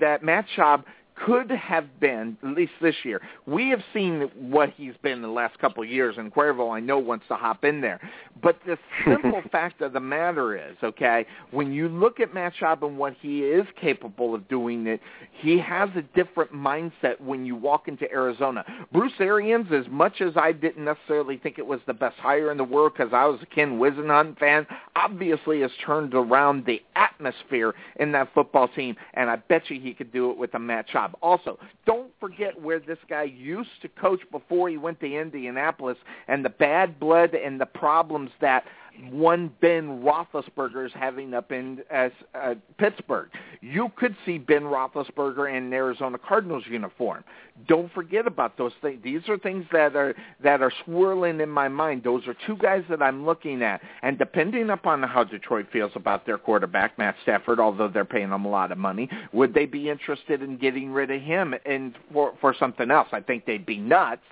that 0.00 0.22
Matt 0.22 0.46
Schaub 0.56 0.84
could 1.26 1.50
have 1.50 2.00
been 2.00 2.36
at 2.42 2.50
least 2.50 2.72
this 2.80 2.94
year. 3.04 3.20
We 3.46 3.68
have 3.68 3.82
seen 3.92 4.30
what 4.34 4.70
he's 4.70 4.94
been 5.02 5.22
the 5.22 5.28
last 5.28 5.58
couple 5.58 5.82
of 5.82 5.88
years, 5.88 6.16
and 6.18 6.32
Cuervo 6.32 6.74
I 6.74 6.80
know 6.80 6.98
wants 6.98 7.26
to 7.28 7.34
hop 7.34 7.64
in 7.64 7.80
there. 7.80 8.00
But 8.42 8.58
the 8.66 8.78
simple 9.04 9.42
fact 9.50 9.82
of 9.82 9.92
the 9.92 10.00
matter 10.00 10.56
is, 10.56 10.76
okay, 10.82 11.26
when 11.50 11.72
you 11.72 11.88
look 11.88 12.20
at 12.20 12.34
Matt 12.34 12.54
Schaub 12.60 12.82
and 12.82 12.98
what 12.98 13.14
he 13.20 13.40
is 13.40 13.66
capable 13.80 14.34
of 14.34 14.48
doing, 14.48 14.86
it 14.86 15.00
he 15.40 15.58
has 15.58 15.90
a 15.96 16.02
different 16.14 16.52
mindset 16.52 17.20
when 17.20 17.46
you 17.46 17.56
walk 17.56 17.88
into 17.88 18.10
Arizona. 18.10 18.64
Bruce 18.92 19.12
Arians, 19.20 19.66
as 19.72 19.86
much 19.90 20.20
as 20.20 20.32
I 20.36 20.52
didn't 20.52 20.84
necessarily 20.84 21.36
think 21.36 21.58
it 21.58 21.66
was 21.66 21.80
the 21.86 21.94
best 21.94 22.16
hire 22.16 22.50
in 22.50 22.56
the 22.56 22.64
world 22.64 22.92
because 22.96 23.12
I 23.12 23.26
was 23.26 23.40
a 23.42 23.46
Ken 23.46 23.78
Whisenhunt 23.78 24.38
fan, 24.38 24.66
obviously 24.96 25.60
has 25.60 25.70
turned 25.84 26.14
around 26.14 26.64
the 26.66 26.82
atmosphere 26.96 27.74
in 27.96 28.12
that 28.12 28.32
football 28.34 28.68
team, 28.68 28.96
and 29.14 29.30
I 29.30 29.36
bet 29.36 29.70
you 29.70 29.80
he 29.80 29.94
could 29.94 30.12
do 30.12 30.30
it 30.30 30.38
with 30.38 30.54
a 30.54 30.58
Matt 30.58 30.88
Schaub. 30.88 31.11
Also, 31.20 31.58
don't 31.86 32.10
forget 32.20 32.60
where 32.60 32.80
this 32.80 32.98
guy 33.08 33.24
used 33.24 33.70
to 33.82 33.88
coach 33.88 34.20
before 34.30 34.68
he 34.68 34.76
went 34.76 35.00
to 35.00 35.06
Indianapolis 35.06 35.98
and 36.28 36.44
the 36.44 36.50
bad 36.50 36.98
blood 36.98 37.34
and 37.34 37.60
the 37.60 37.66
problems 37.66 38.30
that 38.40 38.64
one 39.10 39.50
Ben 39.60 40.02
Roethlisberger 40.02 40.86
is 40.86 40.92
having 40.94 41.34
up 41.34 41.52
in 41.52 41.80
uh, 41.92 42.08
uh, 42.34 42.54
Pittsburgh. 42.78 43.28
You 43.60 43.90
could 43.96 44.16
see 44.24 44.38
Ben 44.38 44.62
Roethlisberger 44.62 45.50
in 45.50 45.64
an 45.64 45.72
Arizona 45.72 46.18
Cardinals 46.18 46.64
uniform. 46.68 47.24
Don't 47.66 47.92
forget 47.92 48.26
about 48.26 48.56
those 48.56 48.72
things. 48.80 49.00
These 49.02 49.28
are 49.28 49.38
things 49.38 49.64
that 49.72 49.96
are 49.96 50.14
that 50.42 50.62
are 50.62 50.72
swirling 50.84 51.40
in 51.40 51.48
my 51.48 51.68
mind. 51.68 52.02
Those 52.04 52.26
are 52.26 52.36
two 52.46 52.56
guys 52.56 52.84
that 52.88 53.02
I'm 53.02 53.24
looking 53.24 53.62
at, 53.62 53.80
and 54.02 54.18
depending 54.18 54.70
upon 54.70 55.02
how 55.02 55.24
Detroit 55.24 55.66
feels 55.72 55.92
about 55.94 56.26
their 56.26 56.38
quarterback 56.38 56.98
Matt 56.98 57.16
Stafford, 57.22 57.60
although 57.60 57.88
they're 57.88 58.04
paying 58.04 58.30
him 58.30 58.44
a 58.44 58.50
lot 58.50 58.72
of 58.72 58.78
money, 58.78 59.08
would 59.32 59.54
they 59.54 59.66
be 59.66 59.90
interested 59.90 60.42
in 60.42 60.56
getting 60.58 60.90
rid 60.90 61.10
of 61.10 61.20
him 61.20 61.54
and 61.66 61.94
for 62.12 62.34
for 62.40 62.54
something 62.58 62.90
else? 62.90 63.08
I 63.12 63.20
think 63.20 63.46
they'd 63.46 63.66
be 63.66 63.78
nuts. 63.78 64.22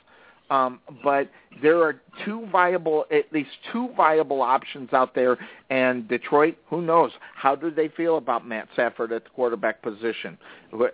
Um, 0.50 0.80
but 1.04 1.30
there 1.62 1.80
are 1.82 2.00
two 2.24 2.46
viable, 2.50 3.06
at 3.12 3.32
least 3.32 3.50
two 3.72 3.88
viable 3.96 4.42
options 4.42 4.92
out 4.92 5.14
there. 5.14 5.38
And 5.70 6.08
Detroit, 6.08 6.56
who 6.68 6.82
knows? 6.82 7.12
How 7.36 7.54
do 7.54 7.70
they 7.70 7.88
feel 7.88 8.16
about 8.16 8.46
Matt 8.46 8.68
Stafford 8.72 9.12
at 9.12 9.24
the 9.24 9.30
quarterback 9.30 9.80
position? 9.80 10.36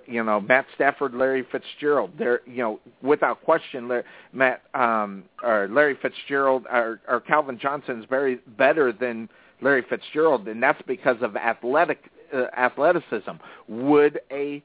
You 0.07 0.23
know, 0.23 0.41
Matt 0.41 0.67
Stafford, 0.75 1.15
Larry 1.15 1.47
Fitzgerald. 1.51 2.13
They're, 2.19 2.43
you 2.47 2.59
know, 2.59 2.81
without 3.03 3.43
question, 3.43 3.91
Matt 4.33 4.63
um, 4.75 5.25
or 5.43 5.69
Larry 5.71 5.97
Fitzgerald 6.01 6.67
or, 6.71 7.01
or 7.09 7.21
Calvin 7.21 7.59
Johnson 7.59 8.01
is 8.01 8.07
very 8.09 8.41
better 8.59 8.93
than 8.93 9.29
Larry 9.63 9.85
Fitzgerald, 9.89 10.47
and 10.49 10.63
that's 10.63 10.81
because 10.87 11.17
of 11.23 11.35
athletic 11.35 12.11
uh, 12.35 12.45
athleticism. 12.57 13.33
Would 13.69 14.21
a 14.31 14.63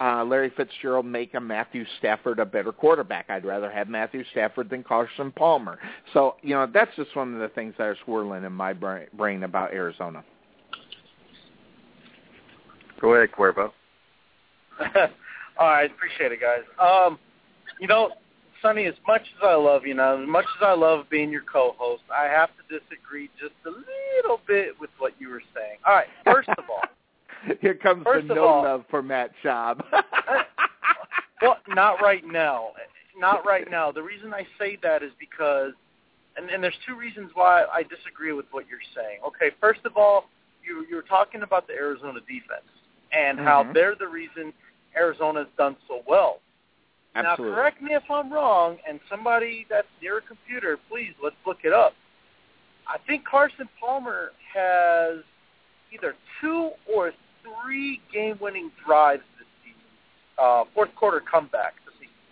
uh, 0.00 0.24
Larry 0.24 0.50
Fitzgerald 0.56 1.04
make 1.04 1.34
a 1.34 1.40
Matthew 1.40 1.84
Stafford 1.98 2.38
a 2.38 2.46
better 2.46 2.72
quarterback. 2.72 3.26
I'd 3.28 3.44
rather 3.44 3.70
have 3.70 3.88
Matthew 3.88 4.24
Stafford 4.30 4.70
than 4.70 4.82
Carson 4.82 5.30
Palmer. 5.32 5.78
So, 6.14 6.36
you 6.42 6.54
know, 6.54 6.66
that's 6.72 6.94
just 6.96 7.14
one 7.14 7.34
of 7.34 7.40
the 7.40 7.48
things 7.48 7.74
that 7.78 7.84
are 7.84 7.96
swirling 8.04 8.44
in 8.44 8.52
my 8.52 8.72
brain 8.72 9.42
about 9.42 9.72
Arizona. 9.72 10.24
Go 13.00 13.14
ahead, 13.14 13.30
Cuervo. 13.32 13.70
All 15.58 15.68
right, 15.68 15.90
appreciate 15.90 16.32
it, 16.32 16.40
guys. 16.40 16.62
Um, 16.78 17.18
you 17.78 17.86
know, 17.86 18.10
Sonny, 18.62 18.84
as 18.86 18.94
much 19.06 19.22
as 19.22 19.42
I 19.42 19.54
love 19.54 19.86
you 19.86 19.94
now, 19.94 20.20
as 20.20 20.28
much 20.28 20.44
as 20.58 20.66
I 20.66 20.74
love 20.74 21.06
being 21.10 21.30
your 21.30 21.42
co-host, 21.50 22.02
I 22.14 22.24
have 22.24 22.50
to 22.56 22.78
disagree 22.78 23.30
just 23.38 23.54
a 23.66 23.70
little 23.70 24.40
bit 24.46 24.78
with 24.78 24.90
what 24.98 25.12
you 25.18 25.28
were 25.28 25.42
saying. 25.54 25.78
All 25.86 25.94
right, 25.94 26.08
first 26.24 26.48
of 26.50 26.64
all, 26.70 26.82
Here 27.60 27.74
comes 27.74 28.04
First 28.04 28.28
the 28.28 28.34
no 28.34 28.44
all- 28.46 28.62
love 28.62 28.84
for 28.90 29.02
Matt 29.02 29.30
Schaub. 29.42 29.82
well, 31.42 31.56
not 31.68 32.02
right 32.02 32.24
now. 32.26 32.70
Not 33.18 33.44
right 33.44 33.70
now. 33.70 33.90
The 33.92 34.02
reason 34.02 34.32
I 34.32 34.46
say 34.58 34.78
that 34.82 35.02
is 35.02 35.10
because, 35.18 35.72
and, 36.36 36.48
and 36.50 36.62
there's 36.62 36.78
two 36.86 36.96
reasons 36.96 37.30
why 37.34 37.64
I 37.72 37.82
disagree 37.82 38.32
with 38.32 38.46
what 38.50 38.64
you're 38.68 38.78
saying. 38.94 39.18
Okay, 39.26 39.50
first 39.60 39.80
of 39.84 39.96
all, 39.96 40.26
you 40.64 40.86
you're 40.88 41.02
talking 41.02 41.42
about 41.42 41.66
the 41.66 41.74
Arizona 41.74 42.20
defense 42.20 42.68
and 43.12 43.38
how 43.38 43.64
Mhm. 43.64 43.74
they're 43.74 43.94
the 43.94 44.06
reason 44.06 44.52
Arizona's 44.96 45.48
done 45.58 45.76
so 45.88 46.02
well. 46.06 46.40
Absolutely. 47.14 47.46
Now, 47.50 47.56
correct 47.56 47.82
me 47.82 47.94
if 47.94 48.08
I'm 48.10 48.32
wrong, 48.32 48.78
and 48.88 49.00
somebody 49.08 49.66
that's 49.68 49.88
near 50.00 50.18
a 50.18 50.20
computer, 50.22 50.78
please 50.88 51.12
let's 51.22 51.34
look 51.46 51.58
it 51.64 51.72
up. 51.72 51.94
I 52.86 52.98
think 53.06 53.24
Carson 53.26 53.68
Palmer 53.80 54.30
has 54.54 55.18
either 55.92 56.14
two 56.40 56.70
or 56.92 57.12
three 57.42 58.00
game-winning 58.12 58.70
drives 58.86 59.22
this 59.38 59.46
season. 59.64 59.80
Uh, 60.38 60.64
fourth 60.74 60.94
quarter 60.94 61.20
comeback. 61.20 61.74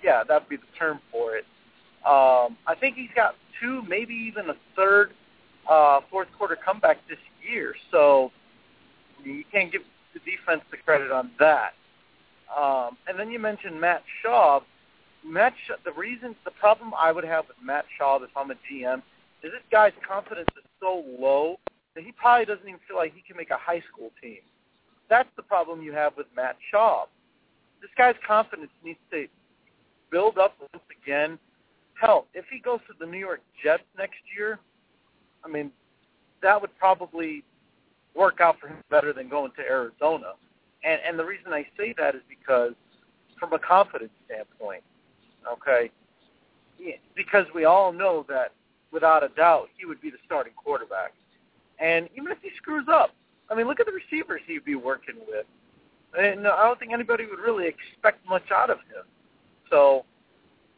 Yeah, 0.03 0.23
that'd 0.23 0.49
be 0.49 0.57
the 0.57 0.63
term 0.79 1.01
for 1.11 1.37
it. 1.37 1.45
Um, 2.07 2.57
I 2.67 2.75
think 2.79 2.97
he's 2.97 3.11
got 3.15 3.35
two, 3.61 3.83
maybe 3.89 4.15
even 4.15 4.49
a 4.49 4.55
third 4.77 5.11
uh, 5.69 6.01
fourth 6.11 6.29
quarter 6.37 6.57
comeback 6.57 6.99
this 7.09 7.19
year. 7.47 7.75
So 7.91 8.31
you 9.25 9.45
can't 9.51 9.73
give 9.73 9.83
the 10.15 10.21
defense 10.21 10.63
the 10.71 10.77
credit 10.77 11.11
on 11.11 11.33
that. 11.39 11.75
Um, 12.57 12.97
and 13.07 13.19
then 13.19 13.31
you 13.31 13.39
mentioned 13.39 13.81
Matt 13.81 14.03
Schaub. 14.25 14.63
Matt, 15.25 15.53
Scha- 15.69 15.83
the 15.85 15.93
reason, 15.93 16.35
the 16.45 16.53
problem 16.53 16.93
I 16.99 17.13
would 17.13 17.25
have 17.25 17.49
with 17.49 17.57
Matt 17.63 17.85
Schaub 18.01 18.23
if 18.23 18.31
I'm 18.37 18.51
a 18.51 18.55
GM 18.55 19.03
is 19.43 19.53
this 19.53 19.63
guy's 19.71 19.93
confidence 20.07 20.49
is 20.57 20.65
so 20.81 21.05
low 21.19 21.59
that 21.95 22.05
he 22.05 22.13
probably 22.13 22.47
doesn't 22.47 22.67
even 22.67 22.81
feel 22.87 22.97
like 22.97 23.15
he 23.15 23.23
can 23.23 23.37
make 23.37 23.51
a 23.51 23.59
high 23.59 23.83
school 23.93 24.11
team. 24.23 24.39
That's 25.09 25.29
the 25.37 25.43
problem 25.43 25.83
you 25.83 25.93
have 25.93 26.17
with 26.17 26.27
Matt 26.37 26.57
Schaub. 26.73 27.07
This 27.81 27.91
guy's 27.97 28.17
confidence 28.27 28.71
needs 28.85 28.99
to 29.11 29.27
build 30.11 30.39
up 30.39 30.57
once 30.73 30.85
again. 31.03 31.39
Hell, 32.01 32.27
if 32.35 32.45
he 32.51 32.61
goes 32.61 32.81
to 32.89 32.95
the 32.99 33.07
New 33.07 33.19
York 33.19 33.41
Jets 33.63 33.83
next 33.97 34.19
year, 34.37 34.59
I 35.45 35.49
mean, 35.49 35.71
that 36.43 36.61
would 36.61 36.77
probably 36.79 37.43
work 38.15 38.41
out 38.41 38.59
for 38.61 38.69
him 38.69 38.79
better 38.91 39.13
than 39.13 39.29
going 39.29 39.53
to 39.57 39.63
Arizona. 39.63 40.33
And 40.85 41.01
and 41.07 41.19
the 41.19 41.25
reason 41.25 41.53
I 41.53 41.67
say 41.77 41.95
that 41.99 42.15
is 42.15 42.23
because 42.29 42.73
from 43.39 43.53
a 43.53 43.59
confidence 43.59 44.13
standpoint, 44.27 44.83
okay, 45.51 45.91
because 47.17 47.47
we 47.55 47.65
all 47.65 47.93
know 47.93 48.25
that 48.29 48.53
without 48.93 49.25
a 49.25 49.29
doubt 49.29 49.69
he 49.77 49.87
would 49.87 50.01
be 50.01 50.11
the 50.11 50.19
starting 50.25 50.53
quarterback. 50.57 51.13
And 51.81 52.09
even 52.17 52.33
if 52.33 52.39
he 52.43 52.51
screws 52.57 52.87
up, 52.91 53.11
I 53.51 53.55
mean, 53.55 53.67
look 53.67 53.81
at 53.81 53.87
the 53.87 53.93
receivers 53.93 54.41
he'd 54.47 54.65
be 54.65 54.75
working 54.75 55.17
with. 55.27 55.47
And 56.19 56.47
I 56.47 56.65
don't 56.65 56.79
think 56.79 56.93
anybody 56.93 57.27
would 57.27 57.39
really 57.39 57.67
expect 57.67 58.27
much 58.27 58.51
out 58.51 58.71
of 58.71 58.79
him. 58.79 59.05
So 59.71 60.05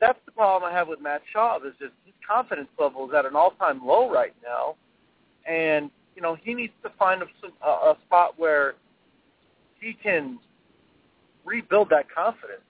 that's 0.00 0.18
the 0.26 0.32
problem 0.32 0.70
I 0.70 0.74
have 0.74 0.88
with 0.88 1.00
Matt 1.00 1.22
Schaub 1.34 1.66
is 1.66 1.72
just 1.78 1.92
his 2.04 2.14
confidence 2.26 2.68
level 2.78 3.08
is 3.08 3.14
at 3.14 3.26
an 3.26 3.36
all-time 3.36 3.84
low 3.84 4.10
right 4.10 4.34
now, 4.42 4.76
and 5.46 5.90
you 6.16 6.22
know 6.22 6.34
he 6.34 6.54
needs 6.54 6.72
to 6.82 6.90
find 6.98 7.22
a, 7.22 7.66
a, 7.66 7.96
spot 8.06 8.34
where 8.38 8.74
he 9.80 9.94
can 9.94 10.38
rebuild 11.44 11.90
that 11.90 12.12
confidence. 12.12 12.62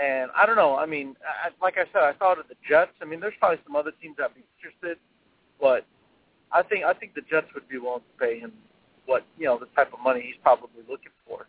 And 0.00 0.30
I 0.36 0.44
don't 0.44 0.56
know. 0.56 0.76
I 0.76 0.86
mean, 0.86 1.14
I, 1.24 1.50
like 1.62 1.74
I 1.78 1.84
said, 1.92 2.02
I 2.02 2.14
thought 2.14 2.40
of 2.40 2.48
the 2.48 2.56
Jets. 2.68 2.90
I 3.00 3.04
mean, 3.04 3.20
there's 3.20 3.34
probably 3.38 3.58
some 3.64 3.76
other 3.76 3.92
teams 4.02 4.16
that'd 4.18 4.34
be 4.34 4.42
interested, 4.58 4.98
but 5.60 5.86
I 6.50 6.62
think 6.62 6.84
I 6.84 6.94
think 6.94 7.14
the 7.14 7.22
Jets 7.30 7.46
would 7.54 7.68
be 7.68 7.78
willing 7.78 8.00
to 8.00 8.26
pay 8.26 8.40
him 8.40 8.52
what 9.06 9.24
you 9.38 9.46
know 9.46 9.58
the 9.58 9.66
type 9.76 9.92
of 9.92 10.00
money 10.00 10.22
he's 10.24 10.40
probably 10.42 10.82
looking 10.88 11.12
for. 11.26 11.46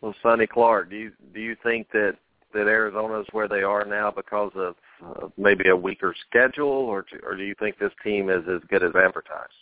Well, 0.00 0.14
Sonny 0.22 0.46
Clark, 0.46 0.90
do 0.90 0.96
you 0.96 1.12
do 1.32 1.40
you 1.40 1.56
think 1.62 1.90
that 1.92 2.16
that 2.52 2.68
Arizona 2.68 3.20
is 3.20 3.26
where 3.32 3.48
they 3.48 3.62
are 3.62 3.84
now 3.84 4.10
because 4.10 4.52
of 4.54 4.74
uh, 5.04 5.28
maybe 5.36 5.68
a 5.68 5.76
weaker 5.76 6.14
schedule, 6.28 6.68
or 6.68 7.02
do, 7.02 7.18
or 7.24 7.36
do 7.36 7.42
you 7.42 7.54
think 7.58 7.78
this 7.78 7.92
team 8.02 8.30
is 8.30 8.44
as 8.48 8.60
good 8.68 8.82
as 8.82 8.94
advertised? 8.94 9.52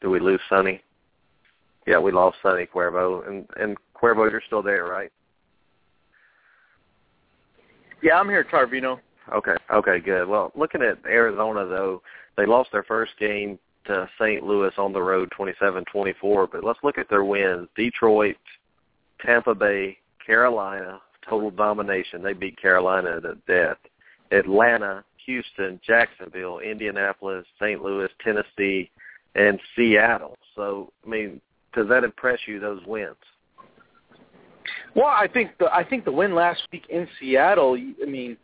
Do 0.00 0.10
we 0.10 0.20
lose 0.20 0.40
Sonny? 0.48 0.82
Yeah, 1.86 1.98
we 1.98 2.12
lost 2.12 2.36
Sonny 2.42 2.66
Cuervo, 2.66 3.26
and 3.26 3.46
and 3.56 3.76
Cuervo, 3.94 4.30
you're 4.30 4.42
still 4.46 4.62
there, 4.62 4.84
right? 4.84 5.12
Yeah, 8.02 8.18
I'm 8.18 8.28
here, 8.28 8.44
Tarvino. 8.44 8.98
Okay, 9.32 9.54
okay, 9.72 10.00
good. 10.00 10.26
Well, 10.26 10.52
looking 10.54 10.82
at 10.82 10.98
Arizona 11.06 11.66
though, 11.66 12.02
they 12.36 12.46
lost 12.46 12.70
their 12.72 12.82
first 12.82 13.12
game 13.18 13.58
to 13.86 14.08
St. 14.20 14.42
Louis 14.42 14.72
on 14.78 14.92
the 14.92 15.02
road, 15.02 15.28
27-24. 15.38 16.48
But 16.50 16.64
let's 16.64 16.78
look 16.82 16.98
at 16.98 17.08
their 17.08 17.24
wins: 17.24 17.68
Detroit, 17.76 18.36
Tampa 19.24 19.54
Bay, 19.54 19.98
Carolina, 20.24 21.00
total 21.28 21.50
domination. 21.50 22.22
They 22.22 22.32
beat 22.32 22.60
Carolina 22.60 23.20
to 23.20 23.36
death. 23.46 23.78
Atlanta, 24.32 25.04
Houston, 25.26 25.80
Jacksonville, 25.86 26.60
Indianapolis, 26.60 27.44
St. 27.60 27.82
Louis, 27.82 28.08
Tennessee, 28.22 28.90
and 29.34 29.60
Seattle. 29.76 30.36
So, 30.56 30.92
I 31.04 31.08
mean, 31.08 31.40
does 31.74 31.88
that 31.88 32.04
impress 32.04 32.38
you? 32.46 32.58
Those 32.60 32.80
wins? 32.86 33.16
Well, 34.94 35.06
I 35.06 35.28
think 35.32 35.52
the 35.58 35.72
I 35.72 35.84
think 35.84 36.04
the 36.04 36.12
win 36.12 36.34
last 36.34 36.62
week 36.72 36.84
in 36.88 37.08
Seattle. 37.18 37.76
I 37.76 38.06
mean, 38.06 38.36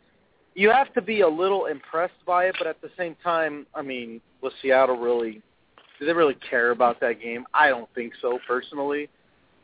you 0.55 0.71
have 0.71 0.93
to 0.93 1.01
be 1.01 1.21
a 1.21 1.27
little 1.27 1.65
impressed 1.65 2.25
by 2.25 2.45
it, 2.45 2.55
but 2.57 2.67
at 2.67 2.81
the 2.81 2.89
same 2.97 3.15
time, 3.23 3.67
I 3.75 3.81
mean, 3.81 4.21
was 4.41 4.53
Seattle 4.61 4.97
really? 4.97 5.41
Do 5.99 6.05
they 6.05 6.13
really 6.13 6.37
care 6.49 6.71
about 6.71 6.99
that 7.01 7.21
game? 7.21 7.45
I 7.53 7.69
don't 7.69 7.89
think 7.95 8.13
so, 8.21 8.39
personally. 8.47 9.09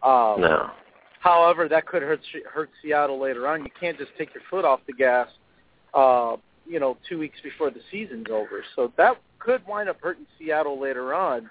Um, 0.01 0.41
no. 0.41 0.71
However, 1.19 1.69
that 1.69 1.85
could 1.85 2.01
hurt 2.01 2.19
hurt 2.51 2.69
Seattle 2.81 3.19
later 3.19 3.47
on. 3.47 3.63
You 3.63 3.71
can't 3.79 3.97
just 3.97 4.11
take 4.17 4.33
your 4.33 4.43
foot 4.49 4.65
off 4.65 4.81
the 4.85 4.93
gas, 4.93 5.29
uh, 5.93 6.35
you 6.67 6.79
know, 6.81 6.97
two 7.07 7.17
weeks 7.17 7.39
before 7.41 7.71
the 7.71 7.79
season's 7.89 8.27
over. 8.29 8.63
So 8.75 8.91
that 8.97 9.15
could 9.39 9.65
wind 9.65 9.87
up 9.87 9.97
hurting 10.01 10.25
Seattle 10.37 10.79
later 10.81 11.13
on, 11.13 11.49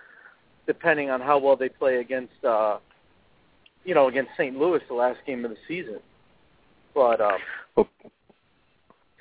depending 0.66 1.10
on 1.10 1.20
how 1.20 1.38
well 1.38 1.56
they 1.56 1.70
play 1.70 1.96
against, 1.96 2.44
uh, 2.44 2.78
you 3.84 3.94
know, 3.94 4.08
against 4.08 4.32
St. 4.36 4.56
Louis 4.56 4.80
the 4.88 4.94
last 4.94 5.18
game 5.26 5.44
of 5.44 5.50
the 5.50 5.56
season. 5.66 5.98
But 6.94 7.20
um, 7.20 7.38
well, 7.76 7.88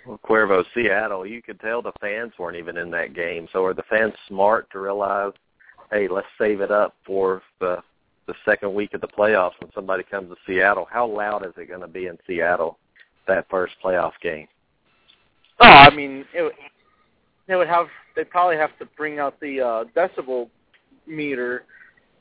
well, 0.06 0.20
Cuervo, 0.26 0.64
Seattle, 0.74 1.26
you 1.26 1.42
could 1.42 1.60
tell 1.60 1.82
the 1.82 1.94
fans 2.02 2.34
weren't 2.38 2.58
even 2.58 2.78
in 2.78 2.90
that 2.92 3.14
game. 3.14 3.48
So 3.54 3.64
are 3.66 3.74
the 3.74 3.84
fans 3.84 4.14
smart 4.28 4.70
to 4.72 4.80
realize, 4.80 5.34
hey, 5.92 6.08
let's 6.08 6.28
save 6.38 6.62
it 6.62 6.72
up 6.72 6.96
for 7.06 7.42
the 7.60 7.82
the 8.28 8.34
second 8.46 8.74
week 8.74 8.94
of 8.94 9.02
the 9.02 9.08
playoffs 9.08 9.60
when 9.60 9.72
somebody 9.74 10.04
comes 10.04 10.30
to 10.30 10.36
Seattle? 10.46 10.88
How 10.90 11.08
loud 11.08 11.46
is 11.46 11.54
it 11.58 11.68
going 11.68 11.82
to 11.82 11.88
be 11.88 12.06
in 12.08 12.18
Seattle 12.28 12.78
that 13.28 13.48
first 13.50 13.74
playoff 13.84 14.14
game? 14.22 14.48
Oh, 15.60 15.66
I 15.66 15.90
mean, 15.90 16.26
it 16.34 16.54
they 17.48 17.56
would 17.56 17.68
have 17.68 17.88
they 18.16 18.24
probably 18.24 18.58
have 18.58 18.78
to 18.80 18.86
bring 18.98 19.20
out 19.20 19.40
the 19.40 19.62
uh, 19.62 19.84
decibel 19.96 20.50
meter 21.08 21.64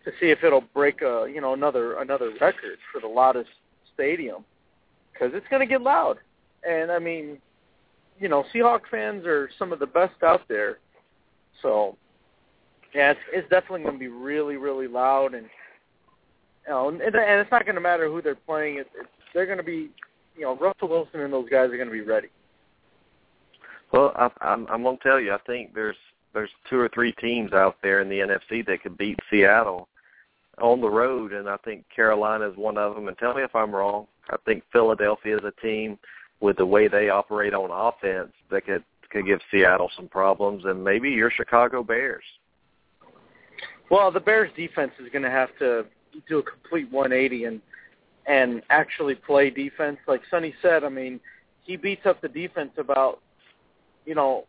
to 0.04 0.10
see 0.20 0.30
if 0.30 0.42
it'll 0.42 0.64
break 0.74 1.02
a 1.02 1.26
you 1.32 1.40
know 1.40 1.52
another 1.52 1.98
another 1.98 2.32
record 2.40 2.78
for 2.92 3.00
the 3.00 3.06
loudest 3.06 3.50
stadium 3.92 4.44
because 5.12 5.32
it's 5.34 5.46
going 5.48 5.60
to 5.60 5.66
get 5.66 5.82
loud. 5.82 6.16
And 6.68 6.90
I 6.90 6.98
mean, 6.98 7.38
you 8.18 8.28
know, 8.28 8.44
Seahawk 8.54 8.80
fans 8.90 9.26
are 9.26 9.50
some 9.58 9.72
of 9.72 9.78
the 9.78 9.86
best 9.86 10.22
out 10.22 10.42
there. 10.48 10.78
So, 11.62 11.96
yeah, 12.94 13.12
it's, 13.12 13.20
it's 13.32 13.48
definitely 13.48 13.82
going 13.82 13.94
to 13.94 13.98
be 13.98 14.08
really, 14.08 14.56
really 14.56 14.88
loud, 14.88 15.34
and 15.34 15.46
you 16.66 16.72
know, 16.72 16.88
and, 16.88 17.00
and 17.00 17.14
it's 17.14 17.50
not 17.50 17.64
going 17.64 17.74
to 17.74 17.80
matter 17.80 18.08
who 18.08 18.20
they're 18.22 18.34
playing. 18.34 18.76
It, 18.76 18.88
it, 18.98 19.06
they're 19.34 19.46
going 19.46 19.58
to 19.58 19.64
be, 19.64 19.90
you 20.36 20.42
know, 20.42 20.56
Russell 20.56 20.88
Wilson 20.88 21.20
and 21.20 21.32
those 21.32 21.48
guys 21.48 21.70
are 21.70 21.76
going 21.76 21.88
to 21.88 21.92
be 21.92 22.00
ready. 22.00 22.28
Well, 23.92 24.12
I, 24.16 24.30
I'm, 24.40 24.66
I'm 24.68 24.82
going 24.82 24.96
to 24.96 25.02
tell 25.02 25.20
you, 25.20 25.32
I 25.32 25.38
think 25.46 25.74
there's 25.74 25.96
there's 26.32 26.50
two 26.68 26.78
or 26.78 26.88
three 26.88 27.12
teams 27.12 27.52
out 27.52 27.76
there 27.82 28.00
in 28.00 28.08
the 28.08 28.18
NFC 28.18 28.64
that 28.66 28.82
could 28.82 28.96
beat 28.96 29.18
Seattle 29.30 29.88
on 30.60 30.80
the 30.80 30.90
road, 30.90 31.32
and 31.32 31.48
I 31.48 31.56
think 31.58 31.84
Carolina 31.94 32.48
is 32.48 32.56
one 32.56 32.78
of 32.78 32.94
them. 32.94 33.08
And 33.08 33.18
tell 33.18 33.34
me 33.34 33.42
if 33.42 33.54
I'm 33.54 33.74
wrong. 33.74 34.06
I 34.28 34.36
think 34.44 34.62
Philadelphia 34.72 35.36
is 35.36 35.44
a 35.44 35.60
team 35.60 35.98
with 36.40 36.56
the 36.56 36.66
way 36.66 36.88
they 36.88 37.08
operate 37.08 37.54
on 37.54 37.70
offense 37.70 38.32
that 38.50 38.66
could 38.66 38.84
could 39.10 39.26
give 39.26 39.40
Seattle 39.50 39.90
some 39.96 40.06
problems, 40.06 40.64
and 40.66 40.84
maybe 40.84 41.10
your 41.10 41.32
Chicago 41.32 41.82
Bears. 41.82 42.22
Well, 43.90 44.12
the 44.12 44.20
Bears 44.20 44.52
defense 44.56 44.92
is 45.00 45.10
going 45.10 45.24
to 45.24 45.30
have 45.30 45.48
to 45.58 45.84
do 46.28 46.38
a 46.38 46.42
complete 46.42 46.90
180 46.92 47.44
and 47.44 47.60
and 48.26 48.62
actually 48.70 49.16
play 49.16 49.50
defense. 49.50 49.98
Like 50.06 50.20
Sonny 50.30 50.54
said, 50.62 50.84
I 50.84 50.88
mean, 50.88 51.18
he 51.64 51.76
beats 51.76 52.06
up 52.06 52.20
the 52.20 52.28
defense 52.28 52.70
about 52.78 53.20
you 54.06 54.14
know 54.14 54.44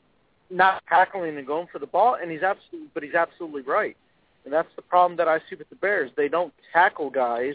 not 0.51 0.83
tackling 0.87 1.37
and 1.37 1.47
going 1.47 1.67
for 1.71 1.79
the 1.79 1.87
ball, 1.87 2.17
and 2.21 2.29
he's 2.29 2.43
absolutely 2.43 2.89
but 2.93 3.03
he's 3.03 3.15
absolutely 3.15 3.61
right. 3.61 3.95
And 4.43 4.53
that's 4.53 4.69
the 4.75 4.81
problem 4.81 5.17
that 5.17 5.27
I 5.27 5.39
see 5.49 5.55
with 5.55 5.69
the 5.69 5.75
Bears. 5.75 6.11
They 6.17 6.27
don't 6.27 6.53
tackle 6.73 7.09
guys. 7.09 7.53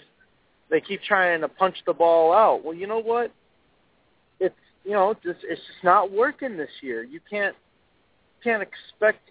They 0.71 0.81
keep 0.81 1.03
trying 1.03 1.41
to 1.41 1.49
punch 1.49 1.77
the 1.85 1.93
ball 1.93 2.33
out. 2.33 2.65
Well, 2.65 2.75
you 2.75 2.87
know 2.87 3.01
what? 3.01 3.33
It's 4.41 4.55
you 4.85 4.93
know 4.93 5.15
just 5.15 5.41
it's 5.43 5.61
just 5.61 5.85
not 5.85 6.11
working 6.11 6.57
this 6.57 6.71
year. 6.83 7.03
You 7.03 7.21
can't 7.29 7.55
can't 8.43 8.63
expect 8.63 9.31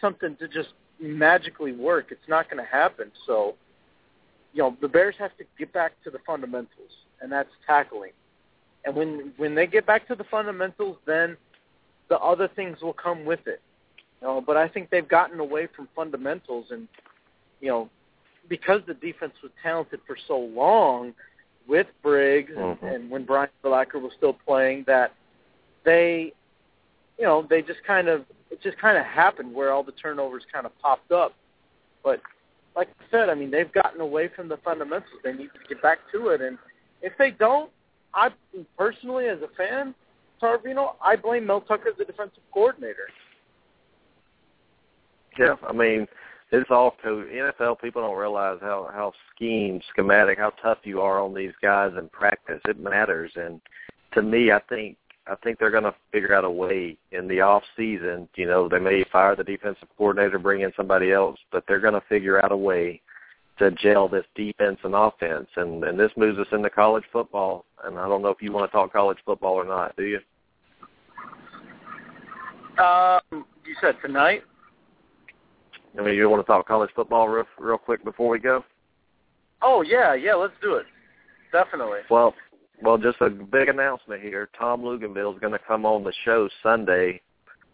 something 0.00 0.36
to 0.36 0.48
just 0.48 0.70
magically 1.00 1.72
work. 1.72 2.06
It's 2.10 2.28
not 2.28 2.50
going 2.50 2.62
to 2.62 2.70
happen. 2.70 3.10
So, 3.26 3.54
you 4.52 4.62
know, 4.62 4.76
the 4.80 4.88
Bears 4.88 5.14
have 5.18 5.36
to 5.38 5.44
get 5.58 5.72
back 5.72 5.92
to 6.04 6.10
the 6.10 6.18
fundamentals, 6.26 6.90
and 7.20 7.32
that's 7.32 7.48
tackling. 7.66 8.12
And 8.84 8.94
when 8.94 9.32
when 9.36 9.54
they 9.54 9.66
get 9.66 9.86
back 9.86 10.06
to 10.08 10.14
the 10.14 10.24
fundamentals, 10.24 10.96
then 11.06 11.36
the 12.08 12.18
other 12.18 12.48
things 12.48 12.78
will 12.82 12.92
come 12.92 13.24
with 13.24 13.46
it. 13.46 13.60
You 14.20 14.28
know, 14.28 14.40
but 14.40 14.56
I 14.56 14.68
think 14.68 14.90
they've 14.90 15.08
gotten 15.08 15.40
away 15.40 15.68
from 15.74 15.88
fundamentals, 15.96 16.66
and 16.70 16.86
you 17.60 17.68
know, 17.68 17.90
because 18.48 18.80
the 18.86 18.94
defense 18.94 19.34
was 19.42 19.52
talented 19.62 20.00
for 20.06 20.16
so 20.28 20.38
long 20.38 21.14
with 21.66 21.86
Briggs 22.02 22.52
mm-hmm. 22.52 22.84
and, 22.84 22.94
and 22.94 23.10
when 23.10 23.24
Brian 23.24 23.48
Urlacher 23.64 24.00
was 24.00 24.12
still 24.16 24.36
playing, 24.46 24.84
that 24.86 25.14
they, 25.84 26.32
you 27.18 27.24
know, 27.24 27.46
they 27.48 27.62
just 27.62 27.82
kind 27.86 28.08
of 28.08 28.24
it 28.50 28.60
just 28.62 28.78
kind 28.78 28.98
of 28.98 29.04
happened 29.04 29.54
where 29.54 29.72
all 29.72 29.82
the 29.82 29.92
turnovers 29.92 30.42
kind 30.52 30.66
of 30.66 30.78
popped 30.80 31.10
up. 31.10 31.34
But 32.04 32.20
like 32.76 32.88
I 33.00 33.04
said, 33.10 33.28
I 33.28 33.34
mean, 33.34 33.50
they've 33.50 33.72
gotten 33.72 34.00
away 34.00 34.28
from 34.34 34.48
the 34.48 34.58
fundamentals. 34.58 35.20
They 35.24 35.32
need 35.32 35.50
to 35.54 35.68
get 35.68 35.82
back 35.82 35.98
to 36.12 36.28
it, 36.28 36.40
and 36.40 36.58
if 37.00 37.12
they 37.18 37.30
don't, 37.30 37.70
I 38.14 38.30
personally, 38.76 39.26
as 39.26 39.38
a 39.38 39.48
fan, 39.56 39.94
Tarvino, 40.42 40.94
I 41.04 41.16
blame 41.16 41.46
Mel 41.46 41.60
Tucker 41.60 41.90
as 41.90 41.96
the 41.98 42.04
defensive 42.04 42.42
coordinator. 42.52 43.08
Yeah, 45.38 45.54
I 45.66 45.72
mean, 45.72 46.06
it's 46.50 46.70
all 46.70 46.94
to 47.02 47.26
NFL. 47.32 47.80
People 47.80 48.02
don't 48.02 48.18
realize 48.18 48.58
how 48.60 48.90
how 48.92 49.12
scheme, 49.34 49.80
schematic, 49.90 50.38
how 50.38 50.52
tough 50.62 50.78
you 50.84 51.00
are 51.00 51.20
on 51.20 51.34
these 51.34 51.52
guys 51.62 51.92
in 51.98 52.08
practice. 52.08 52.60
It 52.66 52.78
matters, 52.78 53.32
and 53.36 53.60
to 54.12 54.22
me, 54.22 54.52
I 54.52 54.60
think 54.68 54.96
I 55.26 55.34
think 55.36 55.58
they're 55.58 55.70
going 55.70 55.84
to 55.84 55.94
figure 56.10 56.34
out 56.34 56.44
a 56.44 56.50
way 56.50 56.96
in 57.12 57.28
the 57.28 57.40
off 57.40 57.62
season. 57.76 58.28
You 58.34 58.46
know, 58.46 58.68
they 58.68 58.78
may 58.78 59.04
fire 59.10 59.36
the 59.36 59.44
defensive 59.44 59.88
coordinator, 59.96 60.38
bring 60.38 60.62
in 60.62 60.72
somebody 60.76 61.12
else, 61.12 61.38
but 61.52 61.64
they're 61.66 61.80
going 61.80 61.94
to 61.94 62.02
figure 62.08 62.44
out 62.44 62.52
a 62.52 62.56
way 62.56 63.00
to 63.58 63.70
gel 63.70 64.08
this 64.08 64.26
defense 64.34 64.78
and 64.82 64.94
offense. 64.94 65.48
And 65.56 65.84
and 65.84 65.98
this 65.98 66.10
moves 66.16 66.38
us 66.38 66.48
into 66.52 66.68
college 66.70 67.04
football. 67.12 67.64
And 67.84 67.98
I 67.98 68.08
don't 68.08 68.22
know 68.22 68.28
if 68.28 68.42
you 68.42 68.52
want 68.52 68.70
to 68.70 68.76
talk 68.76 68.92
college 68.92 69.18
football 69.24 69.54
or 69.54 69.64
not. 69.64 69.96
Do 69.96 70.04
you? 70.04 70.20
Um, 72.82 73.44
you 73.64 73.76
said 73.80 73.94
tonight. 74.04 74.42
I 75.98 76.02
mean, 76.02 76.14
you 76.14 76.28
want 76.28 76.44
to 76.44 76.46
talk 76.46 76.66
college 76.66 76.90
football 76.96 77.28
real, 77.28 77.44
real 77.58 77.78
quick 77.78 78.02
before 78.02 78.28
we 78.28 78.38
go? 78.38 78.64
Oh 79.62 79.82
yeah, 79.82 80.14
yeah, 80.14 80.34
let's 80.34 80.54
do 80.60 80.74
it. 80.74 80.86
Definitely. 81.52 82.00
Well, 82.10 82.34
well, 82.82 82.98
just 82.98 83.20
a 83.20 83.30
big 83.30 83.68
announcement 83.68 84.22
here. 84.22 84.48
Tom 84.58 84.82
Luginbill 84.82 85.34
is 85.34 85.40
going 85.40 85.52
to 85.52 85.60
come 85.60 85.86
on 85.86 86.02
the 86.02 86.12
show 86.24 86.48
Sunday 86.62 87.20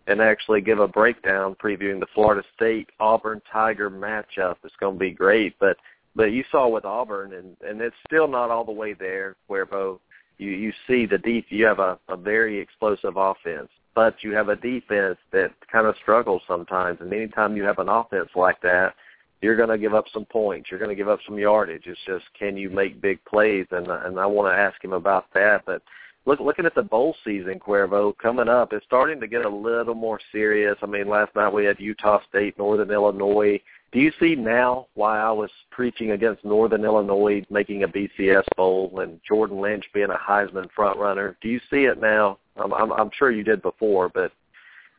and 0.07 0.21
actually 0.21 0.61
give 0.61 0.81
a 0.81 0.89
breakdown 0.89 1.57
previewing 1.63 2.01
the 2.01 2.07
Florida 2.15 2.43
State 2.55 2.89
Auburn 3.01 3.41
Tiger 3.51 3.91
matchup. 3.91 4.57
It's 4.65 4.75
going 4.79 4.95
to 4.95 4.99
be 4.99 5.11
great, 5.11 5.59
but 5.59 5.77
but 6.15 6.33
you 6.33 6.45
saw 6.51 6.69
with 6.69 6.85
Auburn, 6.85 7.33
and 7.33 7.57
and 7.67 7.81
it's 7.81 7.97
still 8.07 8.29
not 8.29 8.51
all 8.51 8.65
the 8.65 8.73
way 8.73 8.93
there. 8.93 9.37
Cuervo, 9.49 10.01
you 10.37 10.51
you 10.51 10.73
see 10.87 11.07
the 11.07 11.19
deep. 11.19 11.47
You 11.49 11.65
have 11.65 11.79
a, 11.79 11.99
a 12.09 12.17
very 12.17 12.59
explosive 12.59 13.17
offense, 13.17 13.71
but 13.95 14.23
you 14.23 14.33
have 14.33 14.49
a 14.49 14.57
defense 14.57 15.19
that 15.33 15.53
kind 15.71 15.87
of 15.87 15.97
struggles 16.01 16.43
sometimes. 16.47 16.99
And 17.01 17.13
anytime 17.13 17.57
you 17.57 17.65
have 17.65 17.79
an 17.79 17.89
offense 17.89 18.31
like 18.37 18.61
that, 18.63 18.95
you're 19.41 19.57
going 19.57 19.69
to 19.69 19.79
give 19.79 19.95
up 19.95 20.07
some 20.13 20.25
points. 20.25 20.71
You're 20.71 20.81
going 20.81 20.91
to 20.91 20.97
give 20.97 21.09
up 21.09 21.21
some 21.27 21.39
yardage. 21.39 21.85
It's 21.87 22.01
just 22.07 22.25
can 22.39 22.57
you 22.57 22.71
make 22.71 23.01
big 23.01 23.25
plays? 23.25 23.67
And 23.71 23.87
and 23.89 24.19
I 24.19 24.27
want 24.27 24.53
to 24.53 24.59
ask 24.59 24.83
him 24.83 24.93
about 24.93 25.27
that. 25.35 25.63
But 25.65 25.83
look, 26.29 26.41
looking 26.41 26.67
at 26.67 26.75
the 26.75 26.83
bowl 26.83 27.17
season, 27.25 27.59
Cuervo 27.59 28.17
coming 28.19 28.49
up, 28.49 28.75
it's 28.75 28.85
starting 28.85 29.19
to 29.19 29.27
get 29.27 29.47
a 29.47 29.49
little 29.49 29.95
more 29.95 30.21
serious. 30.31 30.77
I 30.83 30.87
mean, 30.87 31.09
last 31.09 31.35
night 31.35 31.53
we 31.53 31.65
had 31.65 31.81
Utah 31.81 32.21
State, 32.29 32.59
Northern 32.59 32.91
Illinois. 32.91 33.59
Do 33.93 33.99
you 33.99 34.13
see 34.21 34.35
now 34.35 34.89
why 34.93 35.19
I 35.19 35.31
was 35.31 35.51
preaching 35.71 36.11
against 36.11 36.45
Northern 36.45 36.85
Illinois 36.85 37.47
making 37.49 37.83
a 37.83 37.89
BCS 37.89 38.45
bowl 38.59 39.01
and 39.01 39.19
Jordan 39.27 39.63
Lynch 39.63 39.87
being 39.95 40.11
a 40.11 40.19
Heisman 40.19 40.71
front 40.77 40.99
runner? 40.99 41.39
Do 41.41 41.49
you 41.49 41.61
see 41.71 41.85
it 41.85 41.99
now? 41.99 42.39
I'm, 42.57 42.75
I'm, 42.75 42.93
I'm 42.93 43.11
sure 43.19 43.31
you 43.31 43.43
did 43.43 43.63
before, 43.63 44.11
but 44.11 44.31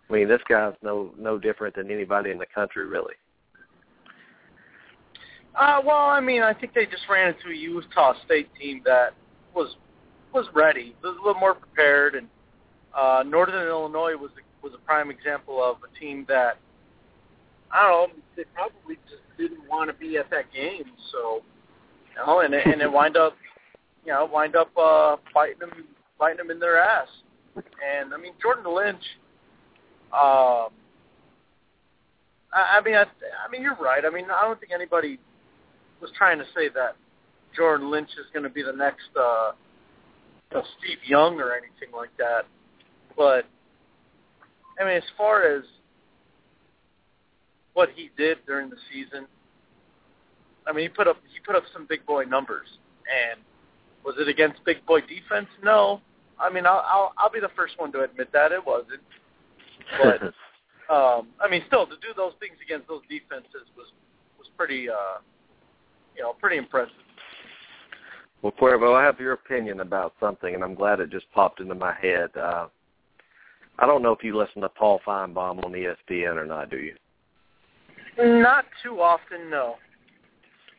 I 0.10 0.14
mean, 0.14 0.28
this 0.28 0.42
guy's 0.50 0.74
no 0.82 1.14
no 1.20 1.38
different 1.38 1.76
than 1.76 1.92
anybody 1.92 2.32
in 2.32 2.40
the 2.40 2.48
country, 2.48 2.88
really. 2.88 3.14
Uh, 5.56 5.82
well, 5.86 6.08
I 6.08 6.22
mean, 6.22 6.42
I 6.42 6.56
think 6.56 6.74
they 6.74 6.86
just 6.88 7.04
ran 7.08 7.36
into 7.36 7.50
a 7.50 7.56
Utah 7.56 8.14
State 8.26 8.50
team 8.60 8.82
that 8.86 9.14
was 9.54 9.76
was 10.34 10.48
ready, 10.54 10.96
was 11.04 11.16
a 11.16 11.26
little 11.26 11.40
more 11.40 11.54
prepared, 11.54 12.16
and 12.16 12.28
uh, 12.98 13.24
Northern 13.26 13.68
Illinois 13.68 14.16
was 14.16 14.32
was 14.62 14.74
a 14.74 14.86
prime 14.86 15.10
example 15.10 15.64
of 15.64 15.78
a 15.84 16.00
team 16.00 16.26
that 16.28 16.58
I 17.72 17.88
don't 17.88 18.10
know, 18.10 18.24
they 18.36 18.44
probably 18.54 18.96
just 19.10 19.22
didn't 19.38 19.68
want 19.70 19.90
to 19.90 19.94
be 19.94 20.18
at 20.18 20.30
that 20.32 20.52
game, 20.54 20.92
so 21.12 21.42
you 22.10 22.26
know, 22.26 22.42
and 22.42 22.54
and 22.54 22.82
it 22.82 22.92
wind 22.92 23.18
up, 23.18 23.36
you 24.06 24.12
know 24.12 24.30
wind 24.32 24.56
up 24.56 24.70
uh, 24.78 25.18
fighting 25.34 25.60
them 25.60 25.72
fighting 26.18 26.38
them 26.38 26.52
in 26.52 26.60
their 26.60 26.78
ass. 26.78 27.08
And 27.56 28.14
I 28.14 28.18
mean 28.18 28.34
Jordan 28.42 28.74
Lynch. 28.74 29.04
Um, 30.12 30.70
I, 32.52 32.80
I 32.80 32.82
mean, 32.84 32.96
I, 32.96 33.04
I 33.04 33.52
mean, 33.52 33.62
you're 33.62 33.76
right. 33.76 34.04
I 34.06 34.10
mean, 34.10 34.26
I 34.26 34.42
don't 34.42 34.60
think 34.60 34.72
anybody 34.74 35.20
was 36.02 36.12
trying 36.18 36.40
to 36.40 36.46
say 36.56 36.70
that 36.70 36.96
Jordan 37.56 37.92
Lynch 37.92 38.10
is 38.20 38.26
going 38.34 38.44
to 38.44 38.50
be 38.50 38.64
the 38.64 38.74
next 38.74 39.10
uh, 39.20 39.52
know, 40.54 40.64
Steve 40.80 40.97
Young 41.06 41.39
or 41.39 41.52
anything 41.54 41.95
like 41.95 42.16
that. 42.18 42.43
But 43.16 43.45
I 44.80 44.86
mean, 44.86 44.97
as 44.97 45.04
far 45.18 45.43
as 45.43 45.64
what 47.74 47.89
he 47.95 48.10
did 48.18 48.38
during 48.47 48.70
the 48.70 48.78
season, 48.91 49.28
I 50.68 50.74
mean, 50.74 50.84
he 50.84 50.89
put 50.89 51.08
up 51.08 51.18
he 51.32 51.39
put 51.39 51.56
up 51.56 51.64
some 51.74 51.86
big 51.88 52.06
boy 52.06 52.24
numbers. 52.24 52.68
And 53.10 53.41
was 54.06 54.16
it 54.20 54.28
against 54.28 54.64
big 54.66 54.86
boy 54.86 55.02
defense? 55.02 55.47
No. 55.64 56.02
I 56.39 56.50
mean, 56.50 56.66
I'll 56.66 56.84
I'll, 56.86 57.14
I'll 57.18 57.32
be 57.32 57.39
the 57.39 57.52
first 57.56 57.74
one 57.78 57.91
to 57.93 58.02
admit 58.02 58.32
that 58.34 58.52
it 58.52 58.66
wasn't. 58.66 59.02
But 60.02 60.24
um, 60.93 61.28
I 61.43 61.50
mean, 61.50 61.64
still 61.68 61.86
to 61.86 61.95
do 61.95 62.14
those 62.16 62.34
things 62.39 62.56
against 62.64 62.88
those 62.88 63.02
defenses 63.10 63.68
was 63.76 63.88
was 64.38 64.47
pretty 64.58 64.89
uh, 64.89 65.20
you 66.16 66.22
know 66.22 66.34
pretty 66.39 66.58
impressive. 66.58 66.93
Well, 68.42 68.54
Cuervo, 68.60 68.96
I 68.96 69.04
have 69.04 69.20
your 69.20 69.34
opinion 69.34 69.82
about 69.82 70.14
something, 70.20 70.56
and 70.56 70.64
I'm 70.64 70.76
glad 70.76 71.00
it 71.00 71.10
just 71.10 71.30
popped 71.34 71.60
into 71.60 71.76
my 71.76 71.94
head. 71.94 72.30
Uh, 72.38 72.68
I 73.78 73.86
don't 73.86 74.02
know 74.02 74.14
if 74.14 74.24
you 74.24 74.38
listen 74.38 74.62
to 74.62 74.70
Paul 74.70 75.02
Finebaum 75.06 75.64
on 75.64 75.74
ESPN 75.74 76.38
or 76.38 76.46
not, 76.46 76.70
do 76.70 76.78
you? 76.78 76.96
Not 78.18 78.66
too 78.84 79.02
often, 79.02 79.50
no. 79.50 79.76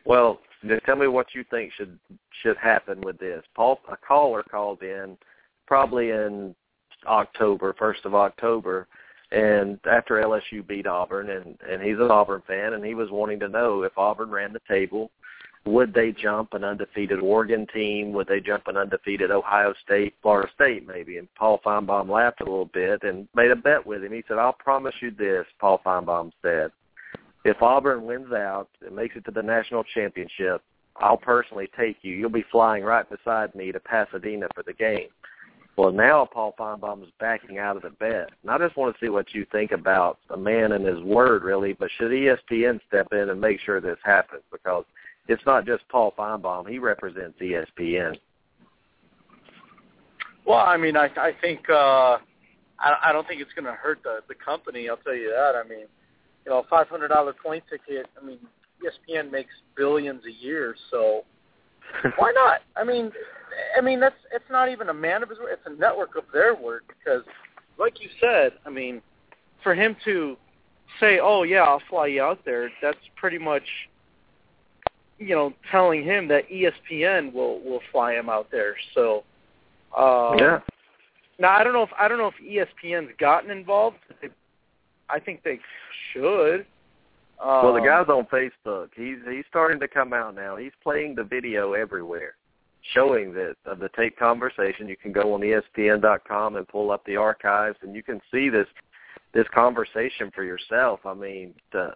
Well, 0.05 0.39
just 0.67 0.85
tell 0.85 0.95
me 0.95 1.07
what 1.07 1.27
you 1.33 1.43
think 1.49 1.71
should 1.73 1.97
should 2.43 2.57
happen 2.57 3.01
with 3.01 3.19
this. 3.19 3.43
Paul, 3.55 3.79
a 3.91 3.97
caller 3.97 4.43
called 4.43 4.81
in 4.81 5.17
probably 5.67 6.09
in 6.09 6.55
October, 7.07 7.75
first 7.77 8.05
of 8.05 8.13
October, 8.13 8.87
and 9.31 9.79
after 9.89 10.15
LSU 10.15 10.65
beat 10.67 10.85
Auburn, 10.85 11.29
and 11.29 11.57
and 11.67 11.81
he's 11.81 11.97
an 11.99 12.11
Auburn 12.11 12.43
fan, 12.47 12.73
and 12.73 12.85
he 12.85 12.93
was 12.93 13.09
wanting 13.09 13.39
to 13.39 13.47
know 13.47 13.83
if 13.83 13.97
Auburn 13.97 14.29
ran 14.29 14.53
the 14.53 14.61
table, 14.67 15.11
would 15.65 15.93
they 15.93 16.11
jump 16.11 16.53
an 16.53 16.63
undefeated 16.63 17.19
Oregon 17.19 17.67
team? 17.73 18.13
Would 18.13 18.27
they 18.27 18.39
jump 18.39 18.63
an 18.67 18.77
undefeated 18.77 19.29
Ohio 19.29 19.73
State, 19.83 20.15
Florida 20.21 20.49
State, 20.55 20.87
maybe? 20.87 21.17
And 21.17 21.27
Paul 21.35 21.59
Finebaum 21.63 22.09
laughed 22.09 22.41
a 22.41 22.45
little 22.45 22.69
bit 22.73 23.03
and 23.03 23.27
made 23.35 23.51
a 23.51 23.55
bet 23.55 23.85
with 23.85 24.03
him. 24.03 24.11
He 24.11 24.23
said, 24.27 24.39
"I'll 24.39 24.53
promise 24.53 24.95
you 25.01 25.11
this," 25.11 25.45
Paul 25.59 25.79
Finebaum 25.85 26.31
said 26.41 26.71
if 27.43 27.61
Auburn 27.61 28.05
wins 28.05 28.31
out 28.31 28.69
and 28.85 28.95
makes 28.95 29.15
it 29.15 29.25
to 29.25 29.31
the 29.31 29.41
national 29.41 29.83
championship, 29.95 30.61
I'll 30.97 31.17
personally 31.17 31.69
take 31.77 31.97
you. 32.01 32.13
You'll 32.13 32.29
be 32.29 32.45
flying 32.51 32.83
right 32.83 33.05
beside 33.09 33.55
me 33.55 33.71
to 33.71 33.79
Pasadena 33.79 34.47
for 34.53 34.63
the 34.63 34.73
game. 34.73 35.07
Well, 35.77 35.91
now 35.91 36.27
Paul 36.31 36.53
Finebaum 36.59 37.01
is 37.01 37.09
backing 37.19 37.57
out 37.57 37.77
of 37.77 37.83
the 37.83 37.91
bet. 37.91 38.29
And 38.43 38.51
I 38.51 38.57
just 38.57 38.77
want 38.77 38.93
to 38.93 39.03
see 39.03 39.09
what 39.09 39.33
you 39.33 39.45
think 39.51 39.71
about 39.71 40.19
a 40.29 40.37
man 40.37 40.73
and 40.73 40.85
his 40.85 41.01
word, 41.01 41.43
really. 41.43 41.73
But 41.73 41.89
should 41.97 42.11
ESPN 42.11 42.79
step 42.87 43.07
in 43.13 43.29
and 43.29 43.39
make 43.39 43.59
sure 43.61 43.79
this 43.79 43.97
happens? 44.03 44.43
Because 44.51 44.83
it's 45.27 45.43
not 45.45 45.65
just 45.65 45.87
Paul 45.89 46.13
Finebaum. 46.17 46.69
He 46.69 46.79
represents 46.79 47.39
ESPN. 47.39 48.17
Well, 50.45 50.59
I 50.59 50.77
mean, 50.77 50.97
I, 50.97 51.05
I 51.17 51.31
think 51.39 51.69
uh, 51.69 52.17
I, 52.79 52.95
I 53.05 53.11
don't 53.11 53.27
think 53.27 53.41
it's 53.41 53.53
going 53.53 53.65
to 53.65 53.73
hurt 53.73 53.99
the 54.03 54.19
the 54.27 54.35
company. 54.35 54.89
I'll 54.89 54.97
tell 54.97 55.15
you 55.15 55.29
that. 55.29 55.53
I 55.55 55.67
mean, 55.67 55.85
you 56.45 56.51
know, 56.51 56.65
five 56.69 56.87
hundred 56.87 57.09
dollar 57.09 57.33
plane 57.33 57.61
ticket. 57.69 58.07
I 58.21 58.25
mean, 58.25 58.39
ESPN 58.83 59.31
makes 59.31 59.51
billions 59.75 60.23
a 60.25 60.43
year, 60.43 60.75
so 60.89 61.23
why 62.17 62.31
not? 62.33 62.61
I 62.75 62.83
mean, 62.83 63.11
I 63.77 63.81
mean 63.81 63.99
that's 63.99 64.15
it's 64.33 64.49
not 64.49 64.69
even 64.69 64.89
a 64.89 64.93
man 64.93 65.23
of 65.23 65.29
his 65.29 65.37
word; 65.39 65.51
it's 65.53 65.61
a 65.65 65.79
network 65.79 66.15
of 66.15 66.23
their 66.33 66.55
word. 66.55 66.83
Because, 66.87 67.23
like 67.77 68.01
you 68.01 68.09
said, 68.19 68.53
I 68.65 68.69
mean, 68.69 69.01
for 69.63 69.75
him 69.75 69.95
to 70.05 70.37
say, 70.99 71.19
"Oh 71.21 71.43
yeah, 71.43 71.61
I'll 71.61 71.81
fly 71.89 72.07
you 72.07 72.23
out 72.23 72.39
there," 72.45 72.71
that's 72.81 72.97
pretty 73.15 73.37
much, 73.37 73.63
you 75.21 75.35
know, 75.35 75.53
telling 75.69 76.03
him 76.03 76.27
that 76.29 76.49
ESPN 76.49 77.31
will 77.31 77.61
will 77.61 77.81
fly 77.91 78.13
him 78.13 78.29
out 78.29 78.49
there. 78.51 78.75
So, 78.95 79.23
uh, 79.97 80.33
yeah. 80.37 80.59
Now 81.39 81.55
I 81.55 81.63
don't 81.63 81.73
know 81.73 81.83
if 81.83 81.91
I 81.97 82.07
don't 82.07 82.17
know 82.17 82.31
if 82.35 82.67
ESPN's 82.83 83.11
gotten 83.19 83.51
involved. 83.51 83.97
I 85.09 85.19
think 85.19 85.43
they 85.43 85.59
should. 86.11 86.65
Um, 87.41 87.63
well, 87.63 87.73
the 87.73 87.81
guy's 87.81 88.07
on 88.07 88.25
Facebook. 88.25 88.89
He's 88.95 89.17
he's 89.29 89.45
starting 89.49 89.79
to 89.79 89.87
come 89.87 90.13
out 90.13 90.35
now. 90.35 90.55
He's 90.55 90.71
playing 90.83 91.15
the 91.15 91.23
video 91.23 91.73
everywhere, 91.73 92.35
showing 92.93 93.33
that 93.33 93.55
of 93.65 93.79
the 93.79 93.89
tape 93.95 94.17
conversation. 94.17 94.87
You 94.87 94.97
can 94.97 95.11
go 95.11 95.33
on 95.33 95.41
ESPN.com 95.41 96.55
and 96.55 96.67
pull 96.67 96.91
up 96.91 97.05
the 97.05 97.15
archives, 97.15 97.77
and 97.81 97.95
you 97.95 98.03
can 98.03 98.21
see 98.31 98.49
this 98.49 98.67
this 99.33 99.47
conversation 99.53 100.31
for 100.33 100.43
yourself. 100.43 100.99
I 101.05 101.13
mean, 101.13 101.53
uh, 101.73 101.91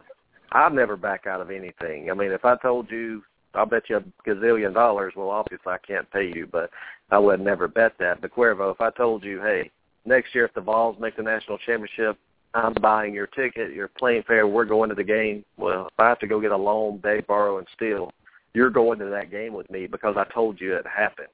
I'd 0.52 0.74
never 0.74 0.96
back 0.96 1.28
out 1.28 1.42
of 1.42 1.52
anything. 1.52 2.10
I 2.10 2.14
mean, 2.14 2.32
if 2.32 2.46
I 2.46 2.56
told 2.58 2.90
you, 2.90 3.24
I'll 3.54 3.66
bet 3.66 3.90
you 3.90 3.98
a 3.98 4.30
gazillion 4.30 4.74
dollars. 4.74 5.14
Well, 5.16 5.30
obviously 5.30 5.72
I 5.72 5.78
can't 5.78 6.10
pay 6.12 6.32
you, 6.34 6.48
but 6.52 6.70
I 7.12 7.18
would 7.18 7.40
never 7.40 7.68
bet 7.68 7.94
that. 8.00 8.22
But 8.22 8.34
Cuervo, 8.34 8.74
if 8.74 8.82
I 8.82 8.92
told 8.92 9.24
you, 9.24 9.42
hey, 9.42 9.72
next 10.06 10.36
year 10.36 10.46
if 10.46 10.54
the 10.54 10.62
Vols 10.62 10.98
make 11.00 11.16
the 11.16 11.24
national 11.24 11.58
championship, 11.60 12.18
I'm 12.54 12.74
buying 12.82 13.14
your 13.14 13.28
ticket, 13.28 13.74
your 13.74 13.90
plane 13.90 14.24
fare, 14.26 14.48
we're 14.48 14.66
going 14.66 14.90
to 14.90 14.96
the 14.96 15.04
game. 15.04 15.44
Well, 15.58 15.88
if 15.88 16.00
I 16.00 16.08
have 16.08 16.20
to 16.20 16.28
go 16.28 16.40
get 16.40 16.52
a 16.52 16.58
loan, 16.58 17.00
beg, 17.00 17.28
borrow, 17.28 17.58
and 17.58 17.68
steal, 17.76 18.12
you're 18.54 18.70
going 18.70 19.00
to 19.00 19.06
that 19.06 19.30
game 19.30 19.54
with 19.54 19.70
me 19.70 19.88
because 19.88 20.16
I 20.18 20.24
told 20.34 20.62
you 20.62 20.76
it 20.76 20.86
happened. 20.88 21.28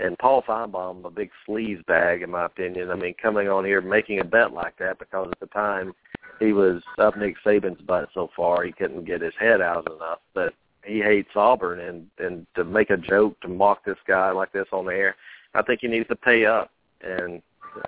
And 0.00 0.18
Paul 0.18 0.42
Finebaum, 0.42 1.04
a 1.04 1.10
big 1.10 1.30
sleaze 1.46 1.84
bag, 1.86 2.22
in 2.22 2.30
my 2.30 2.46
opinion. 2.46 2.90
I 2.90 2.94
mean, 2.94 3.14
coming 3.20 3.48
on 3.48 3.64
here 3.64 3.80
making 3.80 4.20
a 4.20 4.24
bet 4.24 4.52
like 4.52 4.76
that 4.78 4.98
because 4.98 5.28
at 5.30 5.40
the 5.40 5.46
time 5.46 5.92
he 6.38 6.52
was 6.52 6.82
up 6.98 7.16
Nick 7.16 7.36
Saban's 7.44 7.80
butt 7.82 8.08
so 8.14 8.30
far 8.34 8.64
he 8.64 8.72
couldn't 8.72 9.04
get 9.04 9.20
his 9.20 9.34
head 9.38 9.60
out 9.60 9.86
enough. 9.90 10.20
But 10.34 10.54
he 10.84 11.00
hates 11.00 11.30
Auburn, 11.36 11.80
and 11.80 12.06
and 12.18 12.46
to 12.54 12.64
make 12.64 12.90
a 12.90 12.96
joke 12.96 13.38
to 13.40 13.48
mock 13.48 13.84
this 13.84 13.98
guy 14.06 14.30
like 14.30 14.52
this 14.52 14.68
on 14.72 14.86
the 14.86 14.92
air, 14.92 15.16
I 15.54 15.62
think 15.62 15.80
he 15.82 15.88
needs 15.88 16.08
to 16.08 16.16
pay 16.16 16.46
up. 16.46 16.70
And 17.02 17.42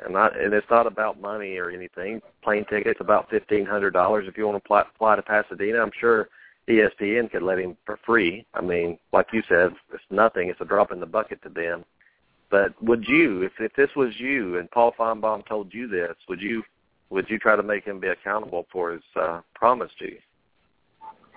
and 0.04 0.12
not 0.12 0.38
and 0.38 0.52
it's 0.52 0.70
not 0.70 0.86
about 0.86 1.20
money 1.20 1.56
or 1.56 1.70
anything. 1.70 2.20
Plane 2.44 2.66
tickets 2.68 3.00
about 3.00 3.30
fifteen 3.30 3.64
hundred 3.64 3.92
dollars 3.92 4.26
if 4.28 4.36
you 4.36 4.46
want 4.46 4.62
to 4.62 4.68
fly, 4.68 4.84
fly 4.98 5.16
to 5.16 5.22
Pasadena. 5.22 5.78
I'm 5.80 5.90
sure 5.98 6.28
ESPN 6.68 7.30
could 7.30 7.42
let 7.42 7.58
him 7.58 7.76
for 7.84 7.98
free. 8.04 8.46
I 8.54 8.60
mean, 8.60 8.98
like 9.12 9.28
you 9.32 9.42
said, 9.48 9.72
it's 9.92 10.04
nothing. 10.10 10.48
It's 10.48 10.60
a 10.60 10.64
drop 10.64 10.92
in 10.92 11.00
the 11.00 11.06
bucket 11.06 11.42
to 11.42 11.48
them. 11.48 11.84
But 12.53 12.80
would 12.82 13.09
you, 13.09 13.42
if 13.42 13.53
if 13.59 13.74
this 13.76 13.88
was 13.96 14.12
you 14.18 14.59
and 14.59 14.70
Paul 14.70 14.92
Finebaum 14.96 15.44
told 15.48 15.72
you 15.72 15.88
this, 15.88 16.14
would 16.28 16.40
you 16.40 16.62
would 17.09 17.28
you 17.30 17.38
try 17.38 17.57
to 17.57 17.62
make 17.62 17.84
him 17.84 17.98
be 17.98 18.09
accountable 18.09 18.66
for 18.70 18.92
his 18.92 19.03
uh, 19.18 19.40
promise 19.55 19.90
to 19.98 20.05
you? 20.05 20.18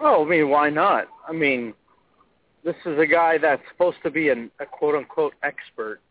Oh, 0.01 0.26
I 0.26 0.30
mean, 0.30 0.49
why 0.49 0.70
not? 0.70 1.07
I 1.28 1.32
mean, 1.32 1.74
this 2.66 2.76
is 2.86 2.99
a 2.99 3.05
guy 3.05 3.38
that's 3.38 3.61
supposed 3.72 3.95
to 4.03 4.11
be 4.11 4.28
an, 4.28 4.51
a 4.59 4.66
quote 4.66 4.93
unquote 4.93 5.34
expert, 5.41 6.01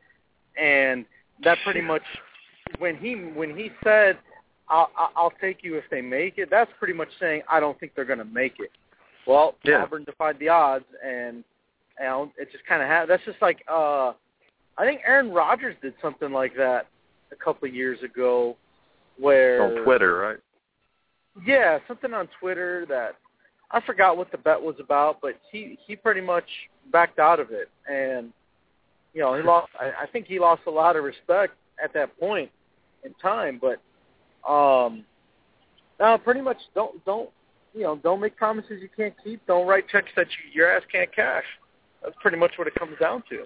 and 0.58 1.04
that 1.42 1.58
pretty 1.64 1.82
much 1.82 2.02
when 2.78 2.96
he 2.96 3.12
when 3.12 3.54
he 3.54 3.70
said 3.84 4.18
I'll, 4.70 4.88
I'll 5.14 5.34
take 5.38 5.58
you 5.62 5.76
if 5.76 5.84
they 5.90 6.00
make 6.00 6.38
it. 6.38 6.48
That's 6.50 6.70
pretty 6.78 6.94
much 6.94 7.10
saying 7.20 7.42
I 7.50 7.60
don't 7.60 7.78
think 7.78 7.92
they're 7.94 8.06
going 8.06 8.20
to 8.20 8.24
make 8.24 8.54
it. 8.58 8.70
Well, 9.26 9.56
yeah. 9.64 9.82
Auburn 9.82 10.04
defied 10.04 10.38
the 10.38 10.48
odds, 10.48 10.86
and 11.04 11.44
know, 12.00 12.32
it 12.38 12.50
just 12.50 12.64
kind 12.64 12.82
of 12.82 12.88
ha- 12.88 13.04
that's 13.06 13.24
just 13.26 13.42
like 13.42 13.62
uh, 13.70 14.14
I 14.76 14.84
think 14.84 15.00
Aaron 15.06 15.30
Rodgers 15.30 15.76
did 15.82 15.94
something 16.02 16.32
like 16.32 16.56
that 16.56 16.88
a 17.32 17.36
couple 17.36 17.68
of 17.68 17.74
years 17.74 18.02
ago, 18.02 18.56
where 19.18 19.78
on 19.78 19.84
Twitter, 19.84 20.16
right? 20.16 20.38
Yeah, 21.46 21.78
something 21.88 22.12
on 22.12 22.28
Twitter 22.40 22.86
that 22.88 23.16
I 23.70 23.80
forgot 23.80 24.16
what 24.16 24.30
the 24.30 24.38
bet 24.38 24.60
was 24.60 24.76
about, 24.80 25.18
but 25.20 25.34
he 25.50 25.78
he 25.86 25.96
pretty 25.96 26.20
much 26.20 26.44
backed 26.92 27.18
out 27.18 27.40
of 27.40 27.50
it, 27.50 27.68
and 27.90 28.32
you 29.14 29.20
know, 29.20 29.34
he 29.34 29.42
lost. 29.42 29.70
I, 29.80 30.02
I 30.02 30.06
think 30.06 30.26
he 30.26 30.38
lost 30.38 30.62
a 30.66 30.70
lot 30.70 30.96
of 30.96 31.04
respect 31.04 31.54
at 31.82 31.92
that 31.94 32.18
point 32.18 32.50
in 33.04 33.14
time. 33.14 33.60
But 33.60 33.80
um, 34.50 35.04
now, 36.00 36.18
pretty 36.18 36.40
much, 36.40 36.58
don't 36.74 37.04
don't 37.04 37.30
you 37.74 37.82
know, 37.82 37.96
don't 37.96 38.20
make 38.20 38.36
promises 38.36 38.80
you 38.80 38.88
can't 38.96 39.14
keep. 39.22 39.44
Don't 39.46 39.66
write 39.66 39.88
checks 39.88 40.10
that 40.16 40.26
you, 40.26 40.52
your 40.52 40.70
ass 40.70 40.82
can't 40.90 41.14
cash. 41.14 41.44
That's 42.02 42.16
pretty 42.20 42.36
much 42.36 42.52
what 42.56 42.66
it 42.66 42.74
comes 42.74 42.96
down 43.00 43.22
to. 43.30 43.44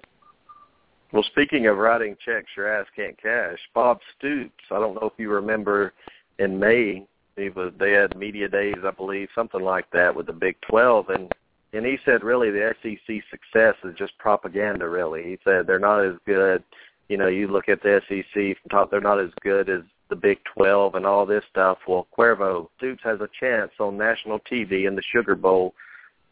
Well, 1.11 1.23
speaking 1.23 1.65
of 1.65 1.77
writing 1.77 2.15
checks 2.23 2.49
your 2.55 2.71
ass 2.71 2.85
can't 2.95 3.19
cash, 3.19 3.57
Bob 3.73 3.99
Stoops. 4.17 4.63
I 4.69 4.79
don't 4.79 4.93
know 4.93 5.09
if 5.11 5.19
you 5.19 5.31
remember 5.31 5.93
in 6.37 6.59
May, 6.59 7.07
he 7.35 7.49
was 7.49 7.73
they 7.79 7.93
had 7.93 8.15
media 8.17 8.47
days, 8.47 8.75
I 8.85 8.91
believe, 8.91 9.29
something 9.33 9.61
like 9.61 9.89
that 9.91 10.15
with 10.15 10.27
the 10.27 10.33
Big 10.33 10.55
Twelve, 10.61 11.09
and 11.09 11.31
and 11.73 11.85
he 11.85 11.97
said 12.05 12.23
really 12.23 12.51
the 12.51 12.75
SEC 12.83 13.23
success 13.31 13.75
is 13.83 13.95
just 13.97 14.17
propaganda. 14.19 14.87
Really, 14.87 15.23
he 15.23 15.39
said 15.43 15.65
they're 15.65 15.79
not 15.79 16.05
as 16.05 16.15
good. 16.25 16.63
You 17.07 17.17
know, 17.17 17.27
you 17.27 17.47
look 17.47 17.69
at 17.69 17.81
the 17.81 18.01
SEC 18.07 18.33
from 18.33 18.69
top, 18.69 18.91
they're 18.91 19.01
not 19.01 19.19
as 19.19 19.31
good 19.41 19.67
as 19.67 19.81
the 20.09 20.15
Big 20.15 20.37
12 20.55 20.95
and 20.95 21.05
all 21.05 21.25
this 21.25 21.43
stuff. 21.49 21.79
Well, 21.87 22.07
Cuervo 22.15 22.67
Stoops 22.77 23.01
has 23.03 23.19
a 23.21 23.29
chance 23.39 23.71
on 23.79 23.97
national 23.97 24.39
TV 24.41 24.87
in 24.87 24.95
the 24.95 25.03
Sugar 25.11 25.35
Bowl 25.35 25.73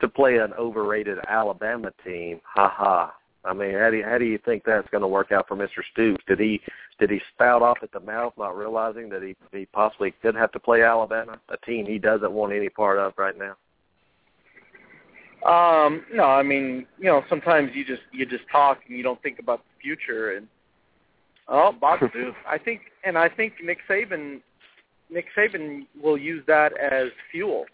to 0.01 0.07
play 0.07 0.37
an 0.37 0.53
overrated 0.53 1.17
Alabama 1.27 1.91
team. 2.03 2.41
Ha 2.43 2.71
ha. 2.75 3.13
I 3.47 3.53
mean, 3.53 3.73
how 3.73 3.89
do 3.89 3.97
you, 3.97 4.03
how 4.03 4.17
do 4.17 4.25
you 4.25 4.37
think 4.43 4.63
that's 4.65 4.89
going 4.89 5.01
to 5.01 5.07
work 5.07 5.31
out 5.31 5.47
for 5.47 5.55
Mr. 5.55 5.81
Stoops? 5.93 6.23
Did 6.27 6.39
he 6.39 6.61
did 6.99 7.09
he 7.09 7.21
spout 7.33 7.61
off 7.61 7.77
at 7.81 7.91
the 7.91 7.99
mouth, 7.99 8.33
not 8.37 8.57
realizing 8.57 9.09
that 9.09 9.23
he 9.23 9.35
he 9.57 9.65
possibly 9.67 10.13
could 10.21 10.35
have 10.35 10.51
to 10.51 10.59
play 10.59 10.83
Alabama, 10.83 11.39
a 11.49 11.57
team 11.65 11.85
he 11.85 11.97
doesn't 11.97 12.31
want 12.31 12.53
any 12.53 12.69
part 12.69 12.99
of 12.99 13.13
right 13.17 13.35
now? 13.37 13.55
Um, 15.45 16.03
no, 16.13 16.23
I 16.23 16.43
mean, 16.43 16.85
you 16.99 17.05
know, 17.05 17.23
sometimes 17.29 17.71
you 17.73 17.85
just 17.85 18.01
you 18.11 18.25
just 18.25 18.43
talk 18.51 18.79
and 18.87 18.97
you 18.97 19.03
don't 19.03 19.21
think 19.21 19.39
about 19.39 19.59
the 19.59 19.81
future. 19.81 20.35
And 20.35 20.47
oh, 21.47 21.71
Bob 21.79 21.99
Stoops, 22.09 22.35
I 22.47 22.57
think, 22.57 22.81
and 23.05 23.17
I 23.17 23.29
think 23.29 23.53
Nick 23.63 23.77
Saban, 23.89 24.41
Nick 25.09 25.25
Saban 25.37 25.87
will 26.01 26.17
use 26.17 26.43
that 26.47 26.73
as 26.77 27.09
fuel. 27.31 27.65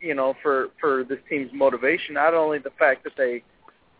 You 0.00 0.16
know, 0.16 0.34
for 0.42 0.70
for 0.80 1.04
this 1.04 1.20
team's 1.30 1.50
motivation. 1.54 2.14
Not 2.14 2.34
only 2.34 2.58
the 2.58 2.72
fact 2.78 3.04
that 3.04 3.12
they 3.16 3.44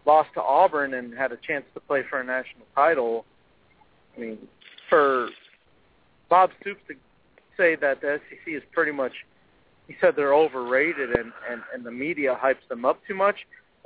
lost 0.06 0.30
to 0.34 0.42
Auburn 0.42 0.94
and 0.94 1.14
had 1.14 1.32
a 1.32 1.36
chance 1.36 1.64
to 1.74 1.80
play 1.80 2.02
for 2.08 2.20
a 2.20 2.24
national 2.24 2.66
title. 2.74 3.24
I 4.16 4.20
mean, 4.20 4.38
for 4.88 5.28
Bob 6.28 6.50
Stoops 6.60 6.80
to 6.88 6.94
say 7.56 7.76
that 7.76 8.00
the 8.00 8.20
SEC 8.28 8.54
is 8.54 8.62
pretty 8.72 8.92
much 8.92 9.12
he 9.88 9.96
said 10.00 10.14
they're 10.16 10.34
overrated 10.34 11.10
and, 11.10 11.32
and, 11.50 11.60
and 11.74 11.84
the 11.84 11.90
media 11.90 12.38
hypes 12.40 12.66
them 12.68 12.84
up 12.84 13.00
too 13.06 13.14
much. 13.14 13.36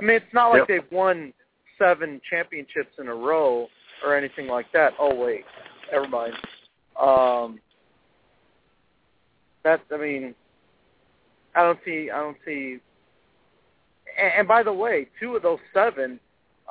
I 0.00 0.04
mean, 0.04 0.16
it's 0.16 0.34
not 0.34 0.50
like 0.50 0.60
Yep. 0.60 0.68
they've 0.68 0.92
won 0.92 1.32
seven 1.78 2.20
championships 2.28 2.92
in 2.98 3.08
a 3.08 3.14
row 3.14 3.68
or 4.04 4.16
anything 4.16 4.46
like 4.46 4.70
that. 4.72 4.92
Oh 4.98 5.14
wait, 5.14 5.44
never 5.90 6.06
mind. 6.08 6.34
Um, 7.00 7.60
that 9.64 9.80
I 9.92 9.96
mean, 9.96 10.34
I 11.54 11.62
don't 11.62 11.78
see. 11.84 12.10
I 12.10 12.18
don't 12.18 12.36
see. 12.44 12.78
And, 14.18 14.32
and 14.38 14.48
by 14.48 14.62
the 14.62 14.72
way, 14.72 15.08
two 15.20 15.36
of 15.36 15.42
those 15.42 15.58
seven 15.72 16.18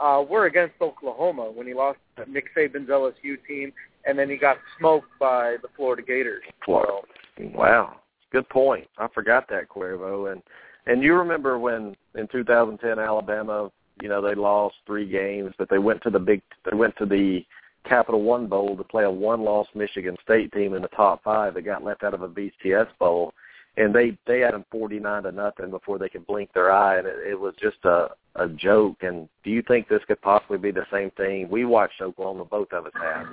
uh, 0.01 0.23
were 0.27 0.45
against 0.45 0.75
Oklahoma 0.81 1.51
when 1.51 1.67
he 1.67 1.73
lost 1.73 1.99
to 2.17 2.29
Nick 2.29 2.45
Saban's 2.55 2.89
LSU 2.89 3.37
team, 3.47 3.71
and 4.05 4.17
then 4.17 4.29
he 4.29 4.37
got 4.37 4.57
smoked 4.77 5.07
by 5.19 5.55
the 5.61 5.67
Florida 5.75 6.01
Gators. 6.01 6.43
Florida. 6.63 6.91
So, 7.37 7.51
Wow, 7.53 7.97
good 8.31 8.47
point. 8.49 8.87
I 8.97 9.07
forgot 9.13 9.47
that 9.49 9.69
Cuervo, 9.69 10.31
and 10.31 10.41
and 10.87 11.01
you 11.03 11.15
remember 11.15 11.57
when 11.57 11.95
in 12.15 12.27
2010 12.27 12.99
Alabama, 12.99 13.71
you 14.01 14.09
know, 14.09 14.21
they 14.21 14.35
lost 14.35 14.75
three 14.85 15.09
games, 15.09 15.53
but 15.57 15.69
they 15.69 15.79
went 15.79 16.01
to 16.03 16.09
the 16.09 16.19
big, 16.19 16.41
they 16.69 16.77
went 16.77 16.95
to 16.97 17.05
the 17.05 17.43
Capital 17.87 18.21
One 18.21 18.47
Bowl 18.47 18.75
to 18.75 18.83
play 18.83 19.03
a 19.03 19.11
one-loss 19.11 19.67
Michigan 19.73 20.15
State 20.23 20.51
team 20.51 20.73
in 20.73 20.81
the 20.81 20.87
top 20.89 21.23
five 21.23 21.53
that 21.53 21.63
got 21.63 21.83
left 21.83 22.03
out 22.03 22.13
of 22.13 22.21
a 22.21 22.27
BCS 22.27 22.87
bowl, 22.99 23.33
and 23.77 23.93
they 23.93 24.17
they 24.25 24.39
had 24.39 24.53
them 24.53 24.65
49 24.71 25.23
to 25.23 25.31
nothing 25.31 25.69
before 25.69 25.99
they 25.99 26.09
could 26.09 26.25
blink 26.25 26.51
their 26.53 26.71
eye, 26.71 26.97
and 26.97 27.07
it, 27.07 27.15
it 27.27 27.39
was 27.39 27.53
just 27.61 27.83
a 27.85 28.09
a 28.35 28.47
joke. 28.49 28.97
And 29.01 29.29
do 29.43 29.49
you 29.49 29.61
think 29.61 29.87
this 29.87 30.03
could 30.07 30.21
possibly 30.21 30.57
be 30.57 30.71
the 30.71 30.85
same 30.91 31.11
thing? 31.11 31.49
We 31.49 31.65
watched 31.65 32.01
Oklahoma, 32.01 32.45
both 32.45 32.71
of 32.73 32.85
us 32.85 32.91
have. 33.01 33.27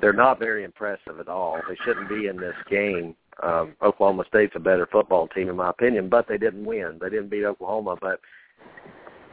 They're 0.00 0.12
not 0.12 0.38
very 0.38 0.64
impressive 0.64 1.20
at 1.20 1.28
all. 1.28 1.58
They 1.68 1.76
shouldn't 1.84 2.08
be 2.08 2.26
in 2.26 2.36
this 2.36 2.54
game. 2.70 3.14
Um, 3.42 3.74
Oklahoma 3.82 4.24
State's 4.28 4.54
a 4.56 4.60
better 4.60 4.86
football 4.90 5.28
team, 5.28 5.48
in 5.48 5.56
my 5.56 5.70
opinion, 5.70 6.08
but 6.08 6.26
they 6.28 6.38
didn't 6.38 6.64
win. 6.64 6.98
They 7.00 7.10
didn't 7.10 7.28
beat 7.28 7.44
Oklahoma, 7.44 7.96
but 8.00 8.20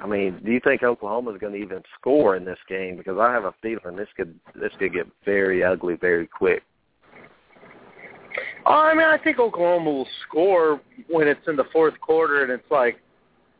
I 0.01 0.07
mean, 0.07 0.41
do 0.43 0.51
you 0.51 0.59
think 0.61 0.83
Oklahoma's 0.83 1.39
going 1.39 1.53
to 1.53 1.59
even 1.59 1.81
score 1.99 2.35
in 2.35 2.43
this 2.43 2.57
game? 2.67 2.97
Because 2.97 3.17
I 3.19 3.31
have 3.31 3.45
a 3.45 3.53
feeling 3.61 3.95
this 3.95 4.09
could 4.17 4.37
this 4.55 4.71
could 4.77 4.93
get 4.93 5.07
very 5.23 5.63
ugly 5.63 5.95
very 5.95 6.27
quick. 6.27 6.63
Oh, 8.65 8.73
I 8.73 8.93
mean, 8.93 9.05
I 9.05 9.17
think 9.17 9.39
Oklahoma 9.39 9.91
will 9.91 10.07
score 10.27 10.81
when 11.09 11.27
it's 11.27 11.47
in 11.47 11.55
the 11.55 11.65
fourth 11.71 11.99
quarter 11.99 12.43
and 12.43 12.51
it's 12.51 12.69
like, 12.71 12.99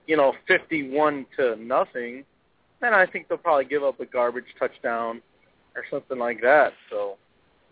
you 0.07 0.17
know, 0.17 0.33
fifty-one 0.47 1.25
to 1.37 1.55
nothing. 1.57 2.23
Then 2.81 2.93
I 2.93 3.05
think 3.05 3.27
they'll 3.27 3.37
probably 3.37 3.65
give 3.65 3.83
up 3.83 3.99
a 3.99 4.05
garbage 4.05 4.45
touchdown 4.59 5.21
or 5.75 5.83
something 5.89 6.17
like 6.17 6.41
that. 6.41 6.73
So, 6.89 7.17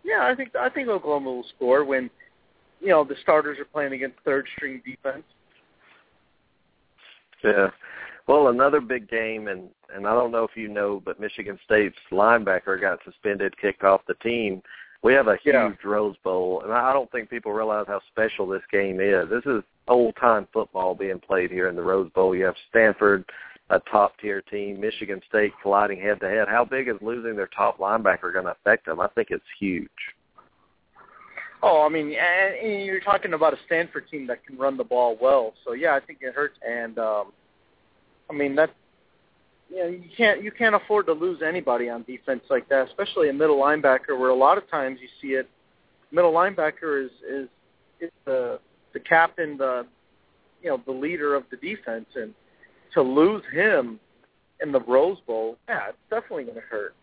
yeah, 0.04 0.28
I 0.32 0.36
think 0.36 0.56
I 0.56 0.70
think 0.70 0.88
Oklahoma 0.88 1.32
will 1.32 1.46
score 1.56 1.84
when, 1.84 2.10
you 2.80 2.90
know, 2.90 3.04
the 3.04 3.16
starters 3.22 3.60
are 3.60 3.66
playing 3.66 3.94
against 3.94 4.18
third-string 4.24 4.82
defense. 4.86 5.24
Yeah. 7.44 7.70
Well, 8.28 8.50
another 8.50 8.80
big 8.80 9.10
game, 9.10 9.48
and 9.48 9.70
and 9.94 10.08
I 10.08 10.14
don't 10.14 10.32
know 10.32 10.44
if 10.44 10.56
you 10.56 10.70
know, 10.70 11.02
but 11.04 11.20
Michigan 11.20 11.60
State's 11.66 11.98
linebacker 12.12 12.80
got 12.80 13.00
suspended, 13.04 13.58
kicked 13.58 13.84
off 13.84 14.02
the 14.08 14.14
team. 14.16 14.62
We 15.04 15.14
have 15.14 15.28
a 15.28 15.36
huge 15.38 15.54
Yeah. 15.56 15.72
Rose 15.84 16.16
Bowl, 16.24 16.62
and 16.62 16.72
I 16.72 16.94
don't 16.94 17.12
think 17.12 17.30
people 17.30 17.52
realize 17.52 17.88
how 17.88 18.02
special 18.12 18.46
this 18.46 18.62
game 18.72 19.00
is. 19.00 19.30
This 19.30 19.46
is 19.46 19.64
old 19.88 20.16
time 20.16 20.48
football 20.54 20.94
being 20.94 21.20
played 21.20 21.50
here 21.50 21.68
in 21.70 21.76
the 21.76 21.82
Rose 21.82 22.10
Bowl. 22.12 22.36
You 22.36 22.46
have 22.46 22.56
Stanford, 22.70 23.26
a 23.72 23.80
top 23.80 24.18
tier 24.20 24.42
team, 24.42 24.80
Michigan 24.80 25.22
State 25.28 25.54
colliding 25.62 26.00
head 26.00 26.20
to 26.20 26.30
head. 26.30 26.48
How 26.48 26.66
big 26.66 26.88
is 26.88 27.02
losing 27.02 27.36
their 27.36 27.48
top 27.48 27.80
linebacker 27.80 28.32
going 28.32 28.46
to 28.46 28.52
affect 28.52 28.86
them? 28.86 29.00
I 29.00 29.08
think 29.08 29.30
it's 29.32 29.44
huge. 29.60 29.90
Oh, 31.64 31.86
I 31.86 31.90
mean, 31.90 32.14
and, 32.14 32.84
you're 32.84 33.00
talking 33.00 33.34
about 33.34 33.54
a 33.54 33.58
Stanford 33.66 34.10
team 34.10 34.26
that 34.28 34.46
can 34.46 34.58
run 34.58 34.78
the 34.78 34.84
ball 34.84 35.18
well. 35.22 35.54
So 35.64 35.74
yeah, 35.74 35.96
I 35.96 36.00
think 36.00 36.20
it 36.22 36.34
hurts. 36.34 36.58
And 36.68 36.98
um, 36.98 37.32
I 38.30 38.34
mean 38.34 38.56
that, 38.56 38.72
you 39.72 39.78
know, 39.78 39.88
you 39.88 40.10
can't 40.16 40.44
you 40.44 40.52
can't 40.52 40.76
afford 40.76 41.06
to 41.06 41.14
lose 41.14 41.42
anybody 41.46 41.90
on 41.90 42.04
defense 42.04 42.42
like 42.50 42.68
that, 42.70 42.88
especially 42.88 43.30
a 43.30 43.34
middle 43.34 43.58
linebacker, 43.58 44.20
where 44.20 44.30
a 44.30 44.36
lot 44.36 44.58
of 44.58 44.70
times 44.70 45.00
you 45.02 45.08
see 45.22 45.36
it. 45.36 45.50
Middle 46.12 46.34
linebacker 46.34 47.06
is 47.06 47.12
is 47.30 47.48
is 48.02 48.12
the 48.26 48.60
the 48.94 49.00
captain, 49.00 49.58
the 49.58 49.86
you 50.62 50.70
know 50.70 50.82
the 50.86 50.92
leader 50.92 51.36
of 51.36 51.44
the 51.52 51.58
defense, 51.58 52.08
and 52.16 52.34
to 52.94 53.02
lose 53.02 53.44
him 53.54 54.00
in 54.62 54.72
the 54.74 54.82
Rose 54.82 55.20
Bowl, 55.26 55.58
yeah, 55.70 55.90
it's 55.90 55.98
definitely 56.10 56.44
going 56.44 56.56
to 56.56 56.62
hurt. 56.62 56.94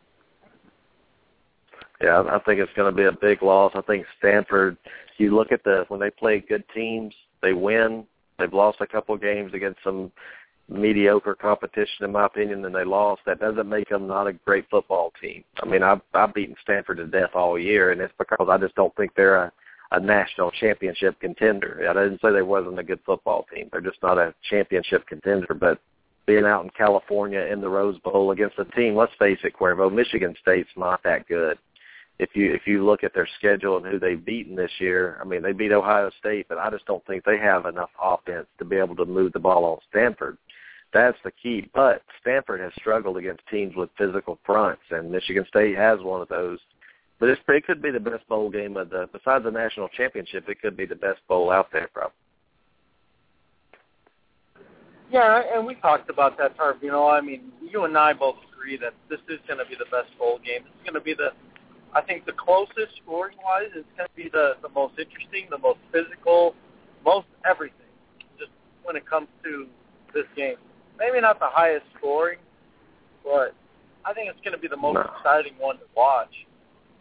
Yeah, 2.03 2.23
I 2.31 2.39
think 2.41 2.61
it's 2.61 2.73
going 2.77 2.93
to 2.93 2.97
be 2.97 3.05
a 3.05 3.13
big 3.13 3.43
loss. 3.43 3.73
I 3.75 3.81
think 3.83 4.05
Stanford. 4.19 4.77
You 5.17 5.35
look 5.35 5.51
at 5.51 5.65
the 5.65 5.85
when 5.89 5.99
they 5.99 6.11
play 6.11 6.45
good 6.47 6.65
teams, 6.75 7.13
they 7.43 7.55
win. 7.55 8.05
They've 8.39 8.53
lost 8.53 8.79
a 8.81 8.87
couple 8.87 9.17
games 9.17 9.53
against 9.53 9.81
some 9.83 10.13
mediocre 10.69 11.35
competition, 11.35 12.05
in 12.05 12.13
my 12.13 12.27
opinion, 12.27 12.65
and 12.65 12.75
they 12.75 12.85
lost. 12.85 13.23
That 13.27 13.41
doesn't 13.41 13.69
make 13.69 13.89
them 13.89 14.07
not 14.07 14.27
a 14.27 14.33
great 14.33 14.67
football 14.71 15.13
team. 15.21 15.45
I 15.63 15.67
mean, 15.67 15.83
I've 15.83 16.01
I've 16.15 16.35
beaten 16.35 16.57
Stanford 16.63 16.99
to 16.99 17.07
death 17.07 17.31
all 17.35 17.59
year, 17.59 17.93
and 17.93 18.01
it's 18.01 18.15
because 18.19 18.49
I 18.51 18.59
just 18.59 18.75
don't 18.75 18.95
think 18.97 19.13
they're 19.15 19.45
a 19.45 19.53
a 19.91 19.99
national 19.99 20.51
championship 20.51 21.19
contender. 21.19 21.87
I 21.89 21.95
didn't 21.95 22.21
say 22.21 22.31
they 22.31 22.43
wasn't 22.43 22.79
a 22.79 22.85
good 22.85 23.01
football 23.07 23.47
team. 23.53 23.71
They're 23.73 23.81
just 23.81 24.03
not 24.03 24.19
a 24.19 24.35
championship 24.51 25.07
contender. 25.07 25.55
But 25.55 25.81
being 26.27 26.45
out 26.45 26.65
in 26.65 26.71
California 26.77 27.41
in 27.41 27.63
the 27.63 27.71
Rose 27.71 27.99
Bowl 28.01 28.33
against 28.33 28.59
a 28.59 28.67
team, 28.67 28.95
let's 28.95 29.15
face 29.19 29.39
it, 29.45 29.55
Cuervo, 29.59 29.91
Michigan 29.91 30.35
State's 30.43 30.69
not 30.77 31.03
that 31.05 31.27
good 31.27 31.57
if 32.19 32.31
you 32.35 32.53
if 32.53 32.63
you 32.67 32.85
look 32.85 33.05
at 33.05 33.15
their 33.15 33.29
schedule 33.39 33.77
and 33.77 33.87
who 33.87 33.99
they've 33.99 34.25
beaten 34.25 34.57
this 34.57 34.71
year, 34.79 35.19
I 35.21 35.25
mean 35.25 35.43
they 35.43 35.53
beat 35.53 35.73
Ohio 35.73 36.11
State, 36.19 36.47
but 36.49 36.59
I 36.59 36.71
just 36.71 36.87
don't 36.87 37.05
think 37.07 37.25
they 37.25 37.39
have 37.39 37.67
enough 37.67 37.91
offense 38.03 38.47
to 38.59 38.65
be 38.65 38.77
able 38.77 38.97
to 38.97 39.05
move 39.05 39.33
the 39.33 39.39
ball 39.39 39.65
on 39.65 39.79
Stanford. 39.91 40.37
That's 40.93 41.19
the 41.25 41.31
key. 41.31 41.69
But 41.75 42.03
Stanford 42.21 42.61
has 42.61 42.73
struggled 42.79 43.17
against 43.19 43.43
teams 43.51 43.77
with 43.77 43.91
physical 43.99 44.39
fronts, 44.45 44.83
and 44.91 45.11
Michigan 45.11 45.45
State 45.49 45.77
has 45.77 46.01
one 46.01 46.23
of 46.23 46.29
those. 46.29 46.59
But 47.21 47.31
it's, 47.31 47.41
it 47.49 47.67
could 47.67 47.83
be 47.83 47.91
the 47.91 48.01
best 48.01 48.27
bowl 48.29 48.49
game 48.49 48.77
of 48.77 48.91
the 48.91 49.09
besides 49.13 49.45
the 49.45 49.51
national 49.51 49.89
championship. 49.89 50.49
It 50.49 50.63
could 50.63 50.77
be 50.77 50.87
the 50.87 50.95
best 50.95 51.21
bowl 51.29 51.51
out 51.51 51.69
there, 51.73 51.89
probably. 51.93 52.15
Yeah, 55.11 55.43
and 55.55 55.67
we 55.67 55.75
talked 55.77 56.11
about 56.11 56.37
that, 56.39 56.57
Tarv. 56.57 56.83
You 56.83 56.91
know, 56.91 57.09
I 57.09 57.21
mean, 57.21 57.51
you 57.63 57.85
and 57.85 57.97
I 57.97 58.13
both 58.13 58.37
agree 58.53 58.77
that 58.79 58.95
this 59.09 59.21
is 59.29 59.41
going 59.47 59.59
to 59.59 59.65
be 59.65 59.75
the 59.75 59.87
best 59.91 60.17
bowl 60.19 60.39
game. 60.39 60.63
Is 60.63 60.85
going 60.85 60.95
to 60.95 61.01
be 61.01 61.15
the, 61.15 61.31
I 61.95 62.03
think, 62.03 62.27
the 62.27 62.33
closest 62.33 62.97
scoring-wise. 63.03 63.71
It's 63.75 63.89
going 63.97 64.09
to 64.09 64.17
be 64.17 64.29
the 64.31 64.57
the 64.63 64.69
most 64.69 64.95
interesting, 64.99 65.49
the 65.51 65.59
most 65.59 65.81
physical, 65.93 66.55
most 67.05 67.27
everything. 67.49 67.89
Just 68.39 68.51
when 68.85 68.97
it 68.97 69.09
comes 69.09 69.29
to 69.45 69.67
this 70.15 70.27
game, 70.37 70.57
maybe 70.99 71.21
not 71.21 71.39
the 71.39 71.49
highest 71.49 71.87
scoring, 71.97 72.39
but 73.25 73.55
I 74.05 74.13
think 74.13 74.31
it's 74.31 74.41
going 74.41 74.53
to 74.55 74.59
be 74.59 74.69
the 74.69 74.77
most 74.77 74.95
No. 74.95 75.11
exciting 75.17 75.55
one 75.59 75.77
to 75.79 75.85
watch. 75.97 76.47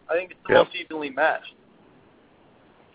I 0.08 0.14
think 0.14 0.30
it's 0.30 0.40
the 0.46 0.54
Yep. 0.54 0.66
most 0.66 0.76
evenly 0.76 1.10
matched. 1.10 1.54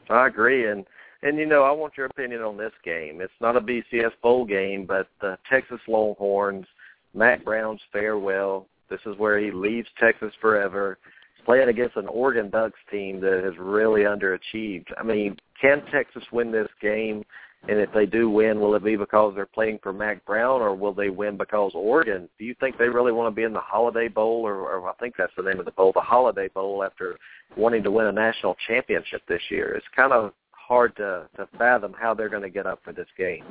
I 0.10 0.28
agree, 0.28 0.68
and 0.68 0.86
and 1.22 1.38
you 1.38 1.46
know 1.46 1.64
I 1.64 1.72
want 1.72 1.96
your 1.96 2.08
opinion 2.08 2.42
on 2.42 2.58
this 2.58 2.74
game. 2.84 3.22
It's 3.22 3.40
not 3.40 3.56
a 3.56 3.62
BCS 3.62 4.14
bowl 4.22 4.44
game, 4.44 4.86
but 4.86 5.08
the 5.22 5.38
Texas 5.50 5.80
Longhorns, 5.88 6.68
Mack 7.14 7.46
Brown's 7.46 7.82
farewell. 7.94 8.68
This 8.90 9.00
is 9.06 9.18
where 9.18 9.40
he 9.40 9.50
leaves 9.50 9.88
Texas 9.98 10.34
forever, 10.42 10.98
playing 11.46 11.70
against 11.70 11.96
an 11.96 12.08
Oregon 12.08 12.50
Ducks 12.50 12.80
team 12.92 13.22
that 13.22 13.42
has 13.44 13.58
really 13.58 14.02
underachieved. 14.02 14.92
I 14.98 15.04
mean, 15.04 15.38
can 15.60 15.86
Texas 15.86 16.24
win 16.34 16.52
this 16.52 16.70
game? 16.82 17.24
And 17.70 17.80
if 17.80 17.90
they 17.94 18.06
do 18.06 18.30
win, 18.30 18.60
will 18.60 18.76
it 18.76 18.84
be 18.84 18.98
because 18.98 19.34
they're 19.36 19.46
playing 19.46 19.80
for 19.82 19.94
Mack 19.94 20.26
Brown, 20.26 20.62
or 20.62 20.76
will 20.76 20.94
they 20.94 21.10
win 21.10 21.38
because 21.38 21.72
Oregon? 21.74 22.28
Do 22.38 22.44
you 22.44 22.56
think 22.60 22.78
they 22.78 22.90
really 22.90 23.14
want 23.14 23.34
to 23.34 23.36
be 23.36 23.44
in 23.44 23.54
the 23.54 23.62
Holiday 23.62 24.10
Bowl, 24.10 24.42
or, 24.46 24.56
or 24.56 24.90
I 24.90 24.94
think 24.96 25.16
that's 25.18 25.32
the 25.38 25.44
name 25.44 25.60
of 25.60 25.66
the 25.66 25.72
bowl, 25.72 25.94
the 25.94 26.02
Holiday 26.02 26.50
Bowl, 26.50 26.84
after 26.84 27.18
wanting 27.56 27.82
to 27.84 27.92
win 27.92 28.08
a 28.08 28.12
national 28.12 28.58
championship 28.68 29.22
this 29.30 29.42
year? 29.50 29.76
It's 29.76 29.86
kind 29.96 30.12
of 30.12 30.34
hard 30.52 30.96
to 30.98 31.30
to 31.38 31.48
fathom 31.58 31.94
how 31.98 32.14
they're 32.14 32.30
going 32.30 32.44
to 32.44 32.50
get 32.50 32.66
up 32.66 32.80
for 32.84 32.92
this 32.92 33.08
game. 33.18 33.46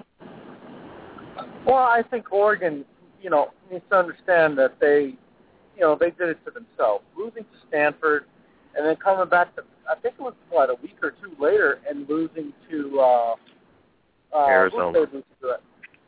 Well, 1.66 1.76
I 1.76 2.02
think 2.10 2.32
Oregon, 2.32 2.84
you 3.22 3.30
know 3.30 3.48
needs 3.70 3.84
to 3.90 3.96
understand 3.96 4.58
that 4.58 4.78
they, 4.78 5.14
you 5.74 5.80
know, 5.80 5.96
they 5.98 6.10
did 6.10 6.28
it 6.28 6.38
to 6.44 6.50
themselves. 6.50 7.04
Losing 7.16 7.44
to 7.44 7.66
Stanford, 7.68 8.24
and 8.76 8.86
then 8.86 8.96
coming 8.96 9.28
back 9.30 9.56
to 9.56 9.62
I 9.90 9.98
think 10.00 10.16
it 10.18 10.22
was 10.22 10.34
what 10.50 10.68
a 10.68 10.74
week 10.82 10.96
or 11.02 11.12
two 11.12 11.32
later, 11.40 11.80
and 11.88 12.08
losing 12.08 12.52
to 12.70 13.00
uh, 13.00 13.34
uh, 14.34 14.46
Arizona. 14.46 14.86
who 14.86 14.92
did 14.92 15.08
they 15.10 15.16
lose 15.16 15.24
to? 15.40 15.56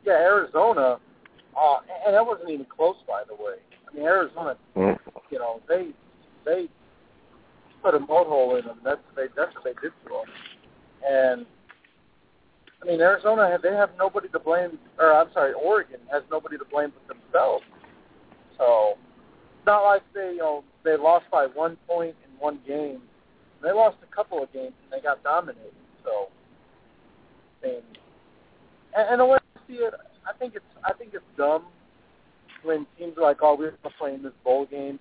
Yeah, 0.05 0.13
Arizona, 0.13 0.99
uh, 1.57 1.77
and 2.05 2.13
that 2.15 2.25
wasn't 2.25 2.49
even 2.49 2.65
close, 2.65 2.95
by 3.07 3.23
the 3.27 3.33
way. 3.35 3.55
I 3.89 3.95
mean, 3.95 4.05
Arizona, 4.05 4.57
Mm. 4.75 4.99
you 5.29 5.39
know, 5.39 5.61
they 5.67 5.91
they 6.43 6.67
put 7.81 7.95
a 7.95 7.99
mud 7.99 8.27
hole 8.27 8.55
in 8.55 8.65
them. 8.65 8.79
That's 8.83 9.01
they 9.15 9.27
that's 9.35 9.53
what 9.55 9.63
they 9.63 9.73
did 9.81 9.93
to 10.03 10.09
them. 10.09 10.25
And 11.07 11.45
I 12.81 12.85
mean, 12.85 13.01
Arizona 13.01 13.57
they 13.61 13.73
have 13.73 13.91
nobody 13.97 14.27
to 14.29 14.39
blame, 14.39 14.77
or 14.99 15.13
I'm 15.13 15.31
sorry, 15.33 15.53
Oregon 15.53 15.99
has 16.11 16.23
nobody 16.29 16.57
to 16.57 16.65
blame 16.65 16.91
but 17.07 17.15
themselves. 17.15 17.65
So 18.57 18.97
it's 19.57 19.65
not 19.65 19.83
like 19.83 20.03
they 20.13 20.31
you 20.33 20.37
know 20.37 20.63
they 20.83 20.97
lost 20.97 21.25
by 21.31 21.47
one 21.47 21.77
point 21.87 22.15
in 22.23 22.39
one 22.39 22.59
game. 22.67 23.01
They 23.63 23.71
lost 23.71 23.97
a 24.03 24.15
couple 24.15 24.43
of 24.43 24.51
games 24.53 24.73
and 24.83 24.91
they 24.91 25.01
got 25.03 25.23
dominated. 25.23 25.73
So 26.03 26.27
I 27.63 27.67
mean, 27.67 27.81
and, 28.95 29.09
and 29.09 29.19
the 29.19 29.25
way 29.25 29.37
I 29.55 29.59
see 29.67 29.75
it, 29.75 29.93
I 30.27 30.37
think 30.37 30.55
it's 30.55 30.65
I 30.83 30.93
think 30.93 31.13
it's 31.13 31.23
dumb 31.37 31.65
when 32.63 32.85
teams 32.97 33.17
are 33.17 33.23
like, 33.23 33.37
oh, 33.41 33.55
we're 33.57 33.73
playing 33.99 34.23
this 34.23 34.33
bowl 34.43 34.65
game. 34.65 34.99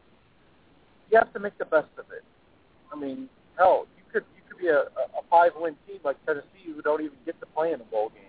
You 1.11 1.19
have 1.19 1.33
to 1.33 1.41
make 1.41 1.57
the 1.59 1.65
best 1.65 1.89
of 1.99 2.07
it. 2.17 2.25
I 2.93 2.97
mean, 2.97 3.29
hell, 3.57 3.87
you 3.97 4.03
could 4.13 4.25
you 4.37 4.43
could 4.49 4.61
be 4.61 4.69
a, 4.69 4.81
a 4.81 5.23
five 5.31 5.53
win 5.57 5.77
team 5.87 5.99
like 6.05 6.17
Tennessee 6.27 6.73
who 6.75 6.83
don't 6.83 7.03
even 7.03 7.17
get 7.25 7.39
to 7.41 7.47
play 7.47 7.73
in 7.73 7.81
a 7.81 7.85
bowl 7.85 8.11
game. 8.11 8.25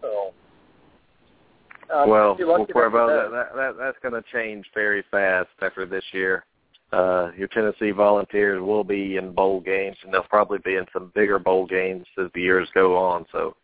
So 0.00 0.32
uh, 1.92 2.04
well, 2.06 2.36
well, 2.38 2.66
Cuervo, 2.66 3.08
that- 3.08 3.30
that, 3.30 3.54
that, 3.54 3.56
that 3.56 3.78
that's 3.78 3.98
going 4.02 4.14
to 4.14 4.22
change 4.32 4.66
very 4.74 5.04
fast 5.10 5.48
after 5.60 5.86
this 5.86 6.04
year. 6.12 6.44
Uh, 6.92 7.30
your 7.36 7.48
Tennessee 7.48 7.92
Volunteers 7.92 8.60
will 8.60 8.82
be 8.82 9.16
in 9.16 9.32
bowl 9.32 9.60
games, 9.60 9.96
and 10.04 10.12
they'll 10.12 10.22
probably 10.24 10.58
be 10.64 10.74
in 10.74 10.84
some 10.92 11.12
bigger 11.14 11.38
bowl 11.38 11.64
games 11.66 12.04
as 12.18 12.26
the 12.34 12.40
years 12.40 12.68
go 12.74 12.96
on. 12.96 13.24
So, 13.30 13.54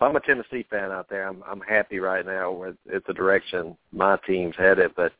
I'm 0.00 0.16
a 0.16 0.20
Tennessee 0.20 0.66
fan 0.68 0.90
out 0.90 1.08
there, 1.08 1.26
I'm 1.26 1.42
I'm 1.46 1.60
happy 1.60 1.98
right 1.98 2.24
now 2.24 2.52
with 2.52 2.76
it's 2.86 3.06
the 3.06 3.14
direction 3.14 3.76
my 3.92 4.18
team's 4.26 4.54
headed. 4.56 4.92
But 4.96 5.12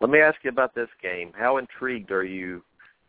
let 0.00 0.10
me 0.10 0.20
ask 0.20 0.36
you 0.42 0.50
about 0.50 0.74
this 0.74 0.88
game. 1.02 1.32
How 1.36 1.58
intrigued 1.58 2.10
are 2.10 2.24
you 2.24 2.62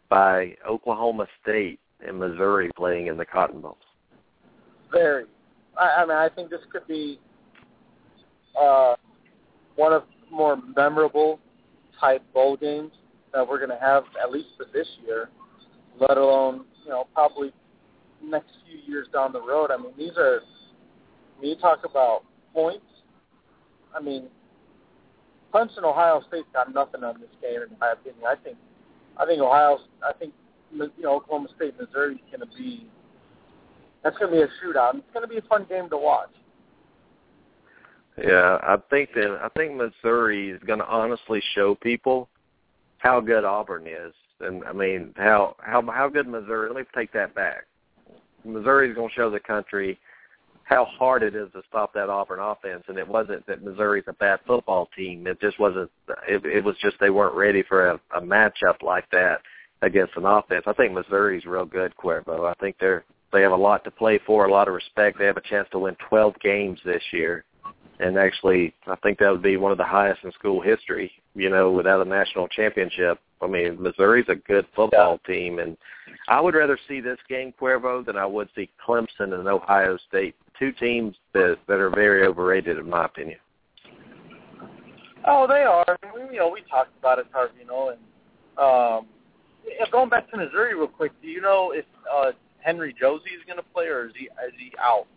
by 0.09 0.55
Oklahoma 0.68 1.28
State 1.41 1.80
and 2.05 2.20
Missouri 2.20 2.70
playing 2.78 3.07
in 3.07 3.18
the 3.18 3.26
Cotton 3.26 3.61
Bowl? 3.61 3.78
Very. 4.91 5.26
I, 5.78 6.01
I 6.01 6.05
mean, 6.05 6.18
I 6.18 6.30
think 6.30 6.49
this 6.49 6.61
could 6.72 6.88
be 6.88 7.20
uh, 8.59 8.95
one 9.76 9.93
of 9.93 10.03
more 10.32 10.57
memorable 10.76 11.39
type 11.99 12.22
bowl 12.34 12.57
games 12.57 12.91
that 13.34 13.47
we're 13.47 13.57
going 13.57 13.70
to 13.70 13.84
have 13.84 14.03
at 14.22 14.32
least 14.32 14.49
for 14.55 14.65
this 14.74 14.88
year, 15.05 15.30
let 15.99 16.18
alone 16.18 16.65
you 16.84 16.89
know 16.89 17.07
probably 17.13 17.51
next 18.24 18.51
few 18.65 18.80
years 18.91 19.07
down 19.13 19.34
the 19.34 19.41
road. 19.41 19.72
I 19.72 19.78
mean, 19.78 19.93
these 19.97 20.18
are 20.18 20.41
when 21.38 21.49
you 21.49 21.55
talk 21.55 21.85
about 21.85 22.23
points. 22.53 22.85
I 23.95 24.01
mean, 24.01 24.27
Clemson, 25.53 25.83
Ohio 25.83 26.21
State's 26.27 26.47
got 26.53 26.73
nothing 26.73 27.03
on 27.03 27.19
this 27.19 27.29
game, 27.41 27.61
in 27.61 27.77
my 27.79 27.91
opinion. 27.91 28.23
I 28.27 28.35
think, 28.35 28.57
I 29.17 29.25
think 29.25 29.41
Ohio, 29.41 29.79
I 30.03 30.13
think 30.13 30.33
you 30.71 30.91
know 30.99 31.15
Oklahoma 31.15 31.47
State, 31.55 31.75
Missouri 31.79 32.15
is 32.15 32.21
going 32.31 32.47
to 32.47 32.57
be 32.57 32.88
that's 34.03 34.17
going 34.17 34.31
to 34.31 34.38
be 34.38 34.41
a 34.41 34.47
shootout. 34.63 34.95
It's 34.95 35.13
going 35.13 35.23
to 35.23 35.27
be 35.27 35.38
a 35.38 35.41
fun 35.43 35.65
game 35.67 35.89
to 35.89 35.97
watch. 35.97 36.29
Yeah, 38.17 38.57
I 38.63 38.77
think 38.89 39.09
that 39.13 39.39
I 39.41 39.49
think 39.49 39.75
Missouri 39.75 40.51
is 40.51 40.61
going 40.65 40.79
to 40.79 40.88
honestly 40.88 41.41
show 41.53 41.75
people 41.75 42.29
how 42.97 43.19
good 43.19 43.45
Auburn 43.45 43.85
is, 43.85 44.13
and 44.39 44.63
I 44.63 44.73
mean 44.73 45.13
how 45.17 45.55
how 45.59 45.83
how 45.91 46.09
good 46.09 46.27
Missouri. 46.27 46.69
Let 46.69 46.77
me 46.77 46.83
take 46.95 47.13
that 47.13 47.35
back. 47.35 47.65
Missouri 48.43 48.89
is 48.89 48.95
going 48.95 49.09
to 49.09 49.15
show 49.15 49.29
the 49.29 49.39
country 49.39 49.99
how 50.68 50.84
hard 50.84 51.24
it 51.24 51.34
is 51.34 51.47
to 51.53 51.61
stop 51.70 51.93
that 51.93 52.09
Auburn 52.09 52.39
offense, 52.41 52.84
and 52.89 52.97
it 52.97 53.07
wasn't 53.07 53.45
that 53.47 53.63
Missouri's 53.63 54.03
a 54.07 54.13
bad 54.13 54.39
football 54.45 54.89
team. 54.97 55.26
It 55.26 55.39
just 55.39 55.57
wasn't. 55.59 55.89
It, 56.28 56.45
it 56.45 56.63
was 56.63 56.76
just 56.82 56.97
they 56.99 57.09
weren't 57.09 57.36
ready 57.36 57.63
for 57.63 57.91
a, 57.91 57.99
a 58.15 58.22
matchup 58.22 58.84
like 58.84 59.09
that 59.11 59.38
against 59.82 60.18
an 60.18 60.26
offense. 60.26 60.65
I 60.68 60.74
think 60.74 60.93
Missouri's 60.93 61.45
real 61.45 61.65
good, 61.65 61.93
Cuervo. 61.95 62.49
I 62.49 62.53
think 62.59 62.76
they're 62.80 63.05
they 63.32 63.41
have 63.41 63.53
a 63.53 63.55
lot 63.55 63.86
to 63.86 63.91
play 63.91 64.20
for, 64.26 64.45
a 64.45 64.51
lot 64.51 64.68
of 64.68 64.74
respect. 64.74 65.18
They 65.18 65.26
have 65.26 65.38
a 65.38 65.41
chance 65.41 65.68
to 65.72 65.80
win 65.80 65.95
12 66.09 66.36
games 66.41 66.80
this 66.86 67.03
year 67.11 67.45
and 67.99 68.18
actually 68.18 68.74
I 68.86 68.95
think 68.97 69.20
that 69.20 69.32
would 69.32 69.41
be 69.41 69.57
one 69.57 69.72
of 69.72 69.78
the 69.78 69.84
highest 69.84 70.24
in 70.24 70.32
school 70.34 70.61
history, 70.61 71.11
you 71.36 71.49
know, 71.49 71.72
without 71.72 72.05
a 72.05 72.09
national 72.09 72.47
championship. 72.47 73.20
I 73.41 73.47
mean, 73.47 73.82
Missouri's 73.82 74.26
a 74.30 74.36
good 74.36 74.65
football 74.76 75.20
yeah. 75.28 75.34
team 75.34 75.59
and 75.59 75.78
I 76.28 76.41
would 76.41 76.55
rather 76.55 76.78
see 76.88 77.01
this 77.01 77.18
game 77.30 77.53
Cuervo 77.59 78.05
than 78.05 78.18
I 78.18 78.26
would 78.26 78.49
see 78.55 78.70
Clemson 78.86 79.34
and 79.34 79.47
Ohio 79.47 79.97
State, 80.07 80.36
two 80.60 80.72
teams 80.72 81.16
that 81.34 81.58
that 81.68 81.80
are 81.80 81.89
very 81.89 82.26
overrated 82.26 82.78
in 82.78 82.89
my 82.89 83.05
opinion. 83.05 83.39
Oh, 85.26 85.45
they 85.47 85.64
are. 85.64 85.97
You 86.32 86.38
know, 86.38 86.49
we 86.49 86.62
talked 86.70 86.97
about 86.99 87.20
it, 87.20 87.28
Tarvino, 87.32 87.93
and 87.93 87.99
um 88.58 89.08
going 89.91 90.10
back 90.10 90.30
to 90.32 90.38
Missouri 90.38 90.76
real 90.76 90.88
quick, 90.88 91.12
do 91.22 91.28
you 91.28 91.41
know 91.41 91.72
if 91.76 91.86
uh 92.12 92.32
Henry 92.60 92.95
Josey 92.99 93.30
is 93.32 93.43
going 93.45 93.58
to 93.58 93.66
play 93.74 93.86
or 93.86 94.08
is 94.08 94.14
he 94.18 94.26
is 94.26 94.53
he 94.58 94.72
out? 94.80 95.08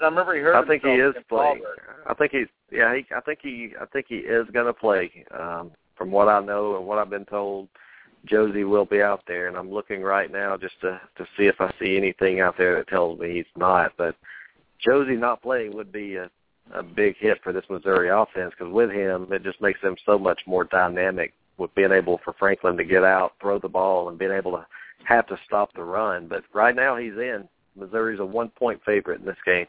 I 0.00 0.04
remember 0.04 0.34
he 0.34 0.40
heard. 0.40 0.54
I 0.54 0.66
think 0.66 0.84
he 0.84 0.90
is 0.90 1.14
playing. 1.28 1.58
Auburn. 1.58 2.04
I 2.06 2.14
think 2.14 2.32
he's 2.32 2.46
yeah. 2.70 2.94
He, 2.94 3.04
I 3.14 3.20
think 3.20 3.40
he 3.42 3.72
I 3.80 3.86
think 3.86 4.06
he 4.08 4.16
is 4.16 4.46
going 4.52 4.66
to 4.66 4.72
play. 4.72 5.24
Um, 5.36 5.72
from 5.96 6.12
what 6.12 6.28
I 6.28 6.38
know 6.40 6.76
and 6.76 6.86
what 6.86 6.98
I've 6.98 7.10
been 7.10 7.24
told, 7.24 7.68
Josey 8.24 8.62
will 8.62 8.84
be 8.84 9.02
out 9.02 9.22
there, 9.26 9.48
and 9.48 9.56
I'm 9.56 9.72
looking 9.72 10.02
right 10.02 10.30
now 10.30 10.56
just 10.56 10.80
to 10.82 11.00
to 11.16 11.24
see 11.36 11.46
if 11.46 11.60
I 11.60 11.72
see 11.80 11.96
anything 11.96 12.40
out 12.40 12.56
there 12.56 12.76
that 12.76 12.88
tells 12.88 13.18
me 13.18 13.34
he's 13.34 13.44
not. 13.56 13.92
But 13.98 14.14
Josey 14.84 15.16
not 15.16 15.42
playing 15.42 15.74
would 15.74 15.92
be 15.92 16.16
a 16.16 16.30
a 16.74 16.82
big 16.82 17.16
hit 17.18 17.38
for 17.42 17.52
this 17.52 17.64
Missouri 17.70 18.08
offense 18.10 18.52
because 18.56 18.72
with 18.72 18.90
him, 18.90 19.28
it 19.30 19.42
just 19.42 19.60
makes 19.60 19.80
them 19.80 19.96
so 20.04 20.18
much 20.18 20.40
more 20.46 20.64
dynamic 20.64 21.32
with 21.56 21.74
being 21.74 21.92
able 21.92 22.20
for 22.24 22.34
Franklin 22.38 22.76
to 22.76 22.84
get 22.84 23.04
out, 23.04 23.32
throw 23.40 23.58
the 23.58 23.68
ball, 23.68 24.08
and 24.08 24.18
being 24.18 24.32
able 24.32 24.52
to 24.52 24.66
have 25.04 25.26
to 25.28 25.36
stop 25.46 25.72
the 25.74 25.82
run. 25.82 26.28
But 26.28 26.44
right 26.52 26.74
now 26.74 26.96
he's 26.96 27.14
in. 27.14 27.48
Missouri's 27.76 28.20
a 28.20 28.24
one 28.24 28.50
point 28.50 28.80
favorite 28.84 29.20
in 29.20 29.26
this 29.26 29.36
game. 29.44 29.66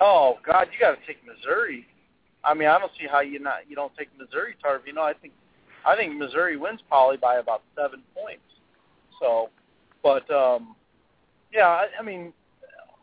Oh 0.00 0.38
God, 0.44 0.68
you 0.72 0.78
got 0.78 0.92
to 0.92 1.06
take 1.06 1.18
Missouri. 1.24 1.86
I 2.44 2.54
mean, 2.54 2.68
I 2.68 2.78
don't 2.78 2.92
see 2.98 3.06
how 3.10 3.20
you 3.20 3.38
not 3.38 3.60
you 3.68 3.76
don't 3.76 3.92
take 3.96 4.08
Missouri, 4.18 4.54
Tarv. 4.64 4.80
You 4.86 4.92
know, 4.92 5.02
I 5.02 5.14
think 5.14 5.32
I 5.86 5.96
think 5.96 6.16
Missouri 6.16 6.56
wins 6.56 6.80
probably 6.88 7.16
by 7.16 7.36
about 7.36 7.62
seven 7.74 8.02
points. 8.14 8.42
So, 9.20 9.48
but 10.02 10.30
um, 10.30 10.76
yeah, 11.52 11.68
I, 11.68 11.86
I 11.98 12.02
mean, 12.02 12.32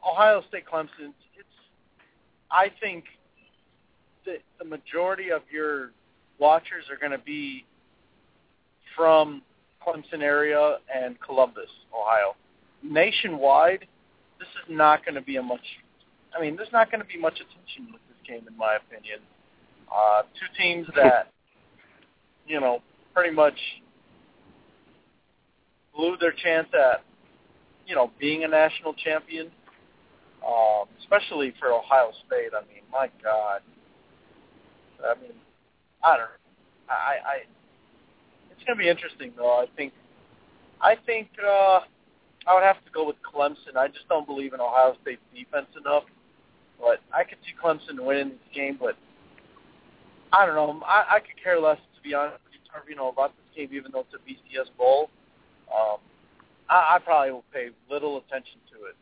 Ohio 0.10 0.44
State, 0.50 0.64
Clemson. 0.72 1.14
It's 1.38 1.48
I 2.52 2.72
think 2.82 3.06
the 4.26 4.38
the 4.60 4.66
majority 4.66 5.32
of 5.32 5.42
your 5.52 5.92
watchers 6.40 6.86
are 6.90 6.98
going 6.98 7.18
to 7.18 7.24
be 7.24 7.66
from 8.96 9.42
Clemson 9.86 10.22
area 10.22 10.78
and 10.94 11.20
Columbus, 11.22 11.70
Ohio. 11.94 12.36
Nationwide, 12.84 13.88
this 14.40 14.48
is 14.48 14.76
not 14.76 15.06
going 15.06 15.16
to 15.16 15.22
be 15.22 15.38
a 15.38 15.42
much 15.44 15.62
I 16.36 16.42
mean, 16.42 16.56
there's 16.56 16.72
not 16.72 16.90
going 16.90 17.02
to 17.02 17.08
be 17.08 17.18
much 17.18 17.36
attention 17.36 17.94
with 17.94 18.02
this 18.08 18.18
game, 18.28 18.48
in 18.48 18.58
my 18.58 18.78
opinion. 18.78 19.20
Uh, 19.94 20.24
two 20.24 20.62
teams 20.62 20.88
that, 20.96 21.32
you 22.48 22.60
know, 22.60 22.80
pretty 23.14 23.34
much 23.34 23.58
blew 25.96 26.18
their 26.20 26.32
chance 26.32 26.68
at, 26.74 27.04
you 27.86 27.96
know, 27.96 28.12
being 28.20 28.44
a 28.44 28.48
national 28.48 28.94
champion, 28.94 29.52
um, 30.46 30.88
especially 31.00 31.54
for 31.60 31.72
Ohio 31.72 32.12
State. 32.28 32.52
I 32.56 32.62
mean, 32.68 32.84
my 32.92 33.10
God. 33.24 33.62
I 35.04 35.20
mean, 35.22 35.34
I 36.04 36.18
don't. 36.18 36.30
I, 36.90 36.94
I. 36.94 37.36
It's 38.52 38.64
going 38.66 38.78
to 38.78 38.84
be 38.84 38.90
interesting, 38.90 39.34
though. 39.36 39.60
I 39.60 39.66
think. 39.76 39.94
I 40.82 40.96
think. 41.06 41.30
uh 41.44 41.82
I 42.46 42.54
would 42.54 42.64
have 42.64 42.84
to 42.84 42.92
go 42.92 43.08
with 43.08 43.16
Clemson. 43.24 43.78
I 43.78 43.88
just 43.88 44.06
don't 44.10 44.28
believe 44.28 44.54
in 44.54 44.60
Ohio 44.60 44.98
State's 45.02 45.22
defense 45.34 45.68
enough. 45.80 46.04
But 46.78 47.00
I 47.16 47.24
could 47.24 47.38
see 47.46 47.56
Clemson 47.56 48.04
winning 48.04 48.32
this 48.32 48.54
game, 48.54 48.76
but 48.78 48.98
I 50.34 50.46
don't 50.46 50.56
know. 50.56 50.86
I, 50.86 51.06
I 51.16 51.20
could 51.20 51.42
care 51.42 51.58
less, 51.58 51.78
to 51.96 52.02
be 52.02 52.14
honest 52.14 52.44
you 52.88 52.96
know, 52.96 53.10
about 53.10 53.34
this 53.36 53.46
game, 53.56 53.76
even 53.76 53.92
though 53.92 54.02
it's 54.02 54.14
a 54.14 54.22
BCS 54.30 54.76
bowl. 54.78 55.10
Um, 55.74 55.98
I, 56.70 56.96
I 56.96 57.00
probably 57.04 57.32
will 57.32 57.46
pay 57.54 57.70
little 57.90 58.18
attention 58.18 58.60
to 58.72 58.86
it. 58.90 58.96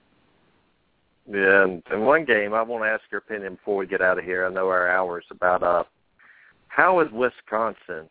Yeah, 1.32 1.64
and, 1.64 1.82
and 1.90 2.06
one 2.06 2.26
game 2.26 2.54
I 2.54 2.62
want 2.62 2.84
to 2.84 2.90
ask 2.90 3.04
your 3.10 3.20
opinion 3.20 3.56
before 3.56 3.78
we 3.78 3.88
get 3.88 4.02
out 4.02 4.18
of 4.18 4.26
here. 4.26 4.46
I 4.46 4.50
know 4.50 4.68
our 4.68 4.90
hour's 4.90 5.24
about 5.32 5.64
up. 5.64 5.88
How 6.68 7.00
is 7.00 7.08
Wisconsin 7.14 8.10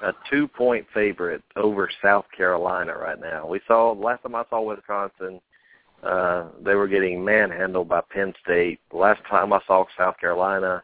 a 0.00 0.12
two-point 0.30 0.86
favorite 0.94 1.42
over 1.56 1.90
South 2.00 2.26
Carolina 2.36 2.96
right 2.96 3.20
now? 3.20 3.48
We 3.48 3.60
saw 3.66 3.92
last 3.92 4.22
time 4.22 4.36
I 4.36 4.44
saw 4.48 4.62
Wisconsin 4.62 5.40
uh, 6.04 6.48
they 6.64 6.74
were 6.74 6.88
getting 6.88 7.24
manhandled 7.24 7.88
by 7.88 8.00
Penn 8.10 8.34
State. 8.44 8.80
Last 8.92 9.20
time 9.28 9.52
I 9.52 9.60
saw 9.66 9.84
South 9.96 10.18
Carolina, 10.18 10.82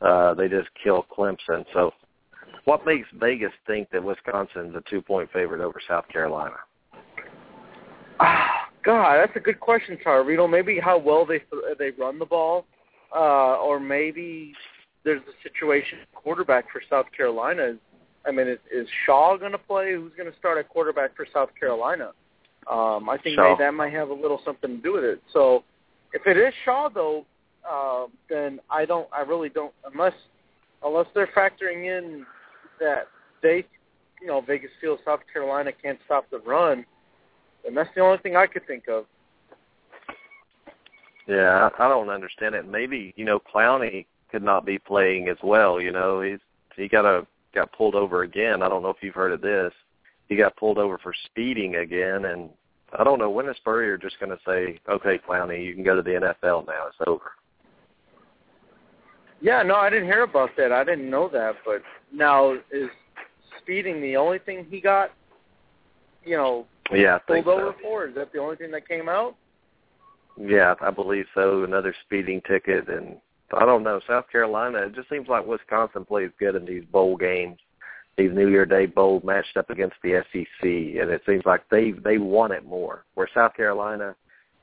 Uh, 0.00 0.34
they 0.34 0.48
just 0.48 0.68
killed 0.82 1.04
Clemson. 1.16 1.64
So, 1.72 1.92
what 2.64 2.84
makes 2.84 3.08
Vegas 3.14 3.52
think 3.66 3.90
that 3.90 4.02
Wisconsin's 4.02 4.74
a 4.74 4.82
two-point 4.90 5.30
favorite 5.32 5.60
over 5.60 5.80
South 5.88 6.08
Carolina? 6.08 6.56
God, 8.84 9.16
that's 9.18 9.36
a 9.36 9.40
good 9.40 9.60
question, 9.60 9.98
Tarvino. 10.04 10.50
Maybe 10.50 10.78
how 10.78 10.98
well 10.98 11.24
they 11.24 11.42
they 11.78 11.90
run 11.90 12.18
the 12.18 12.26
ball, 12.26 12.66
uh, 13.14 13.56
or 13.56 13.78
maybe 13.78 14.54
there's 15.04 15.22
a 15.22 15.48
situation 15.48 15.98
quarterback 16.14 16.66
for 16.70 16.80
South 16.88 17.06
Carolina. 17.16 17.62
Is, 17.62 17.76
I 18.26 18.30
mean, 18.30 18.48
is, 18.48 18.58
is 18.72 18.88
Shaw 19.06 19.36
going 19.36 19.52
to 19.52 19.58
play? 19.58 19.92
Who's 19.94 20.12
going 20.16 20.30
to 20.30 20.38
start 20.38 20.58
at 20.58 20.68
quarterback 20.68 21.16
for 21.16 21.26
South 21.32 21.50
Carolina? 21.58 22.10
Um, 22.70 23.08
I 23.08 23.18
think 23.22 23.36
Shaw. 23.36 23.50
maybe 23.50 23.64
that 23.64 23.74
might 23.74 23.92
have 23.92 24.10
a 24.10 24.14
little 24.14 24.40
something 24.44 24.76
to 24.76 24.82
do 24.82 24.94
with 24.94 25.04
it. 25.04 25.22
So, 25.32 25.64
if 26.12 26.26
it 26.26 26.36
is 26.36 26.52
Shaw, 26.64 26.88
though, 26.88 27.24
uh, 27.68 28.06
then 28.28 28.60
I 28.70 28.84
don't. 28.84 29.08
I 29.12 29.20
really 29.20 29.48
don't. 29.48 29.72
Unless 29.92 30.14
unless 30.84 31.06
they're 31.14 31.28
factoring 31.36 31.86
in 31.86 32.26
that 32.80 33.08
they, 33.42 33.64
you 34.20 34.26
know, 34.26 34.40
Vegas 34.40 34.70
feels 34.80 34.98
South 35.04 35.20
Carolina 35.32 35.70
can't 35.82 35.98
stop 36.04 36.28
the 36.30 36.38
run, 36.40 36.84
and 37.66 37.76
that's 37.76 37.90
the 37.94 38.00
only 38.00 38.18
thing 38.18 38.36
I 38.36 38.46
could 38.46 38.66
think 38.66 38.88
of. 38.88 39.04
Yeah, 41.26 41.68
I, 41.78 41.84
I 41.84 41.88
don't 41.88 42.10
understand 42.10 42.54
it. 42.54 42.68
Maybe 42.68 43.14
you 43.16 43.24
know 43.24 43.40
Clowney 43.40 44.06
could 44.30 44.42
not 44.42 44.66
be 44.66 44.78
playing 44.78 45.28
as 45.28 45.36
well. 45.42 45.80
You 45.80 45.92
know, 45.92 46.20
he's 46.20 46.40
he 46.76 46.88
got 46.88 47.04
a 47.04 47.26
got 47.54 47.72
pulled 47.72 47.94
over 47.94 48.22
again. 48.22 48.62
I 48.62 48.68
don't 48.68 48.82
know 48.82 48.90
if 48.90 49.02
you've 49.02 49.14
heard 49.14 49.32
of 49.32 49.40
this. 49.40 49.72
He 50.28 50.36
got 50.36 50.56
pulled 50.56 50.78
over 50.78 50.98
for 50.98 51.14
speeding 51.26 51.76
again, 51.76 52.24
and 52.24 52.48
I 52.98 53.04
don't 53.04 53.18
know 53.18 53.30
when 53.30 53.48
is 53.48 53.56
Spurrier 53.58 53.98
just 53.98 54.18
going 54.18 54.30
to 54.30 54.38
say, 54.46 54.80
"Okay, 54.88 55.18
Clowney, 55.18 55.64
you 55.64 55.74
can 55.74 55.84
go 55.84 55.94
to 55.94 56.02
the 56.02 56.34
NFL 56.42 56.66
now. 56.66 56.86
It's 56.88 56.96
over." 57.06 57.32
Yeah, 59.40 59.62
no, 59.62 59.74
I 59.74 59.90
didn't 59.90 60.06
hear 60.06 60.22
about 60.22 60.50
that. 60.56 60.72
I 60.72 60.84
didn't 60.84 61.10
know 61.10 61.28
that. 61.28 61.56
But 61.64 61.82
now 62.12 62.52
is 62.52 62.88
speeding 63.60 64.00
the 64.00 64.16
only 64.16 64.38
thing 64.38 64.66
he 64.70 64.80
got? 64.80 65.10
You 66.24 66.36
know, 66.36 66.66
Yeah, 66.90 67.16
I 67.16 67.32
think 67.32 67.44
pulled 67.44 67.58
so. 67.58 67.62
over 67.62 67.76
for? 67.82 68.06
Is 68.06 68.14
that 68.16 68.32
the 68.32 68.38
only 68.38 68.56
thing 68.56 68.70
that 68.72 68.88
came 68.88 69.08
out? 69.08 69.36
Yeah, 70.38 70.74
I 70.80 70.90
believe 70.90 71.26
so. 71.34 71.64
Another 71.64 71.94
speeding 72.04 72.40
ticket, 72.48 72.88
and 72.88 73.16
I 73.54 73.64
don't 73.64 73.82
know. 73.82 74.00
South 74.08 74.28
Carolina. 74.30 74.78
It 74.78 74.94
just 74.94 75.08
seems 75.08 75.28
like 75.28 75.46
Wisconsin 75.46 76.04
plays 76.04 76.30
good 76.38 76.54
in 76.54 76.64
these 76.64 76.84
bowl 76.86 77.16
games, 77.16 77.58
these 78.16 78.32
New 78.32 78.48
Year 78.48 78.66
Day 78.66 78.86
bowls 78.86 79.24
matched 79.24 79.56
up 79.56 79.70
against 79.70 79.96
the 80.02 80.22
SEC, 80.32 80.62
and 80.62 81.10
it 81.10 81.22
seems 81.26 81.44
like 81.46 81.68
they 81.70 81.92
they 81.92 82.18
want 82.18 82.52
it 82.52 82.64
more. 82.64 83.04
Where 83.14 83.28
South 83.34 83.54
Carolina, 83.54 84.14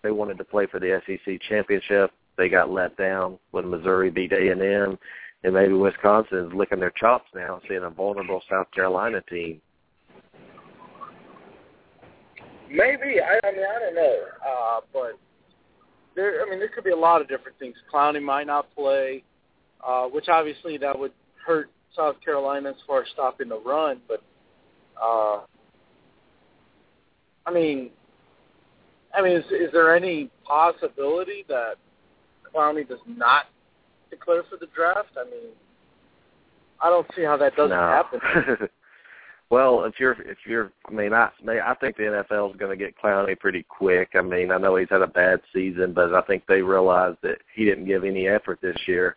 they 0.04 0.12
wanted 0.12 0.38
to 0.38 0.44
play 0.44 0.66
for 0.68 0.80
the 0.80 1.02
SEC 1.06 1.42
championship, 1.48 2.12
they 2.38 2.50
got 2.50 2.72
let 2.72 2.96
down 2.98 3.40
when 3.52 3.70
Missouri 3.70 4.10
beat 4.10 4.32
A 4.32 4.52
and 4.52 4.62
M, 4.62 5.00
and 5.44 5.54
maybe 5.54 5.74
Wisconsin 5.74 6.46
is 6.48 6.54
licking 6.54 6.80
their 6.80 6.92
chops 6.92 7.30
now, 7.34 7.60
seeing 7.68 7.84
a 7.84 7.90
vulnerable 7.90 8.42
South 8.50 8.72
Carolina 8.72 9.22
team. 9.30 9.62
Maybe. 12.70 13.20
I, 13.20 13.40
I 13.48 13.52
mean, 13.52 13.66
I 13.66 13.80
don't 13.80 13.96
know. 13.96 14.18
Uh, 14.48 14.80
but 14.94 15.20
there, 16.16 16.42
I 16.46 16.50
mean, 16.50 16.60
there 16.60 16.70
could 16.70 16.84
be 16.84 16.92
a 16.92 16.98
lot 16.98 17.22
of 17.22 17.28
different 17.28 17.58
things. 17.60 17.76
Clowney 17.94 18.22
might 18.22 18.48
not 18.48 18.74
play, 18.76 19.24
uh, 19.86 20.06
which 20.06 20.30
obviously 20.30 20.78
that 20.78 20.98
would 20.98 21.12
hurt 21.46 21.70
South 21.96 22.16
Carolina 22.24 22.70
as 22.70 22.76
far 22.86 23.02
as 23.02 23.10
stopping 23.14 23.50
the 23.50 23.60
run. 23.60 24.00
But 24.08 24.22
uh, 25.02 25.42
I 27.46 27.52
mean, 27.54 27.90
I 29.16 29.22
mean, 29.22 29.38
is, 29.38 29.46
is 29.46 29.72
there 29.74 29.96
any 29.96 30.30
possibility 30.44 31.46
that 31.48 31.76
Clowney 32.54 32.88
does 32.88 33.00
not 33.08 33.46
declare 34.10 34.44
for 34.50 34.58
the 34.58 34.68
draft? 34.76 35.10
I 35.18 35.26
mean, 35.26 35.52
I 36.82 36.90
don't 36.90 37.08
see 37.16 37.24
how 37.24 37.38
that 37.38 37.56
doesn't 37.56 37.72
no. 37.72 37.76
happen. 37.76 38.20
well, 39.50 39.86
if 39.86 40.00
you're 40.00 40.14
if 40.22 40.38
you're, 40.46 40.72
I 40.88 40.92
mean, 40.92 41.14
I 41.14 41.30
I 41.48 41.74
think 41.76 41.98
the 41.98 42.04
NFL 42.04 42.52
is 42.52 42.58
going 42.58 42.78
to 42.78 42.84
get 42.84 42.96
Clowney 42.98 43.38
pretty 43.40 43.66
quick. 43.68 44.10
I 44.14 44.22
mean, 44.22 44.52
I 44.52 44.58
know 44.58 44.76
he's 44.76 44.90
had 44.90 45.02
a 45.02 45.08
bad 45.08 45.42
season, 45.54 45.94
but 45.94 46.14
I 46.14 46.22
think 46.22 46.44
they 46.48 46.62
realized 46.62 47.18
that 47.24 47.40
he 47.56 47.66
didn't 47.66 47.86
give 47.88 48.04
any 48.04 48.28
effort 48.28 48.60
this 48.62 48.78
year. 48.88 49.16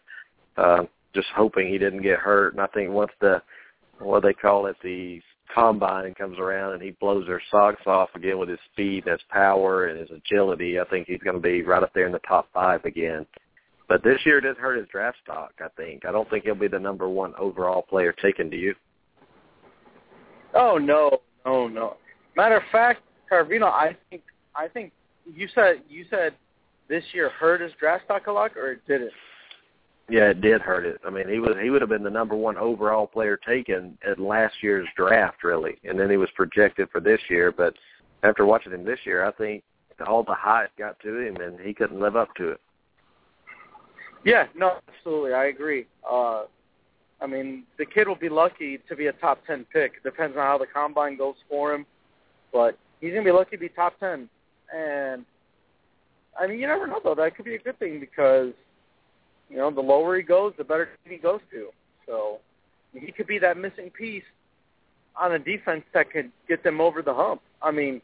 Uh, 0.57 0.85
just 1.15 1.29
hoping 1.37 1.69
he 1.69 1.79
didn't 1.79 2.03
get 2.03 2.19
hurt. 2.19 2.55
And 2.55 2.63
I 2.63 2.67
think 2.69 2.91
once 2.91 3.13
the 3.21 3.43
what 3.99 4.23
they 4.23 4.33
call 4.33 4.67
it, 4.67 4.77
the 4.83 5.21
combine 5.55 6.15
comes 6.15 6.39
around 6.39 6.73
and 6.75 6.83
he 6.83 6.93
blows 6.93 7.27
their 7.27 7.43
socks 7.51 7.83
off 7.87 8.09
again 8.15 8.39
with 8.39 8.49
his 8.49 8.59
speed, 8.73 9.05
his 9.07 9.21
power, 9.29 9.87
and 9.87 10.01
his 10.01 10.11
agility, 10.11 10.81
I 10.81 10.85
think 10.85 11.07
he's 11.07 11.21
going 11.21 11.37
to 11.37 11.43
be 11.43 11.63
right 11.63 11.83
up 11.83 11.93
there 11.95 12.07
in 12.07 12.13
the 12.13 12.21
top 12.21 12.49
five 12.55 12.85
again. 12.85 13.27
But 13.89 14.03
this 14.03 14.19
year 14.25 14.39
it 14.39 14.43
did 14.43 14.57
hurt 14.57 14.79
his 14.79 14.89
draft 14.89 15.19
stock. 15.23 15.53
I 15.61 15.69
think. 15.77 16.07
I 16.07 16.13
don't 16.13 16.29
think 16.31 16.45
he'll 16.45 16.55
be 16.55 16.69
the 16.69 16.79
number 16.79 17.09
one 17.09 17.35
overall 17.39 17.83
player 17.83 18.13
taken. 18.13 18.49
Do 18.49 18.57
you? 18.57 18.75
Oh 20.55 20.79
no, 20.79 21.21
no, 21.45 21.69
no. 21.69 21.97
Matter 22.37 22.57
of 22.57 22.63
fact, 22.71 23.03
Tarvino, 23.31 23.65
I 23.65 23.97
think 24.11 24.23
I 24.55 24.69
think 24.69 24.93
you 25.33 25.49
said 25.55 25.83
you 25.89 26.05
said 26.11 26.35
this 26.89 27.05
year 27.13 27.31
hurt 27.31 27.61
his 27.61 27.73
draft 27.79 28.05
stock 28.05 28.27
a 28.27 28.33
lot, 28.33 28.57
or 28.57 28.77
did 28.87 29.03
it? 29.03 29.13
Yeah, 30.09 30.31
it 30.31 30.41
did 30.41 30.61
hurt 30.61 30.85
it. 30.85 31.01
I 31.07 31.11
mean, 31.11 31.29
he 31.29 31.39
was 31.39 31.57
he 31.63 31.71
would 31.71 31.81
have 31.81 31.89
been 31.89 32.03
the 32.03 32.11
number 32.11 32.35
one 32.35 32.57
overall 32.57 33.07
player 33.07 33.37
taken 33.37 33.97
at 34.09 34.19
last 34.19 34.55
year's 34.63 34.89
draft, 34.97 35.45
really, 35.45 35.79
and 35.85 35.99
then 35.99 36.11
he 36.11 36.17
was 36.17 36.29
projected 36.35 36.89
for 36.91 37.01
this 37.01 37.21
year. 37.31 37.53
But 37.53 37.75
after 38.23 38.45
watching 38.45 38.73
him 38.73 38.85
this 38.85 38.99
year, 39.05 39.25
I 39.25 39.33
think 39.33 39.63
all 40.07 40.23
the 40.23 40.35
hype 40.35 40.77
got 40.77 40.99
to 41.01 41.19
him, 41.19 41.37
and 41.37 41.59
he 41.61 41.73
couldn't 41.73 42.01
live 42.01 42.17
up 42.17 42.35
to 42.37 42.51
it. 42.51 42.61
Yeah, 44.25 44.47
no, 44.55 44.79
absolutely, 44.89 45.33
I 45.33 45.47
agree. 45.47 45.87
Uh, 46.09 46.43
I 47.23 47.27
mean, 47.27 47.65
the 47.79 47.87
kid 47.87 48.09
will 48.09 48.17
be 48.17 48.29
lucky 48.29 48.79
to 48.89 48.97
be 48.97 49.07
a 49.07 49.13
top 49.13 49.47
ten 49.47 49.65
pick. 49.73 49.93
It 49.97 50.03
depends 50.03 50.37
on 50.37 50.43
how 50.43 50.59
the 50.59 50.67
combine 50.67 51.17
goes 51.17 51.37
for 51.49 51.73
him, 51.73 51.87
but 52.53 52.77
he's 53.01 53.13
gonna 53.13 53.25
be 53.25 53.31
lucky 53.31 53.57
to 53.57 53.61
be 53.61 53.69
top 53.69 53.99
ten. 54.01 54.29
And 54.75 55.25
I 56.39 56.47
mean, 56.47 56.59
you 56.59 56.67
never 56.67 56.87
know 56.87 57.01
though. 57.03 57.15
That 57.15 57.37
could 57.37 57.45
be 57.45 57.55
a 57.55 57.59
good 57.59 57.79
thing 57.79 58.01
because 58.01 58.53
you 59.49 59.57
know 59.57 59.71
the 59.71 59.81
lower 59.81 60.17
he 60.17 60.23
goes, 60.23 60.53
the 60.59 60.65
better 60.65 60.89
he 61.05 61.17
goes 61.17 61.41
to. 61.53 61.69
So 62.07 62.39
he 62.93 63.13
could 63.13 63.27
be 63.27 63.39
that 63.39 63.57
missing 63.57 63.91
piece 63.91 64.25
on 65.21 65.33
a 65.33 65.39
defense 65.39 65.85
that 65.95 66.11
could 66.11 66.31
get 66.49 66.65
them 66.65 66.81
over 66.81 67.03
the 67.03 67.15
hump. 67.15 67.41
I 67.61 67.71
mean, 67.71 68.01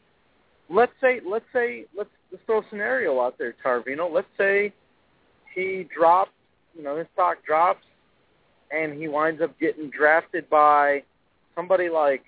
let's 0.69 0.91
say, 1.01 1.19
let's 1.27 1.45
say, 1.53 1.85
let's, 1.97 2.09
let's 2.31 2.43
throw 2.45 2.59
a 2.59 2.63
scenario 2.69 3.19
out 3.19 3.37
there, 3.37 3.55
Tarvino. 3.63 4.11
Let's 4.11 4.27
say 4.37 4.73
he 5.55 5.87
drops, 5.95 6.31
you 6.75 6.83
know, 6.83 6.97
his 6.97 7.07
stock 7.13 7.43
drops, 7.45 7.83
and 8.71 8.93
he 8.93 9.07
winds 9.07 9.41
up 9.41 9.57
getting 9.59 9.89
drafted 9.89 10.49
by 10.49 11.03
somebody 11.55 11.89
like, 11.89 12.23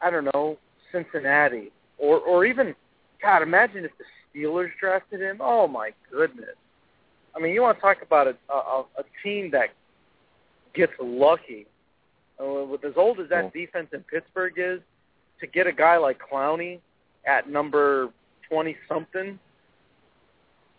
I 0.00 0.10
don't 0.10 0.24
know, 0.34 0.58
Cincinnati, 0.92 1.70
or 1.98 2.18
or 2.20 2.44
even, 2.44 2.74
God, 3.20 3.42
imagine 3.42 3.84
if 3.84 3.90
the 3.98 4.04
Steelers 4.38 4.70
drafted 4.80 5.20
him. 5.20 5.38
Oh 5.40 5.66
my 5.66 5.90
goodness! 6.10 6.56
I 7.34 7.40
mean, 7.40 7.52
you 7.52 7.62
want 7.62 7.78
to 7.78 7.80
talk 7.82 7.98
about 8.02 8.26
a 8.28 8.36
a, 8.52 8.84
a 8.98 9.04
team 9.22 9.50
that 9.52 9.70
gets 10.74 10.92
lucky. 11.00 11.66
Uh, 12.40 12.64
with 12.64 12.84
as 12.84 12.92
old 12.96 13.18
as 13.18 13.28
that 13.30 13.50
Cool. 13.52 13.62
defense 13.62 13.88
in 13.92 14.00
Pittsburgh 14.04 14.52
is, 14.56 14.78
to 15.40 15.46
get 15.48 15.66
a 15.66 15.72
guy 15.72 15.96
like 15.96 16.20
Clowney 16.20 16.78
at 17.26 17.50
number 17.50 18.10
twenty 18.48 18.76
something. 18.88 19.40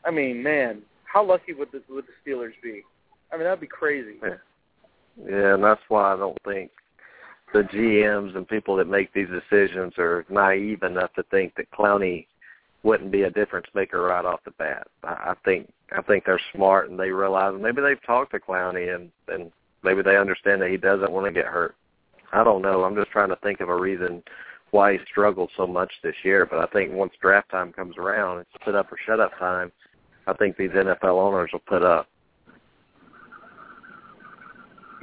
I 0.06 0.12
mean, 0.12 0.42
man, 0.42 0.84
how 1.04 1.26
lucky 1.26 1.52
would 1.52 1.70
the 1.74 1.82
would 1.90 2.06
the 2.06 2.32
Steelers 2.32 2.54
be? 2.64 2.84
I 3.32 3.36
mean, 3.36 3.46
that'd 3.46 3.60
be 3.60 3.68
crazy. 3.68 4.16
Yeah, 4.24 5.54
and 5.56 5.64
that's 5.64 5.82
why 5.90 6.14
I 6.14 6.18
don't 6.18 6.38
think 6.46 6.72
the 7.54 7.62
GMs 7.62 8.36
and 8.36 8.48
people 8.48 8.76
that 8.78 8.88
make 8.88 9.14
these 9.14 9.28
decisions 9.28 9.94
are 9.98 10.26
naive 10.30 10.84
enough 10.84 11.14
to 11.14 11.24
think 11.24 11.56
that 11.56 11.72
Clowney 11.72 12.26
wouldn't 12.84 13.12
be 13.12 13.24
a 13.24 13.30
difference 13.30 13.68
maker 13.74 14.02
right 14.02 14.24
off 14.24 14.44
the 14.46 14.52
bat. 14.52 14.88
I 15.04 15.32
I 15.32 15.34
think 15.44 15.72
I 15.92 16.02
think 16.02 16.26
they're 16.26 16.40
smart 16.54 16.90
and 16.90 17.00
they 17.00 17.10
realize 17.10 17.54
maybe 17.60 17.82
they've 17.82 18.04
talked 18.06 18.32
to 18.32 18.40
Clowney 18.40 18.96
and 18.96 19.12
and 19.28 19.52
maybe 19.84 20.02
they 20.02 20.18
understand 20.18 20.62
that 20.62 20.70
he 20.70 20.78
doesn't 20.78 21.12
want 21.12 21.26
to 21.26 21.32
get 21.32 21.46
hurt. 21.46 21.76
I 22.32 22.44
don't 22.44 22.62
know. 22.62 22.84
I'm 22.84 22.96
just 22.96 23.12
trying 23.12 23.30
to 23.30 23.36
think 23.38 23.60
of 23.60 23.70
a 23.70 23.76
reason 23.76 24.24
why 24.72 24.94
he 24.94 25.00
struggled 25.10 25.50
so 25.58 25.66
much 25.66 25.92
this 26.04 26.16
year. 26.24 26.46
But 26.46 26.60
I 26.60 26.68
think 26.68 26.94
once 26.94 27.14
draft 27.22 27.50
time 27.50 27.74
comes 27.74 27.98
around, 27.98 28.40
it's 28.40 28.64
put 28.64 28.76
up 28.76 28.92
or 28.92 28.98
shut 29.06 29.20
up 29.20 29.38
time. 29.40 29.72
I 30.28 30.34
think 30.34 30.58
these 30.58 30.70
NFL 30.70 31.20
owners 31.20 31.50
will 31.52 31.60
put 31.60 31.84
up. 31.84 32.08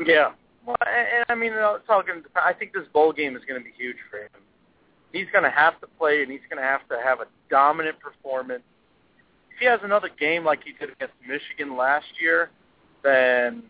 Yeah. 0.05 0.33
Well, 0.67 0.77
and, 0.81 1.09
and 1.19 1.25
I 1.29 1.35
mean, 1.35 1.53
you 1.53 1.59
know, 1.59 1.79
talking, 1.87 2.23
I 2.35 2.53
think 2.53 2.73
this 2.73 2.87
bowl 2.93 3.13
game 3.13 3.37
is 3.37 3.43
going 3.49 3.61
to 3.61 3.65
be 3.65 3.73
huge 3.77 3.97
for 4.11 4.19
him. 4.19 4.43
He's 5.13 5.27
going 5.33 5.45
to 5.45 5.51
have 5.51 5.81
to 5.81 5.87
play, 5.99 6.23
and 6.23 6.31
he's 6.31 6.41
going 6.51 6.61
to 6.61 6.69
have 6.69 6.87
to 6.89 6.99
have 7.03 7.21
a 7.21 7.27
dominant 7.49 7.99
performance. 8.01 8.65
If 9.53 9.61
he 9.61 9.67
has 9.67 9.81
another 9.83 10.11
game 10.19 10.45
like 10.45 10.61
he 10.65 10.73
did 10.73 10.93
against 10.93 11.15
Michigan 11.27 11.77
last 11.77 12.07
year, 12.21 12.51
then 13.03 13.63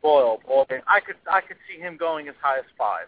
boy, 0.00 0.20
oh 0.22 0.38
boy, 0.46 0.80
I 0.86 1.00
could 1.00 1.16
I 1.30 1.40
could 1.40 1.56
see 1.68 1.80
him 1.80 1.96
going 1.96 2.28
as 2.28 2.34
high 2.40 2.58
as 2.58 2.64
five. 2.78 3.06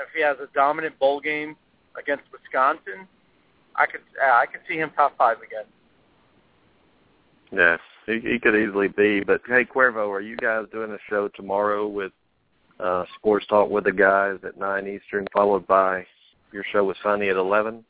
If 0.00 0.08
he 0.14 0.22
has 0.22 0.36
a 0.40 0.46
dominant 0.54 0.98
bowl 0.98 1.20
game 1.20 1.56
against 2.00 2.24
Wisconsin, 2.32 3.06
I 3.76 3.86
could 3.86 4.00
uh, 4.20 4.32
I 4.32 4.46
could 4.46 4.60
see 4.68 4.76
him 4.76 4.90
top 4.96 5.16
five 5.18 5.36
again. 5.38 5.66
Yes, 7.52 7.80
he, 8.08 8.20
he 8.20 8.38
could 8.38 8.56
easily 8.56 8.88
be. 8.88 9.20
But 9.20 9.42
hey, 9.46 9.64
Cuervo, 9.64 10.08
are 10.08 10.20
you 10.20 10.36
guys 10.36 10.64
doing 10.72 10.90
a 10.90 10.98
show 11.08 11.28
tomorrow 11.28 11.86
with 11.86 12.12
uh, 12.80 13.04
Sports 13.16 13.46
Talk 13.46 13.70
with 13.70 13.84
the 13.84 13.92
guys 13.92 14.38
at 14.44 14.58
nine 14.58 14.88
Eastern, 14.88 15.26
followed 15.32 15.66
by 15.66 16.06
your 16.52 16.64
show 16.72 16.84
with 16.84 16.96
Sonny 17.02 17.28
at 17.28 17.36
eleven? 17.36 17.84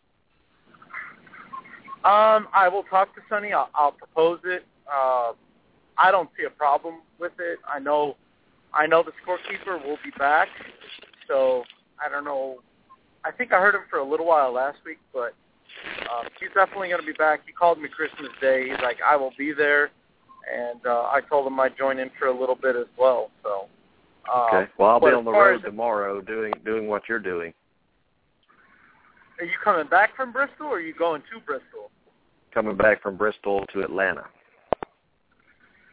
Um, 2.05 2.49
I 2.55 2.69
will 2.73 2.85
talk 2.85 3.15
to 3.17 3.21
Sonny. 3.29 3.53
I'll, 3.53 3.71
I'll 3.75 3.93
propose 3.93 4.41
it. 4.45 4.65
Uh, 4.93 5.33
I 5.97 6.11
don't 6.11 6.31
see 6.39 6.45
a 6.45 6.51
problem 6.51 7.01
with 7.19 7.33
it. 7.41 7.59
I 7.73 7.79
know, 7.81 8.17
I 8.73 8.87
know 8.87 9.03
the 9.03 9.13
scorekeeper 9.27 9.85
will 9.85 9.99
be 10.05 10.11
back, 10.17 10.49
so 11.27 11.65
I 12.05 12.09
don't 12.09 12.25
know. 12.25 12.59
I 13.25 13.33
think 13.33 13.53
I 13.53 13.61
heard 13.61 13.75
him 13.75 13.83
for 13.91 13.99
a 13.99 14.09
little 14.09 14.27
while 14.27 14.53
last 14.53 14.79
week, 14.87 14.99
but 15.13 15.35
um, 16.09 16.29
he's 16.41 16.51
definitely 16.55 16.89
going 16.89 17.01
to 17.01 17.07
be 17.07 17.13
back. 17.13 17.41
He 17.47 17.53
called 17.53 17.81
me 17.81 17.89
Christmas 17.89 18.31
Day. 18.41 18.69
He's 18.71 18.81
like, 18.81 18.99
I 19.05 19.17
will 19.17 19.33
be 19.37 19.53
there, 19.53 19.91
and 20.53 20.81
uh, 20.87 21.09
I 21.13 21.21
told 21.29 21.47
him 21.47 21.59
I'd 21.61 21.77
join 21.77 21.99
in 21.99 22.11
for 22.19 22.29
a 22.29 22.39
little 22.39 22.55
bit 22.55 22.77
as 22.77 22.87
well. 22.99 23.31
So. 23.43 23.67
Um, 24.33 24.43
okay. 24.53 24.71
Well, 24.79 24.91
I'll 24.91 25.01
be 25.01 25.07
on 25.07 25.25
the 25.25 25.33
road 25.33 25.63
tomorrow 25.63 26.21
doing 26.21 26.53
doing 26.65 26.87
what 26.87 27.03
you're 27.09 27.19
doing. 27.19 27.53
Are 29.41 29.45
you 29.45 29.57
coming 29.63 29.87
back 29.87 30.17
from 30.17 30.33
Bristol, 30.33 30.67
or 30.67 30.77
are 30.77 30.81
you 30.81 30.95
going 30.95 31.23
to 31.33 31.41
Bristol? 31.41 31.91
Coming 32.53 32.77
back 32.77 33.01
from 33.03 33.17
Bristol 33.17 33.65
to 33.73 33.81
Atlanta. 33.81 34.25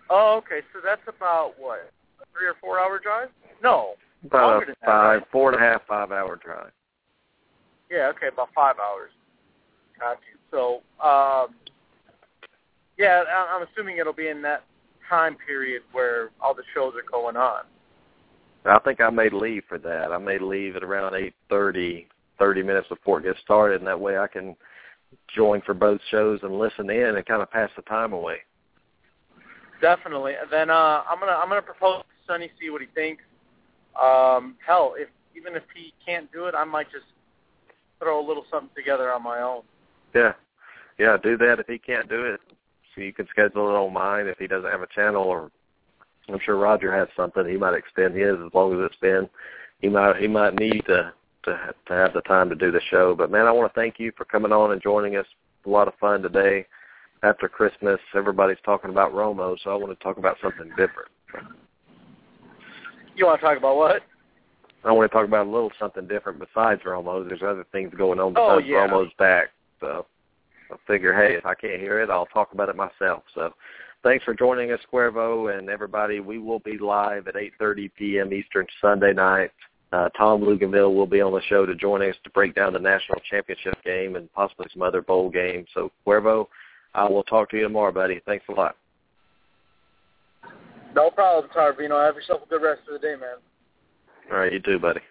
Oh, 0.10 0.42
okay. 0.44 0.62
So 0.74 0.80
that's 0.84 1.02
about 1.08 1.54
what, 1.58 1.92
a 2.22 2.26
three 2.34 2.48
or 2.48 2.56
four 2.60 2.80
hour 2.80 3.00
drive? 3.00 3.30
No. 3.64 3.94
About 4.26 4.64
a 4.64 4.66
than 4.66 4.76
that, 4.82 4.88
five, 4.88 5.22
four 5.32 5.54
and 5.54 5.62
a 5.62 5.64
half, 5.64 5.86
five 5.88 6.12
hour 6.12 6.40
drive. 6.44 6.72
Yeah. 7.92 8.12
Okay, 8.16 8.28
about 8.34 8.50
five 8.56 8.76
hours. 8.80 9.12
Got 10.00 10.18
you. 10.32 10.40
So, 10.52 10.82
um, 11.06 11.54
yeah, 12.98 13.24
I'm 13.52 13.66
assuming 13.72 13.98
it'll 13.98 14.14
be 14.14 14.28
in 14.28 14.42
that 14.44 14.64
time 15.10 15.38
period 15.46 15.84
where 15.92 16.30
all 16.42 16.54
the 16.54 16.64
shows 16.74 16.94
are 16.96 17.10
going 17.12 17.36
on. 17.36 17.64
I 18.66 18.80
think 18.80 19.00
I 19.00 19.10
may 19.10 19.30
leave 19.30 19.64
for 19.70 19.78
that. 19.80 20.12
I 20.12 20.18
may 20.18 20.40
leave 20.40 20.76
at 20.76 20.84
around 20.84 21.16
eight 21.16 21.36
thirty, 21.50 22.08
thirty 22.40 22.64
minutes 22.64 22.88
before 22.90 23.20
it 23.20 23.24
gets 23.24 23.40
started, 23.42 23.82
and 23.82 23.88
that 23.88 24.00
way 24.00 24.18
I 24.18 24.28
can 24.28 24.56
join 25.36 25.62
for 25.62 25.74
both 25.74 26.02
shows 26.10 26.40
and 26.44 26.58
listen 26.58 26.90
in 26.90 27.16
and 27.16 27.26
kind 27.26 27.42
of 27.42 27.52
pass 27.52 27.70
the 27.76 27.84
time 27.84 28.14
away. 28.14 28.38
Definitely. 29.82 30.34
And 30.42 30.52
then 30.52 30.70
uh, 30.70 31.04
I'm 31.10 31.20
gonna 31.20 31.34
I'm 31.34 31.48
gonna 31.48 31.62
propose 31.62 32.02
to 32.02 32.06
Sonny, 32.28 32.50
see 32.60 32.70
what 32.70 32.82
he 32.82 32.88
thinks. 32.96 33.24
Um, 34.02 34.56
hell, 34.66 34.96
if 34.98 35.10
even 35.38 35.56
if 35.56 35.64
he 35.76 35.94
can't 36.06 36.32
do 36.32 36.46
it, 36.46 36.56
I 36.56 36.64
might 36.64 36.92
just 36.92 37.06
throw 38.00 38.24
a 38.24 38.26
little 38.26 38.46
something 38.50 38.70
together 38.76 39.12
on 39.14 39.24
my 39.24 39.42
own. 39.42 39.62
Yeah, 40.16 40.34
yeah, 40.98 41.18
do 41.22 41.38
that 41.38 41.60
if 41.60 41.68
he 41.68 41.78
can't 41.78 42.10
do 42.10 42.24
it. 42.26 42.42
So 42.96 43.02
you 43.02 43.14
can 43.14 43.28
schedule 43.30 43.70
it 43.70 43.78
on 43.78 43.94
mine 43.94 44.28
if 44.28 44.38
he 44.38 44.48
doesn't 44.48 44.72
have 44.72 44.82
a 44.82 44.88
channel, 44.88 45.24
or 45.24 45.52
I'm 46.30 46.40
sure 46.44 46.58
Roger 46.58 46.96
has 46.96 47.08
something. 47.16 47.46
He 47.48 47.58
might 47.58 47.76
extend 47.76 48.16
his 48.16 48.36
as 48.46 48.54
long 48.54 48.74
as 48.74 48.80
it's 48.90 49.00
been. 49.02 49.30
He 49.80 49.90
might 49.90 50.16
he 50.18 50.28
might 50.28 50.56
need 50.56 50.84
to 50.88 51.14
to 51.44 51.76
to 51.88 51.94
have 51.94 52.14
the 52.14 52.22
time 52.22 52.50
to 52.50 52.56
do 52.56 52.72
the 52.72 52.82
show. 52.90 53.14
But 53.16 53.32
man, 53.32 53.46
I 53.46 53.52
want 53.52 53.72
to 53.72 53.80
thank 53.80 54.00
you 54.00 54.12
for 54.18 54.26
coming 54.26 54.52
on 54.52 54.72
and 54.72 54.82
joining 54.82 55.18
us. 55.18 55.26
A 55.66 55.70
lot 55.70 55.88
of 55.88 55.96
fun 55.96 56.22
today. 56.22 56.66
After 57.24 57.50
Christmas, 57.50 58.00
everybody's 58.14 58.58
talking 58.64 58.92
about 58.92 59.14
Romo, 59.14 59.58
so 59.64 59.72
I 59.72 59.76
want 59.76 59.98
to 59.98 60.04
talk 60.04 60.18
about 60.18 60.38
something 60.44 60.70
different. 60.70 61.10
You 63.16 63.26
want 63.26 63.40
to 63.40 63.46
talk 63.46 63.58
about 63.58 63.78
what? 63.78 64.04
I 64.84 64.92
want 64.92 65.10
to 65.10 65.14
talk 65.14 65.26
about 65.26 65.48
a 65.48 65.50
little 65.50 65.72
something 65.80 66.08
different 66.08 66.40
besides 66.40 66.82
Romo. 66.84 67.28
There's 67.28 67.42
other 67.42 67.66
things 67.72 67.92
going 67.98 68.20
on 68.20 68.34
Oh, 68.38 68.58
besides 68.58 68.70
yeah. 68.70 68.88
Romo's 68.88 69.12
back. 69.18 69.48
So 69.80 70.06
I 70.72 70.76
figure, 70.88 71.14
hey, 71.14 71.36
if 71.36 71.46
I 71.46 71.56
can't 71.56 71.80
hear 71.80 72.02
it, 72.02 72.10
I'll 72.10 72.26
talk 72.28 72.54
about 72.54 72.70
it 72.70 72.76
myself. 72.76 73.24
So 73.34 73.52
thanks 74.04 74.24
for 74.24 74.34
joining 74.34 74.72
us, 74.72 74.80
Cuervo, 74.92 75.58
and 75.58 75.70
everybody. 75.70 76.20
We 76.20 76.40
will 76.40 76.60
be 76.60 76.78
live 76.78 77.28
at 77.28 77.36
8.30 77.36 77.92
p.m. 77.98 78.34
Eastern 78.34 78.66
Sunday 78.82 79.14
night. 79.14 79.52
Uh, 79.92 80.10
Tom 80.18 80.42
Luganville 80.42 80.94
will 80.94 81.06
be 81.06 81.22
on 81.22 81.32
the 81.32 81.42
show 81.48 81.66
to 81.66 81.76
join 81.76 82.02
us 82.02 82.16
to 82.24 82.30
break 82.32 82.56
down 82.56 82.74
the 82.74 82.80
national 82.80 83.20
championship 83.30 83.76
game 83.84 84.16
and 84.16 84.32
possibly 84.34 84.68
some 84.74 84.82
other 84.82 85.02
bowl 85.02 85.30
games. 85.30 85.68
So, 85.74 85.92
Cuervo, 86.06 86.48
I 86.94 87.08
will 87.08 87.24
talk 87.24 87.50
to 87.52 87.58
you 87.58 87.64
tomorrow, 87.64 87.92
buddy. 87.92 88.22
Thanks 88.26 88.46
a 88.50 88.52
lot. 88.52 88.76
No 90.96 91.10
problem, 91.10 91.52
Tarvino. 91.56 92.06
Have 92.06 92.16
yourself 92.16 92.42
a 92.46 92.50
good 92.50 92.62
rest 92.62 92.82
of 92.88 93.00
the 93.00 93.08
day, 93.08 93.16
man. 93.20 93.36
All 94.32 94.40
right, 94.40 94.52
you 94.52 94.60
too, 94.60 94.80
buddy. 94.80 95.02